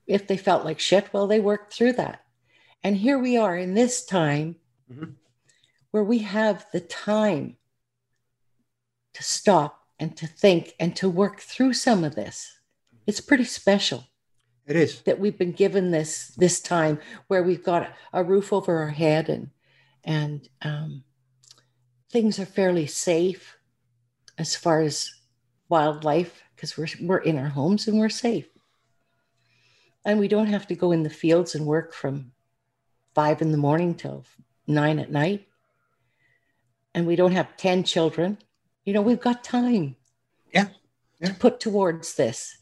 if 0.06 0.26
they 0.26 0.36
felt 0.36 0.64
like 0.64 0.80
shit, 0.80 1.12
well, 1.12 1.26
they 1.26 1.40
worked 1.40 1.72
through 1.72 1.92
that. 1.94 2.24
And 2.82 2.96
here 2.96 3.18
we 3.18 3.36
are 3.36 3.56
in 3.56 3.74
this 3.74 4.04
time 4.04 4.56
mm-hmm. 4.90 5.12
where 5.90 6.04
we 6.04 6.18
have 6.18 6.66
the 6.72 6.80
time 6.80 7.56
to 9.14 9.22
stop 9.22 9.86
and 9.98 10.16
to 10.16 10.26
think 10.26 10.74
and 10.80 10.96
to 10.96 11.08
work 11.08 11.40
through 11.40 11.74
some 11.74 12.04
of 12.04 12.14
this. 12.14 12.59
It's 13.10 13.20
pretty 13.20 13.42
special. 13.42 14.06
It 14.68 14.76
is 14.76 15.02
that 15.02 15.18
we've 15.18 15.36
been 15.36 15.50
given 15.50 15.90
this 15.90 16.28
this 16.36 16.60
time 16.60 17.00
where 17.26 17.42
we've 17.42 17.64
got 17.64 17.92
a 18.12 18.22
roof 18.22 18.52
over 18.52 18.78
our 18.78 18.90
head 18.90 19.28
and 19.28 19.50
and 20.04 20.48
um, 20.62 21.02
things 22.08 22.38
are 22.38 22.46
fairly 22.46 22.86
safe 22.86 23.56
as 24.38 24.54
far 24.54 24.80
as 24.80 25.12
wildlife 25.68 26.44
because 26.54 26.78
we're, 26.78 26.86
we're 27.02 27.18
in 27.18 27.36
our 27.36 27.48
homes 27.48 27.88
and 27.88 27.98
we're 27.98 28.08
safe 28.08 28.48
and 30.04 30.20
we 30.20 30.28
don't 30.28 30.46
have 30.46 30.68
to 30.68 30.76
go 30.76 30.92
in 30.92 31.02
the 31.02 31.10
fields 31.10 31.56
and 31.56 31.66
work 31.66 31.92
from 31.92 32.30
five 33.12 33.42
in 33.42 33.50
the 33.50 33.58
morning 33.58 33.92
till 33.92 34.24
nine 34.68 35.00
at 35.00 35.10
night 35.10 35.48
and 36.94 37.08
we 37.08 37.16
don't 37.16 37.32
have 37.32 37.56
10 37.56 37.82
children 37.82 38.38
you 38.84 38.92
know 38.92 39.02
we've 39.02 39.20
got 39.20 39.42
time 39.42 39.96
yeah, 40.54 40.68
yeah. 41.18 41.30
to 41.30 41.34
put 41.34 41.58
towards 41.58 42.14
this 42.14 42.56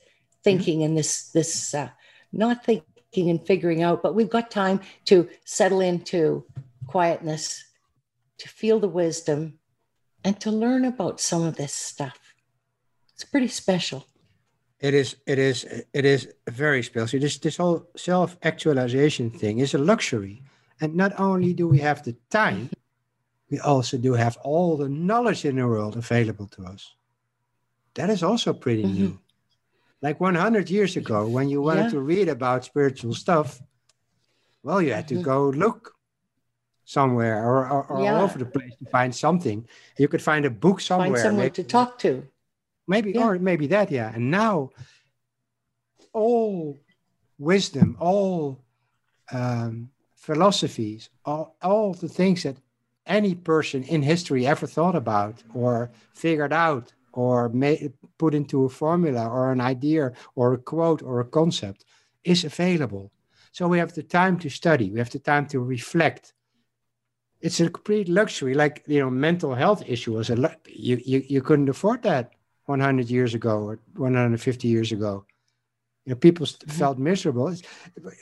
thinking 0.45 0.79
mm-hmm. 0.79 0.87
and 0.87 0.99
this 0.99 1.31
this 1.31 1.75
uh, 1.75 1.89
not 2.33 2.65
thinking 2.65 3.31
and 3.31 3.47
figuring 3.47 3.83
out 3.83 4.03
but 4.03 4.15
we've 4.15 4.31
got 4.31 4.51
time 4.51 4.81
to 5.05 5.29
settle 5.45 5.81
into 5.81 6.45
quietness 6.87 7.65
to 8.39 8.49
feel 8.49 8.81
the 8.81 8.89
wisdom 8.89 9.59
and 10.25 10.41
to 10.41 10.51
learn 10.51 10.85
about 10.85 11.21
some 11.21 11.43
of 11.43 11.57
this 11.57 11.73
stuff. 11.73 12.35
It's 13.15 13.25
pretty 13.25 13.49
special. 13.49 14.07
It 14.81 14.95
is, 14.95 15.17
it 15.27 15.39
is, 15.39 15.65
it 15.93 16.05
is 16.05 16.29
very 16.49 16.83
special. 16.83 17.19
This, 17.19 17.39
this 17.39 17.57
whole 17.57 17.89
self 17.97 18.37
actualization 18.43 19.31
thing 19.31 19.59
is 19.59 19.75
a 19.75 19.79
luxury. 19.79 20.43
And 20.81 20.95
not 20.95 21.19
only 21.19 21.53
do 21.53 21.67
we 21.67 21.79
have 21.79 22.05
the 22.05 22.15
time, 22.31 22.71
we 23.51 23.59
also 23.59 23.99
do 23.99 24.13
have 24.15 24.37
all 24.39 24.77
the 24.77 24.89
knowledge 24.89 25.45
in 25.45 25.57
the 25.57 25.67
world 25.67 25.97
available 25.97 26.47
to 26.49 26.65
us. 26.65 26.95
That 27.95 28.11
is 28.11 28.23
also 28.23 28.53
pretty 28.53 28.85
mm-hmm. 28.85 28.95
new. 28.95 29.21
Like 30.01 30.21
100 30.21 30.71
years 30.71 30.97
ago, 30.97 31.27
when 31.27 31.49
you 31.49 31.61
wanted 31.61 31.85
yeah. 31.85 31.91
to 31.91 32.01
read 32.01 32.29
about 32.29 32.65
spiritual 32.65 33.15
stuff, 33.15 33.61
well, 34.63 34.81
you 34.81 34.93
had 34.93 35.09
to 35.09 35.15
mm-hmm. 35.15 35.25
go 35.25 35.49
look 35.49 35.95
somewhere 36.85 37.45
or, 37.45 37.69
or, 37.69 37.85
or 37.85 38.03
yeah. 38.03 38.15
all 38.15 38.23
over 38.23 38.39
the 38.39 38.47
place 38.47 38.75
to 38.79 38.87
find 38.91 39.15
something. 39.15 39.67
You 39.99 40.09
could 40.09 40.23
find 40.23 40.45
a 40.45 40.51
book 40.51 40.81
somewhere. 40.81 41.09
Find 41.09 41.19
someone 41.19 41.45
maybe, 41.45 41.55
to 41.55 41.65
talk 41.65 41.99
to. 42.01 42.27
Maybe, 42.87 43.13
yeah. 43.13 43.27
or 43.27 43.39
maybe 43.39 43.67
that, 43.69 43.91
yeah. 43.91 44.13
And 44.15 44.31
now, 44.31 44.71
all 46.13 46.79
wisdom, 47.39 47.97
all 47.99 48.65
um, 49.33 49.91
philosophies, 50.15 51.11
all, 51.25 51.57
all 51.61 51.93
the 51.93 52.09
things 52.09 52.45
that 52.45 52.57
any 53.07 53.35
person 53.35 53.83
in 53.83 54.03
history 54.03 54.47
ever 54.47 54.67
thought 54.67 54.95
about 54.95 55.43
or 55.55 55.91
figured 56.15 56.53
out 56.53 56.93
or 57.13 57.49
made, 57.49 57.93
put 58.19 58.35
into 58.35 58.65
a 58.65 58.69
formula 58.69 59.29
or 59.29 59.53
an 59.53 59.61
idea 59.61 60.13
or 60.35 60.55
a 60.55 60.59
quote 60.59 61.03
or 61.03 61.21
a 61.21 61.25
concept 61.25 61.85
is 62.25 62.45
available. 62.45 63.11
So 63.53 63.67
we 63.67 63.79
have 63.79 63.95
the 63.95 64.03
time 64.03 64.39
to 64.41 64.49
study, 64.49 64.91
we 64.91 64.99
have 64.99 65.11
the 65.11 65.19
time 65.19 65.47
to 65.49 65.61
reflect, 65.61 66.35
it's 67.41 67.61
a 67.61 67.71
complete 67.71 68.09
luxury. 68.09 68.55
Like 68.55 68.83
you 68.87 69.01
know, 69.01 69.11
mental 69.11 69.55
health 69.55 69.83
issue 69.87 70.15
was 70.15 70.31
a 70.31 70.57
you 70.67 71.01
you 71.05 71.25
you 71.29 71.41
couldn't 71.41 71.69
afford 71.69 72.03
that 72.03 72.33
100 72.67 73.09
years 73.09 73.35
ago 73.35 73.59
or 73.59 73.79
150 73.97 74.69
years 74.69 74.93
ago. 74.93 75.25
You 76.05 76.11
know, 76.11 76.17
people 76.17 76.47
mm-hmm. 76.47 76.71
felt 76.71 76.99
miserable. 76.99 77.55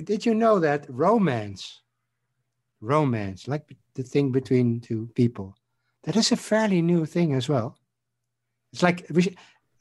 Did 0.05 0.27
you 0.27 0.35
know 0.35 0.59
that 0.61 0.87
romance, 0.89 1.83
romance, 2.81 3.49
like 3.49 3.77
the 3.95 4.03
thing 4.03 4.33
between 4.33 4.81
two 4.81 5.09
people, 5.15 5.57
that 6.05 6.17
is 6.17 6.33
a 6.33 6.37
fairly 6.37 6.83
new 6.83 7.07
thing 7.07 7.35
as 7.35 7.49
well. 7.49 7.77
It's 8.77 8.83
like 8.83 9.09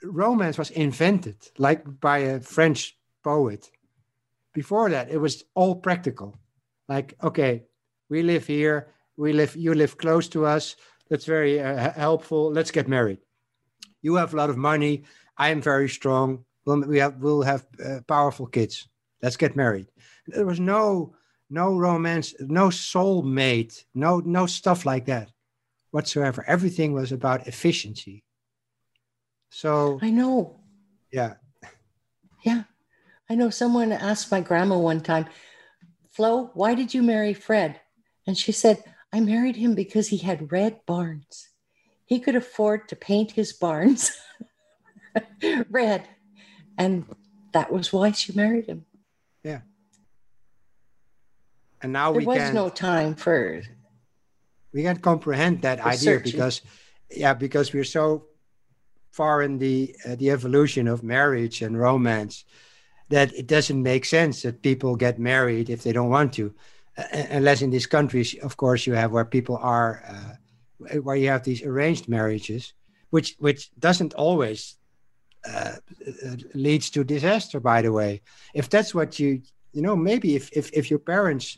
romance 0.04 0.58
was 0.58 0.72
invented, 0.72 1.36
like 1.58 2.00
by 2.00 2.20
a 2.20 2.40
French 2.40 2.98
poet. 3.26 3.70
Before 4.54 4.90
that, 4.90 5.12
it 5.12 5.18
was 5.18 5.44
all 5.54 5.76
practical. 5.76 6.38
Like, 6.88 7.14
okay, 7.22 7.64
we 8.10 8.24
live 8.24 8.48
here, 8.48 8.88
we 9.18 9.34
live, 9.34 9.54
you 9.58 9.74
live 9.74 9.98
close 9.98 10.30
to 10.30 10.46
us. 10.46 10.78
That's 11.10 11.26
very 11.26 11.60
uh, 11.60 11.92
helpful. 11.92 12.54
Let's 12.54 12.72
get 12.72 12.88
married. 12.88 13.20
You 14.02 14.16
have 14.16 14.34
a 14.34 14.38
lot 14.38 14.50
of 14.50 14.56
money. 14.56 15.04
I 15.38 15.50
am 15.50 15.62
very 15.62 15.90
strong. 15.90 16.46
We'll, 16.66 16.88
we 16.88 17.00
have, 17.00 17.18
we'll 17.18 17.42
have 17.42 17.66
uh, 17.86 18.00
powerful 18.08 18.48
kids. 18.48 18.88
Let's 19.22 19.36
get 19.36 19.58
married. 19.58 19.88
There 20.28 20.46
was 20.46 20.62
no 20.62 21.16
no 21.50 21.78
romance, 21.78 22.34
no 22.40 22.70
soulmate, 22.70 23.84
no 23.94 24.22
no 24.22 24.46
stuff 24.46 24.86
like 24.86 25.06
that 25.08 25.32
whatsoever. 25.92 26.46
Everything 26.48 26.94
was 26.94 27.12
about 27.12 27.46
efficiency. 27.46 28.25
So 29.56 30.00
I 30.02 30.10
know. 30.12 30.60
Yeah. 31.14 31.36
Yeah. 32.44 32.64
I 33.30 33.36
know 33.36 33.50
someone 33.50 33.94
asked 33.94 34.30
my 34.30 34.42
grandma 34.42 34.78
one 34.78 35.00
time, 35.00 35.28
Flo, 36.12 36.52
why 36.54 36.76
did 36.76 36.94
you 36.94 37.02
marry 37.02 37.34
Fred? 37.34 37.80
And 38.28 38.38
she 38.38 38.52
said, 38.52 38.84
I 39.14 39.22
married 39.22 39.56
him 39.56 39.74
because 39.74 40.10
he 40.10 40.18
had 40.18 40.52
red 40.52 40.86
barns. 40.86 41.48
He 42.06 42.20
could 42.20 42.36
afford 42.36 42.90
to 42.90 42.98
paint 42.98 43.32
his 43.32 43.54
barns 43.54 44.12
red. 45.70 46.06
And 46.78 47.06
that 47.54 47.72
was 47.72 47.94
why 47.94 48.12
she 48.12 48.34
married 48.34 48.66
him. 48.66 48.84
Yeah. 49.42 49.62
And 51.82 51.94
now 51.94 52.12
there 52.12 52.20
we 52.20 52.26
was 52.26 52.40
can, 52.40 52.54
no 52.54 52.68
time 52.68 53.16
for 53.16 53.62
we 54.74 54.84
can 54.84 54.98
comprehend 54.98 55.62
that 55.62 55.80
idea 55.80 56.20
searching. 56.20 56.34
because 56.34 56.62
yeah 57.10 57.34
because 57.34 57.72
we're 57.72 57.86
so 57.86 58.26
far 59.20 59.42
in 59.42 59.58
the 59.66 59.96
uh, 60.06 60.16
the 60.22 60.30
evolution 60.38 60.88
of 60.88 61.04
marriage 61.04 61.58
and 61.66 61.80
romance 61.90 62.46
that 63.10 63.30
it 63.34 63.48
doesn't 63.48 63.82
make 63.92 64.06
sense 64.06 64.42
that 64.42 64.62
people 64.62 64.96
get 65.06 65.20
married 65.34 65.70
if 65.70 65.82
they 65.84 65.94
don't 65.94 66.16
want 66.18 66.32
to 66.34 66.46
uh, 66.98 67.04
unless 67.38 67.62
in 67.62 67.72
these 67.72 67.90
countries 67.98 68.30
of 68.48 68.58
course 68.58 68.88
you 68.88 68.94
have 68.94 69.12
where 69.12 69.26
people 69.38 69.58
are 69.58 69.92
uh, 70.14 70.98
where 71.06 71.20
you 71.22 71.30
have 71.30 71.44
these 71.44 71.64
arranged 71.64 72.08
marriages 72.08 72.74
which 73.16 73.36
which 73.40 73.62
doesn't 73.80 74.14
always 74.14 74.76
uh, 75.48 75.76
uh, 76.26 76.36
leads 76.54 76.90
to 76.90 77.04
disaster 77.04 77.60
by 77.60 77.82
the 77.82 77.92
way. 77.92 78.22
If 78.54 78.70
that's 78.70 78.94
what 78.94 79.20
you 79.20 79.42
you 79.74 79.82
know 79.82 79.96
maybe 79.96 80.36
if 80.36 80.50
if, 80.52 80.66
if 80.74 80.90
your 80.90 81.00
parents 81.00 81.58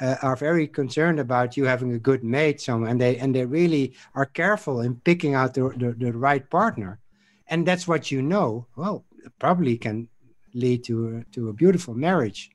uh, 0.00 0.16
are 0.22 0.36
very 0.36 0.66
concerned 0.66 1.20
about 1.20 1.56
you 1.56 1.64
having 1.64 1.92
a 1.92 1.98
good 1.98 2.22
mate 2.24 2.60
somewhere 2.60 2.90
and 2.90 3.00
they 3.00 3.16
and 3.18 3.34
they 3.34 3.44
really 3.44 3.94
are 4.14 4.26
careful 4.26 4.80
in 4.80 4.96
picking 4.96 5.34
out 5.34 5.54
the, 5.54 5.68
the, 5.76 5.92
the 5.92 6.12
right 6.12 6.48
partner. 6.50 7.00
And 7.48 7.66
that's 7.66 7.88
what 7.88 8.10
you 8.10 8.22
know. 8.22 8.66
Well 8.76 9.04
probably 9.38 9.76
can 9.76 10.08
lead 10.54 10.84
to 10.84 11.18
a, 11.18 11.34
to 11.34 11.48
a 11.48 11.52
beautiful 11.52 11.94
marriage 11.94 12.50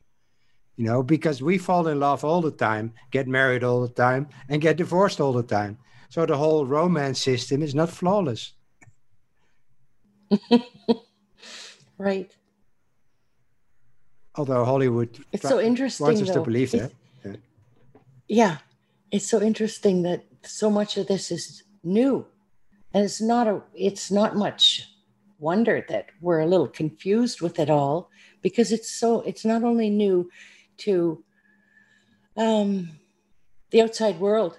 you 0.75 0.85
know 0.85 1.03
because 1.03 1.41
we 1.41 1.57
fall 1.57 1.87
in 1.87 1.99
love 1.99 2.25
all 2.25 2.41
the 2.41 2.51
time 2.51 2.91
get 3.11 3.27
married 3.27 3.63
all 3.63 3.81
the 3.81 3.93
time 3.93 4.27
and 4.49 4.61
get 4.61 4.77
divorced 4.77 5.19
all 5.21 5.33
the 5.33 5.43
time. 5.43 5.77
So 6.09 6.25
the 6.25 6.37
whole 6.37 6.65
romance 6.65 7.19
system 7.19 7.61
is 7.63 7.73
not 7.73 7.89
flawless. 7.89 8.53
Right. 11.97 12.35
Although 14.35 14.65
hollywood 14.65 15.19
it's 15.31 15.47
so 15.47 15.59
interesting 15.59 16.05
wants 16.05 16.21
us 16.21 16.27
though. 16.29 16.35
to 16.35 16.41
believe 16.41 16.71
that. 16.71 16.91
Yeah. 18.33 18.57
It's 19.11 19.27
so 19.27 19.41
interesting 19.41 20.01
that 20.03 20.25
so 20.43 20.69
much 20.71 20.97
of 20.97 21.07
this 21.07 21.31
is 21.31 21.63
new. 21.83 22.25
And 22.93 23.05
it's 23.05 23.21
not 23.21 23.47
a 23.47 23.61
it's 23.75 24.09
not 24.11 24.35
much 24.35 24.89
wonder 25.39 25.85
that 25.89 26.07
we're 26.19 26.39
a 26.39 26.47
little 26.47 26.67
confused 26.67 27.41
with 27.41 27.59
it 27.59 27.69
all 27.69 28.09
because 28.41 28.71
it's 28.71 28.89
so 28.89 29.21
it's 29.21 29.45
not 29.45 29.63
only 29.63 29.89
new 29.89 30.29
to 30.77 31.23
um, 32.37 32.89
the 33.71 33.81
outside 33.81 34.19
world 34.19 34.57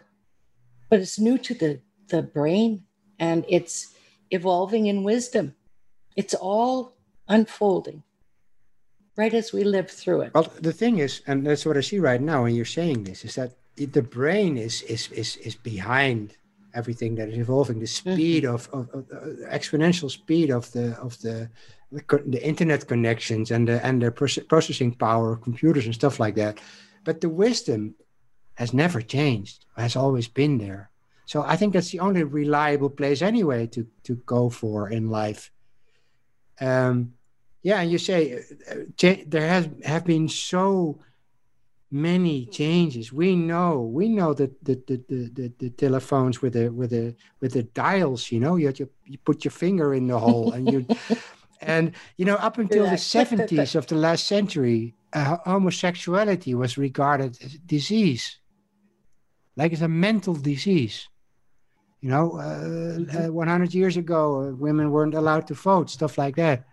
but 0.88 1.00
it's 1.00 1.18
new 1.18 1.38
to 1.38 1.54
the 1.54 1.80
the 2.08 2.22
brain 2.22 2.84
and 3.18 3.44
it's 3.48 3.94
evolving 4.30 4.86
in 4.86 5.02
wisdom. 5.02 5.54
It's 6.16 6.34
all 6.34 6.94
unfolding 7.28 8.02
right 9.16 9.34
as 9.34 9.52
we 9.52 9.64
live 9.64 9.90
through 9.90 10.22
it. 10.22 10.34
Well 10.34 10.52
the 10.60 10.72
thing 10.72 10.98
is 10.98 11.22
and 11.26 11.44
that's 11.46 11.66
what 11.66 11.76
i 11.76 11.80
see 11.80 11.98
right 11.98 12.20
now 12.20 12.42
when 12.44 12.54
you're 12.54 12.76
saying 12.80 13.04
this 13.04 13.24
is 13.24 13.34
that 13.36 13.52
the 13.76 14.02
brain 14.02 14.56
is 14.56 14.82
is 14.82 15.10
is, 15.12 15.36
is 15.36 15.54
behind 15.54 16.36
everything 16.74 17.14
that 17.14 17.28
is 17.28 17.38
evolving. 17.38 17.78
The 17.78 17.86
mm-hmm. 17.86 18.12
speed 18.12 18.44
of, 18.44 18.68
of, 18.72 18.88
of 18.90 19.06
uh, 19.10 19.48
exponential 19.50 20.10
speed 20.10 20.50
of 20.50 20.70
the 20.72 20.96
of 20.98 21.20
the 21.20 21.48
the 21.90 22.40
internet 22.42 22.86
connections 22.88 23.50
and 23.50 23.68
the 23.68 23.84
and 23.86 24.02
the 24.02 24.10
processing 24.48 24.94
power 24.94 25.32
of 25.32 25.42
computers 25.42 25.86
and 25.86 25.94
stuff 25.94 26.18
like 26.18 26.34
that. 26.34 26.58
But 27.04 27.20
the 27.20 27.28
wisdom 27.28 27.94
has 28.54 28.72
never 28.72 29.00
changed 29.00 29.64
has 29.76 29.96
always 29.96 30.28
been 30.28 30.58
there. 30.58 30.90
So 31.26 31.42
i 31.42 31.56
think 31.56 31.72
that's 31.72 31.90
the 31.90 32.00
only 32.00 32.22
reliable 32.22 32.90
place 32.90 33.22
anyway 33.22 33.66
to 33.68 33.86
to 34.04 34.14
go 34.26 34.50
for 34.50 34.90
in 34.90 35.10
life. 35.10 35.50
Um 36.60 37.14
yeah 37.62 37.80
and 37.80 37.90
you 37.90 37.98
say 37.98 38.42
uh, 38.70 39.14
there 39.26 39.48
has 39.48 39.68
have 39.84 40.04
been 40.04 40.28
so 40.28 40.98
many 41.94 42.44
changes. 42.46 43.12
We 43.12 43.36
know, 43.36 43.80
we 43.80 44.08
know 44.08 44.34
that 44.34 44.52
the 44.64 44.74
the, 44.86 44.96
the, 45.08 45.30
the, 45.32 45.52
the 45.58 45.70
telephones 45.70 46.42
with 46.42 46.54
the 46.54 46.68
with 46.70 46.90
the 46.90 47.14
with 47.40 47.52
the 47.52 47.62
dials, 47.62 48.32
you 48.32 48.40
know, 48.40 48.56
you, 48.56 48.72
you, 48.76 48.90
you 49.06 49.18
put 49.18 49.44
your 49.44 49.52
finger 49.52 49.94
in 49.94 50.08
the 50.08 50.18
hole 50.18 50.52
and 50.52 50.70
you 50.70 50.86
and 51.60 51.92
you 52.16 52.24
know, 52.24 52.34
up 52.34 52.58
until 52.58 52.90
the 52.90 52.98
seventies 53.16 53.76
of 53.76 53.86
the 53.86 53.94
last 53.94 54.26
century, 54.26 54.94
uh, 55.12 55.36
homosexuality 55.44 56.54
was 56.54 56.76
regarded 56.76 57.38
as 57.40 57.54
a 57.54 57.58
disease, 57.58 58.38
like 59.56 59.72
it's 59.72 59.82
a 59.82 59.88
mental 59.88 60.34
disease. 60.34 61.08
You 62.00 62.10
know, 62.10 62.32
uh, 62.38 62.98
mm-hmm. 62.98 63.28
uh, 63.28 63.32
100 63.32 63.72
years 63.72 63.96
ago, 63.96 64.42
uh, 64.42 64.54
women 64.56 64.90
weren't 64.90 65.14
allowed 65.14 65.46
to 65.46 65.54
vote, 65.54 65.88
stuff 65.88 66.18
like 66.18 66.36
that 66.36 66.66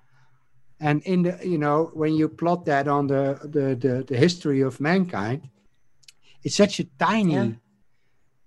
and 0.82 1.01
in 1.03 1.21
the 1.23 1.39
you 1.43 1.57
know 1.57 1.91
when 1.93 2.13
you 2.13 2.27
plot 2.27 2.65
that 2.65 2.88
on 2.88 3.07
the 3.07 3.39
the 3.43 3.75
the, 3.75 4.03
the 4.03 4.17
history 4.17 4.61
of 4.61 4.82
mankind 4.82 5.49
it's 6.43 6.55
such 6.55 6.79
a 6.79 6.86
tiny 6.97 7.34
yeah. 7.34 7.51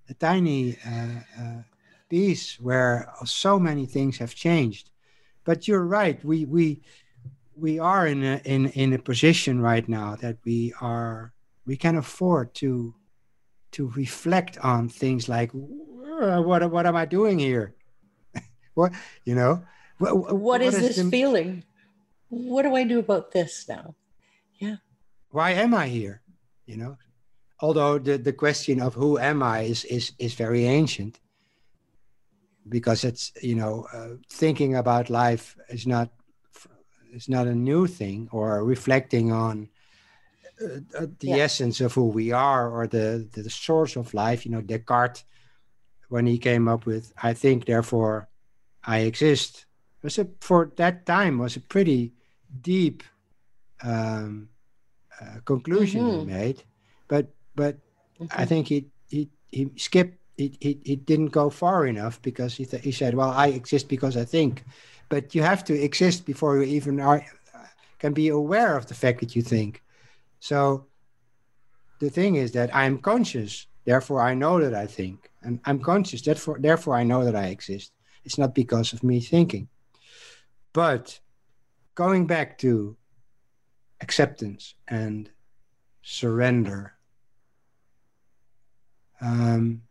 a 0.08 0.14
tiny 0.14 0.76
uh, 0.86 1.40
uh, 1.40 1.62
piece 2.08 2.60
where 2.60 3.12
so 3.24 3.58
many 3.58 3.86
things 3.86 4.18
have 4.18 4.34
changed. 4.34 4.90
But 5.44 5.68
you're 5.68 5.84
right. 5.84 6.22
We 6.24 6.44
we 6.44 6.82
we 7.56 7.78
are 7.78 8.06
in 8.06 8.24
a 8.24 8.40
in 8.44 8.68
in 8.70 8.92
a 8.92 8.98
position 8.98 9.60
right 9.60 9.86
now 9.88 10.16
that 10.16 10.38
we 10.44 10.74
are 10.80 11.32
we 11.66 11.76
can 11.76 11.96
afford 11.96 12.54
to 12.54 12.94
to 13.72 13.88
reflect 13.96 14.58
on 14.58 14.88
things 14.88 15.28
like 15.28 15.50
what 15.52 16.70
what 16.70 16.86
am 16.86 16.96
i 16.96 17.04
doing 17.04 17.38
here? 17.38 17.74
What 18.74 18.92
you 19.24 19.36
know 19.36 19.62
what, 19.98 20.16
what, 20.18 20.36
what 20.36 20.62
is, 20.62 20.74
is 20.74 20.80
this 20.80 20.96
the, 20.96 21.10
feeling 21.10 21.64
what 22.28 22.62
do 22.62 22.74
I 22.74 22.84
do 22.84 22.98
about 22.98 23.30
this 23.30 23.66
now? 23.68 23.94
Yeah. 24.58 24.76
Why 25.30 25.52
am 25.52 25.74
I 25.74 25.88
here? 25.88 26.22
You 26.66 26.76
know, 26.76 26.96
although 27.60 27.98
the, 27.98 28.18
the 28.18 28.32
question 28.32 28.80
of 28.80 28.94
who 28.94 29.18
am 29.18 29.42
I 29.42 29.62
is, 29.62 29.84
is, 29.84 30.12
is 30.18 30.34
very 30.34 30.64
ancient 30.66 31.20
because 32.68 33.04
it's, 33.04 33.32
you 33.42 33.54
know, 33.54 33.86
uh, 33.92 34.16
thinking 34.30 34.76
about 34.76 35.10
life 35.10 35.56
is 35.68 35.86
not, 35.86 36.10
it's 37.12 37.28
not 37.28 37.46
a 37.46 37.54
new 37.54 37.86
thing 37.86 38.28
or 38.32 38.64
reflecting 38.64 39.30
on 39.30 39.68
uh, 40.62 40.78
uh 40.98 41.06
the 41.18 41.28
yeah. 41.28 41.36
essence 41.36 41.80
of 41.80 41.92
who 41.92 42.06
we 42.06 42.32
are 42.32 42.70
or 42.70 42.86
the, 42.86 43.28
the, 43.32 43.42
the 43.42 43.50
source 43.50 43.96
of 43.96 44.14
life. 44.14 44.46
You 44.46 44.52
know, 44.52 44.62
Descartes, 44.62 45.24
when 46.08 46.26
he 46.26 46.38
came 46.38 46.68
up 46.68 46.86
with, 46.86 47.12
I 47.22 47.34
think, 47.34 47.66
therefore 47.66 48.28
I 48.84 49.00
exist, 49.00 49.66
was 50.04 50.18
a, 50.18 50.28
for 50.40 50.70
that 50.76 51.06
time 51.06 51.38
was 51.38 51.56
a 51.56 51.60
pretty 51.60 52.12
deep 52.60 53.02
um, 53.82 54.50
uh, 55.20 55.40
conclusion 55.44 56.02
mm-hmm. 56.02 56.20
he 56.20 56.26
made, 56.26 56.62
but 57.08 57.26
but 57.56 57.76
mm-hmm. 58.20 58.26
I 58.30 58.44
think 58.44 58.68
he 58.68 58.86
he 59.08 59.30
he 59.50 59.70
skipped. 59.76 60.20
He, 60.36 60.56
he, 60.60 60.80
he 60.84 60.96
didn't 60.96 61.28
go 61.28 61.48
far 61.48 61.86
enough 61.86 62.20
because 62.20 62.56
he, 62.56 62.66
th- 62.66 62.82
he 62.82 62.90
said, 62.90 63.14
"Well, 63.14 63.30
I 63.30 63.48
exist 63.48 63.88
because 63.88 64.16
I 64.16 64.24
think," 64.24 64.64
but 65.08 65.34
you 65.34 65.42
have 65.42 65.64
to 65.64 65.74
exist 65.74 66.26
before 66.26 66.58
you 66.58 66.64
even 66.64 67.00
are 67.00 67.24
can 67.98 68.12
be 68.12 68.28
aware 68.28 68.76
of 68.76 68.86
the 68.86 68.94
fact 68.94 69.20
that 69.20 69.34
you 69.34 69.42
think. 69.42 69.82
So 70.40 70.86
the 72.00 72.10
thing 72.10 72.34
is 72.34 72.52
that 72.52 72.74
I'm 72.74 72.98
conscious, 72.98 73.66
therefore 73.84 74.20
I 74.20 74.34
know 74.34 74.60
that 74.60 74.74
I 74.74 74.86
think, 74.86 75.30
and 75.42 75.60
I'm 75.64 75.78
conscious, 75.78 76.20
therefore 76.20 76.58
therefore 76.60 76.96
I 76.96 77.04
know 77.04 77.24
that 77.24 77.36
I 77.36 77.46
exist. 77.46 77.92
It's 78.24 78.38
not 78.38 78.54
because 78.54 78.92
of 78.92 79.02
me 79.02 79.20
thinking. 79.20 79.68
But 80.74 81.20
going 81.94 82.26
back 82.26 82.58
to 82.58 82.96
acceptance 84.02 84.74
and 84.86 85.30
surrender. 86.02 86.92
Um, 89.20 89.82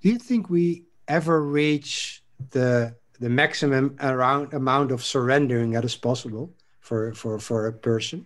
do 0.00 0.08
you 0.08 0.18
think 0.18 0.48
we 0.48 0.86
ever 1.06 1.44
reach 1.44 2.22
the 2.50 2.96
the 3.20 3.28
maximum 3.28 3.96
around 4.00 4.54
amount 4.54 4.92
of 4.92 5.04
surrendering 5.04 5.72
that 5.72 5.84
is 5.84 5.96
possible 5.96 6.54
for 6.80 7.12
for 7.14 7.38
for 7.40 7.66
a 7.66 7.72
person? 7.72 8.24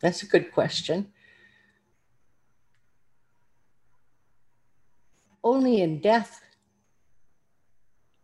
That's 0.00 0.22
a 0.22 0.26
good 0.26 0.52
question. 0.52 1.12
Only 5.42 5.80
in 5.80 6.00
death. 6.00 6.45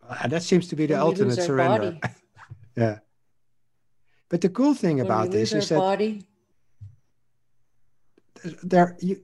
Uh, 0.09 0.29
that 0.29 0.43
seems 0.43 0.69
to 0.69 0.77
be 0.77 0.87
the 0.87 1.01
ultimate 1.01 1.37
surrender. 1.37 1.99
yeah. 2.77 2.99
But 4.29 4.41
the 4.41 4.49
cool 4.49 4.75
thing 4.75 4.97
when 4.97 5.07
about 5.07 5.31
this 5.31 5.53
is 5.53 5.69
that 5.69 5.79
body. 5.79 6.25
there 8.63 8.97
you, 9.01 9.23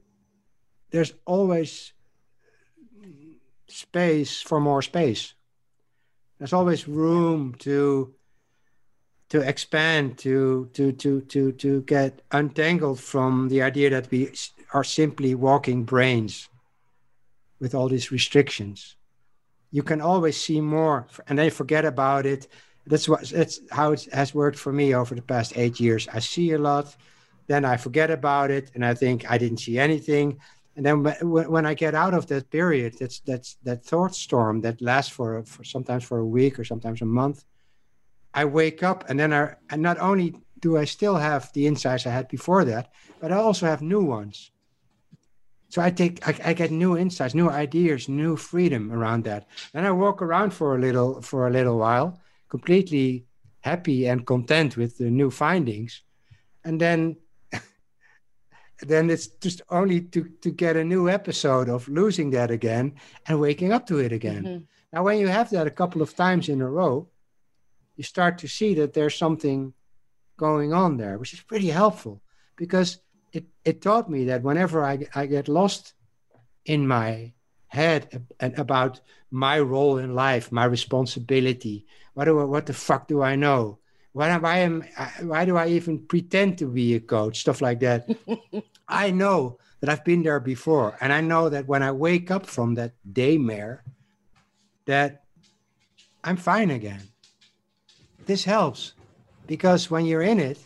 there's 0.90 1.14
always 1.24 1.92
space 3.68 4.40
for 4.40 4.60
more 4.60 4.82
space. 4.82 5.34
There's 6.38 6.52
always 6.52 6.86
room 6.86 7.54
to 7.60 8.14
to 9.30 9.40
expand, 9.40 10.18
to 10.18 10.70
to 10.74 10.92
to 10.92 11.20
to 11.22 11.52
to 11.52 11.82
get 11.82 12.22
untangled 12.30 13.00
from 13.00 13.48
the 13.48 13.62
idea 13.62 13.90
that 13.90 14.10
we 14.10 14.30
are 14.72 14.84
simply 14.84 15.34
walking 15.34 15.84
brains 15.84 16.48
with 17.60 17.74
all 17.74 17.88
these 17.88 18.12
restrictions. 18.12 18.96
You 19.70 19.82
can 19.82 20.00
always 20.00 20.40
see 20.40 20.60
more, 20.60 21.06
and 21.26 21.38
then 21.38 21.44
you 21.46 21.50
forget 21.50 21.84
about 21.84 22.26
it 22.26 22.48
that's 22.88 23.08
what 23.08 23.22
that's 23.28 23.60
how 23.70 23.92
it 23.92 24.08
has 24.12 24.34
worked 24.34 24.58
for 24.58 24.72
me 24.72 24.94
over 24.94 25.14
the 25.14 25.22
past 25.22 25.52
eight 25.56 25.78
years. 25.78 26.08
I 26.08 26.20
see 26.20 26.52
a 26.52 26.58
lot, 26.58 26.96
then 27.46 27.64
I 27.64 27.76
forget 27.76 28.10
about 28.10 28.50
it, 28.50 28.70
and 28.74 28.84
I 28.84 28.94
think 28.94 29.30
I 29.30 29.38
didn't 29.38 29.58
see 29.58 29.78
anything. 29.78 30.40
And 30.76 30.86
then 30.86 31.02
when, 31.02 31.66
I 31.66 31.74
get 31.74 31.96
out 31.96 32.14
of 32.14 32.26
that 32.28 32.50
period, 32.50 32.94
that's 32.98 33.20
that's 33.20 33.56
that 33.64 33.84
thought 33.84 34.14
storm 34.14 34.60
that 34.62 34.80
lasts 34.80 35.12
for, 35.12 35.44
for 35.44 35.64
sometimes 35.64 36.04
for 36.04 36.18
a 36.18 36.26
week 36.26 36.58
or 36.58 36.64
sometimes 36.64 37.02
a 37.02 37.04
month. 37.04 37.44
I 38.32 38.44
wake 38.44 38.82
up, 38.82 39.04
and 39.08 39.18
then 39.18 39.32
I 39.32 39.56
and 39.70 39.82
not 39.82 39.98
only 39.98 40.34
do 40.60 40.78
I 40.78 40.84
still 40.84 41.16
have 41.16 41.52
the 41.52 41.66
insights 41.66 42.06
I 42.06 42.10
had 42.10 42.28
before 42.28 42.64
that, 42.64 42.92
but 43.20 43.32
I 43.32 43.36
also 43.36 43.66
have 43.66 43.82
new 43.82 44.02
ones. 44.02 44.50
So 45.70 45.82
I 45.82 45.90
take 45.90 46.26
I, 46.26 46.50
I, 46.50 46.52
get 46.54 46.70
new 46.70 46.96
insights, 46.96 47.34
new 47.34 47.50
ideas, 47.50 48.08
new 48.08 48.36
freedom 48.36 48.90
around 48.90 49.24
that. 49.24 49.48
Then 49.72 49.84
I 49.84 49.90
walk 49.90 50.22
around 50.22 50.52
for 50.52 50.74
a 50.74 50.78
little 50.78 51.20
for 51.20 51.46
a 51.46 51.50
little 51.50 51.78
while, 51.78 52.18
completely 52.48 53.26
happy 53.60 54.06
and 54.06 54.26
content 54.26 54.76
with 54.76 54.96
the 54.98 55.10
new 55.10 55.30
findings 55.30 56.02
and 56.64 56.80
then 56.80 57.16
then 58.80 59.10
it's 59.10 59.26
just 59.26 59.62
only 59.70 60.00
to 60.00 60.28
to 60.40 60.50
get 60.50 60.76
a 60.76 60.84
new 60.84 61.08
episode 61.08 61.68
of 61.68 61.88
losing 61.88 62.30
that 62.30 62.50
again 62.50 62.94
and 63.26 63.40
waking 63.40 63.72
up 63.72 63.86
to 63.86 63.98
it 63.98 64.12
again 64.12 64.42
mm-hmm. 64.44 64.64
now 64.92 65.02
when 65.02 65.18
you 65.18 65.28
have 65.28 65.50
that 65.50 65.66
a 65.66 65.78
couple 65.80 66.02
of 66.02 66.14
times 66.14 66.48
in 66.48 66.60
a 66.60 66.70
row 66.70 67.08
you 67.96 68.04
start 68.04 68.38
to 68.38 68.48
see 68.48 68.74
that 68.74 68.92
there's 68.92 69.16
something 69.16 69.72
going 70.36 70.72
on 70.72 70.96
there 70.96 71.18
which 71.18 71.32
is 71.32 71.40
pretty 71.40 71.70
helpful 71.70 72.22
because 72.56 72.98
it 73.32 73.46
it 73.64 73.82
taught 73.82 74.10
me 74.10 74.24
that 74.24 74.42
whenever 74.42 74.84
i, 74.84 74.98
I 75.14 75.26
get 75.26 75.48
lost 75.48 75.94
in 76.64 76.86
my 76.86 77.32
head 77.68 78.24
and 78.40 78.58
about 78.58 79.00
my 79.30 79.60
role 79.60 79.98
in 79.98 80.14
life 80.14 80.50
my 80.50 80.64
responsibility 80.64 81.86
what 82.18 82.24
do 82.24 82.40
I, 82.40 82.44
what 82.44 82.66
the 82.66 82.74
fuck 82.74 83.06
do 83.06 83.22
I 83.22 83.36
know? 83.36 83.78
Why, 84.10 84.36
why 84.38 84.58
am 84.58 84.82
why 85.22 85.44
do 85.44 85.56
I 85.56 85.68
even 85.68 86.00
pretend 86.00 86.58
to 86.58 86.66
be 86.66 86.96
a 86.96 87.00
coach? 87.00 87.38
Stuff 87.38 87.62
like 87.62 87.78
that. 87.78 88.10
I 88.88 89.12
know 89.12 89.60
that 89.78 89.88
I've 89.88 90.04
been 90.04 90.24
there 90.24 90.40
before, 90.40 90.96
and 91.00 91.12
I 91.12 91.20
know 91.20 91.48
that 91.48 91.68
when 91.68 91.84
I 91.84 91.92
wake 91.92 92.32
up 92.32 92.44
from 92.46 92.74
that 92.74 92.94
daymare, 93.08 93.82
that 94.86 95.22
I'm 96.24 96.36
fine 96.36 96.70
again. 96.70 97.02
This 98.26 98.42
helps 98.42 98.94
because 99.46 99.88
when 99.88 100.04
you're 100.04 100.26
in 100.26 100.40
it, 100.40 100.58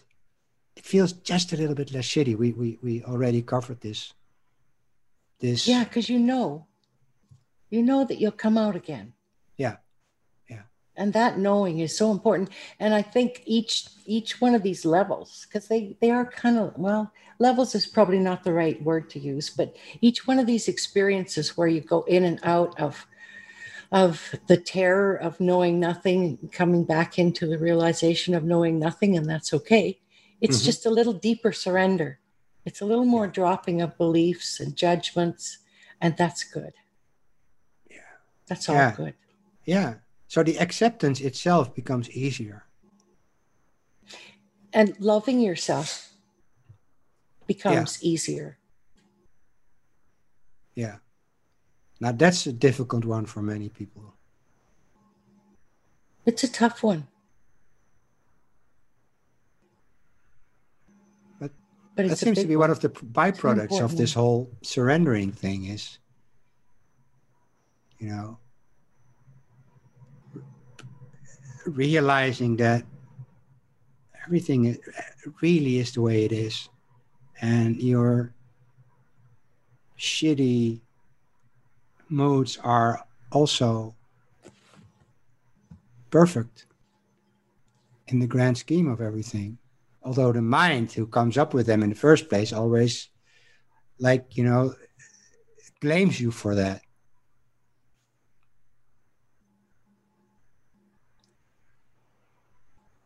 it 0.76 0.84
feels 0.84 1.12
just 1.12 1.52
a 1.52 1.56
little 1.56 1.74
bit 1.74 1.92
less 1.92 2.06
shitty. 2.06 2.36
We 2.36 2.52
we 2.52 2.78
we 2.82 3.02
already 3.04 3.42
covered 3.42 3.80
this. 3.80 4.12
This 5.40 5.66
yeah, 5.66 5.84
because 5.84 6.08
you 6.08 6.18
know, 6.18 6.66
you 7.70 7.82
know 7.82 8.04
that 8.04 8.18
you'll 8.18 8.32
come 8.32 8.56
out 8.56 8.76
again. 8.76 9.12
Yeah 9.56 9.76
yeah. 10.52 10.62
and 10.96 11.12
that 11.12 11.38
knowing 11.38 11.80
is 11.80 11.96
so 11.96 12.10
important 12.10 12.50
and 12.78 12.94
i 12.94 13.02
think 13.02 13.42
each 13.46 13.88
each 14.06 14.40
one 14.40 14.54
of 14.54 14.62
these 14.62 14.84
levels 14.84 15.46
because 15.46 15.68
they 15.68 15.96
they 16.00 16.10
are 16.10 16.26
kind 16.26 16.58
of 16.58 16.76
well 16.76 17.12
levels 17.38 17.74
is 17.74 17.86
probably 17.86 18.18
not 18.18 18.44
the 18.44 18.52
right 18.52 18.82
word 18.82 19.08
to 19.10 19.18
use 19.18 19.50
but 19.50 19.76
each 20.00 20.26
one 20.26 20.38
of 20.38 20.46
these 20.46 20.68
experiences 20.68 21.56
where 21.56 21.68
you 21.68 21.80
go 21.80 22.02
in 22.02 22.24
and 22.24 22.38
out 22.42 22.78
of 22.80 23.06
of 23.90 24.34
the 24.46 24.56
terror 24.56 25.16
of 25.16 25.38
knowing 25.38 25.78
nothing 25.78 26.38
coming 26.50 26.84
back 26.84 27.18
into 27.18 27.46
the 27.46 27.58
realization 27.58 28.34
of 28.34 28.44
knowing 28.44 28.78
nothing 28.78 29.16
and 29.16 29.28
that's 29.28 29.52
okay 29.52 29.98
it's 30.43 30.59
mm-hmm. 30.59 30.66
just 30.66 30.84
a 30.84 30.90
little 30.90 31.14
deeper 31.14 31.53
surrender 31.53 32.18
it's 32.66 32.82
a 32.82 32.84
little 32.84 33.07
more 33.07 33.26
dropping 33.26 33.80
of 33.80 33.97
beliefs 33.97 34.61
and 34.61 34.76
judgments 34.76 35.59
and 36.01 36.16
that's 36.18 36.45
good 36.45 36.74
yeah 37.90 38.12
that's 38.47 38.68
all 38.68 38.74
yeah. 38.74 38.93
good 38.95 39.14
yeah 39.64 39.95
so 40.32 40.43
the 40.43 40.57
acceptance 40.57 41.20
itself 41.20 41.74
becomes 41.74 42.09
easier. 42.11 42.64
And 44.72 44.99
loving 44.99 45.40
yourself 45.40 46.14
becomes 47.47 47.99
yeah. 48.01 48.09
easier. 48.09 48.59
Yeah. 50.74 50.97
Now 52.01 52.12
that's 52.12 52.47
a 52.47 52.53
difficult 52.55 53.05
one 53.05 53.26
for 53.26 53.43
many 53.43 53.68
people. 53.68 54.14
It's 56.24 56.45
a 56.45 56.51
tough 56.51 56.82
one. 56.82 57.09
But, 61.95 62.09
that 62.09 62.18
seems 62.18 62.38
to 62.38 62.47
be 62.47 62.57
one. 62.57 62.68
one 62.68 62.70
of 62.70 62.80
the 62.80 62.88
byproducts 62.88 63.80
of 63.80 63.97
this 63.97 64.14
whole 64.14 64.51
surrendering 64.62 65.30
thing 65.30 65.66
is, 65.66 65.99
you 67.99 68.09
know, 68.09 68.38
realizing 71.66 72.57
that 72.57 72.84
everything 74.24 74.78
really 75.43 75.78
is 75.78 75.93
the 75.93 76.01
way 76.01 76.24
it 76.24 76.32
is, 76.32 76.68
and 77.43 77.76
your 77.76 78.32
shitty 79.99 80.80
moods 82.09 82.59
are 82.62 83.05
also 83.30 83.95
perfect 86.11 86.66
in 88.09 88.18
the 88.18 88.26
grand 88.26 88.57
scheme 88.57 88.88
of 88.88 89.01
everything. 89.01 89.59
Although 90.05 90.32
the 90.32 90.42
mind 90.42 90.92
who 90.92 91.07
comes 91.07 91.38
up 91.38 91.55
with 91.55 91.66
them 91.66 91.82
in 91.82 91.90
the 91.90 91.94
first 91.94 92.28
place 92.28 92.53
always, 92.53 93.09
like, 93.98 94.36
you 94.36 94.44
know, 94.44 94.74
blames 95.80 96.20
you 96.20 96.30
for 96.30 96.55
that. 96.57 96.82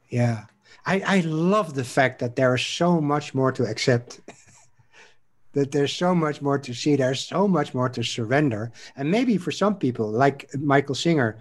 Yeah. 0.08 0.44
I, 0.84 1.00
I 1.00 1.20
love 1.20 1.74
the 1.74 1.84
fact 1.84 2.20
that 2.20 2.36
there 2.36 2.54
is 2.54 2.64
so 2.64 3.00
much 3.00 3.34
more 3.34 3.52
to 3.52 3.64
accept. 3.64 4.20
that 5.52 5.72
there's 5.72 5.92
so 5.92 6.14
much 6.14 6.40
more 6.40 6.58
to 6.58 6.74
see. 6.74 6.96
There's 6.96 7.26
so 7.26 7.48
much 7.48 7.74
more 7.74 7.88
to 7.88 8.02
surrender. 8.02 8.72
And 8.94 9.10
maybe 9.10 9.36
for 9.38 9.50
some 9.50 9.76
people, 9.76 10.10
like 10.10 10.48
Michael 10.54 10.94
Singer, 10.94 11.38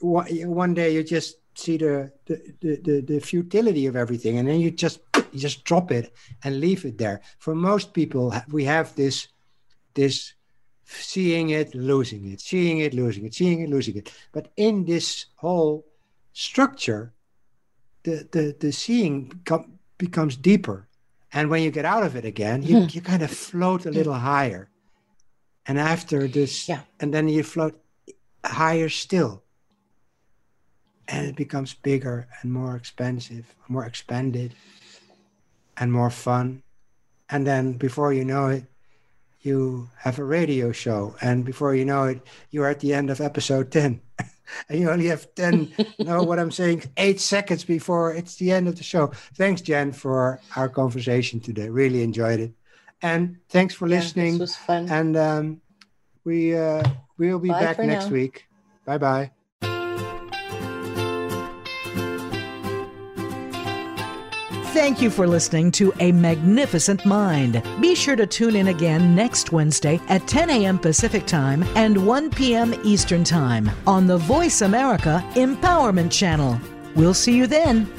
one 0.00 0.74
day 0.74 0.94
you 0.94 1.02
just 1.02 1.36
see 1.58 1.76
the, 1.76 2.12
the, 2.26 2.54
the, 2.60 3.00
the 3.00 3.20
futility 3.20 3.86
of 3.86 3.96
everything 3.96 4.38
and 4.38 4.48
then 4.48 4.60
you 4.60 4.70
just 4.70 5.00
you 5.32 5.38
just 5.38 5.64
drop 5.64 5.90
it 5.90 6.12
and 6.44 6.60
leave 6.60 6.84
it 6.84 6.98
there. 6.98 7.20
For 7.38 7.54
most 7.54 7.92
people, 7.92 8.32
we 8.50 8.64
have 8.64 8.94
this 8.94 9.28
this 9.94 10.34
seeing 10.84 11.50
it, 11.50 11.74
losing 11.74 12.30
it, 12.32 12.40
seeing 12.40 12.78
it, 12.78 12.94
losing 12.94 13.26
it, 13.26 13.34
seeing 13.34 13.60
it, 13.60 13.68
losing 13.68 13.96
it. 13.96 14.12
But 14.32 14.50
in 14.56 14.84
this 14.84 15.26
whole 15.36 15.86
structure, 16.32 17.12
the 18.04 18.28
the 18.30 18.56
the 18.58 18.72
seeing 18.72 19.24
become, 19.24 19.78
becomes 19.98 20.36
deeper, 20.36 20.88
and 21.32 21.50
when 21.50 21.62
you 21.62 21.70
get 21.70 21.84
out 21.84 22.04
of 22.04 22.16
it 22.16 22.24
again, 22.24 22.62
you, 22.62 22.76
mm-hmm. 22.76 22.96
you 22.96 23.00
kind 23.00 23.22
of 23.22 23.30
float 23.30 23.86
a 23.86 23.90
little 23.90 24.14
higher, 24.14 24.70
and 25.66 25.78
after 25.78 26.28
this, 26.28 26.68
yeah. 26.68 26.80
and 27.00 27.12
then 27.12 27.28
you 27.28 27.42
float 27.42 27.78
higher 28.44 28.88
still, 28.88 29.42
and 31.08 31.26
it 31.26 31.36
becomes 31.36 31.74
bigger 31.74 32.28
and 32.40 32.52
more 32.52 32.76
expensive, 32.76 33.54
more 33.66 33.84
expanded, 33.84 34.54
and 35.76 35.92
more 35.92 36.10
fun, 36.10 36.62
and 37.30 37.46
then 37.46 37.72
before 37.72 38.12
you 38.12 38.24
know 38.24 38.48
it, 38.48 38.64
you 39.40 39.88
have 39.96 40.18
a 40.18 40.24
radio 40.24 40.72
show, 40.72 41.16
and 41.20 41.44
before 41.44 41.74
you 41.74 41.84
know 41.84 42.04
it, 42.04 42.20
you 42.50 42.62
are 42.62 42.70
at 42.70 42.80
the 42.80 42.94
end 42.94 43.10
of 43.10 43.20
episode 43.20 43.70
ten. 43.70 44.00
and 44.68 44.80
you 44.80 44.90
only 44.90 45.06
have 45.06 45.32
10, 45.34 45.72
know 45.98 46.22
what 46.22 46.38
I'm 46.38 46.50
saying, 46.50 46.84
eight 46.96 47.20
seconds 47.20 47.64
before 47.64 48.14
it's 48.14 48.36
the 48.36 48.50
end 48.50 48.68
of 48.68 48.76
the 48.76 48.82
show. 48.82 49.08
Thanks, 49.34 49.60
Jan, 49.60 49.92
for 49.92 50.40
our 50.56 50.68
conversation 50.68 51.40
today. 51.40 51.68
Really 51.68 52.02
enjoyed 52.02 52.40
it. 52.40 52.52
And 53.02 53.38
thanks 53.48 53.74
for 53.74 53.88
listening. 53.88 54.34
Yeah, 54.34 54.38
this 54.38 54.40
was 54.40 54.56
fun. 54.56 54.88
And 54.88 55.16
um, 55.16 55.60
we 56.24 56.56
uh, 56.56 56.82
we'll 57.16 57.38
be 57.38 57.50
Bye 57.50 57.60
back 57.60 57.78
next 57.78 58.06
now. 58.06 58.12
week. 58.12 58.46
Bye 58.84 58.98
bye. 58.98 59.37
Thank 64.78 65.02
you 65.02 65.10
for 65.10 65.26
listening 65.26 65.72
to 65.72 65.92
A 65.98 66.12
Magnificent 66.12 67.04
Mind. 67.04 67.60
Be 67.80 67.96
sure 67.96 68.14
to 68.14 68.28
tune 68.28 68.54
in 68.54 68.68
again 68.68 69.12
next 69.12 69.50
Wednesday 69.50 70.00
at 70.08 70.28
10 70.28 70.50
a.m. 70.50 70.78
Pacific 70.78 71.26
Time 71.26 71.64
and 71.74 72.06
1 72.06 72.30
p.m. 72.30 72.72
Eastern 72.84 73.24
Time 73.24 73.68
on 73.88 74.06
the 74.06 74.18
Voice 74.18 74.62
America 74.62 75.20
Empowerment 75.34 76.12
Channel. 76.12 76.60
We'll 76.94 77.12
see 77.12 77.36
you 77.36 77.48
then. 77.48 77.92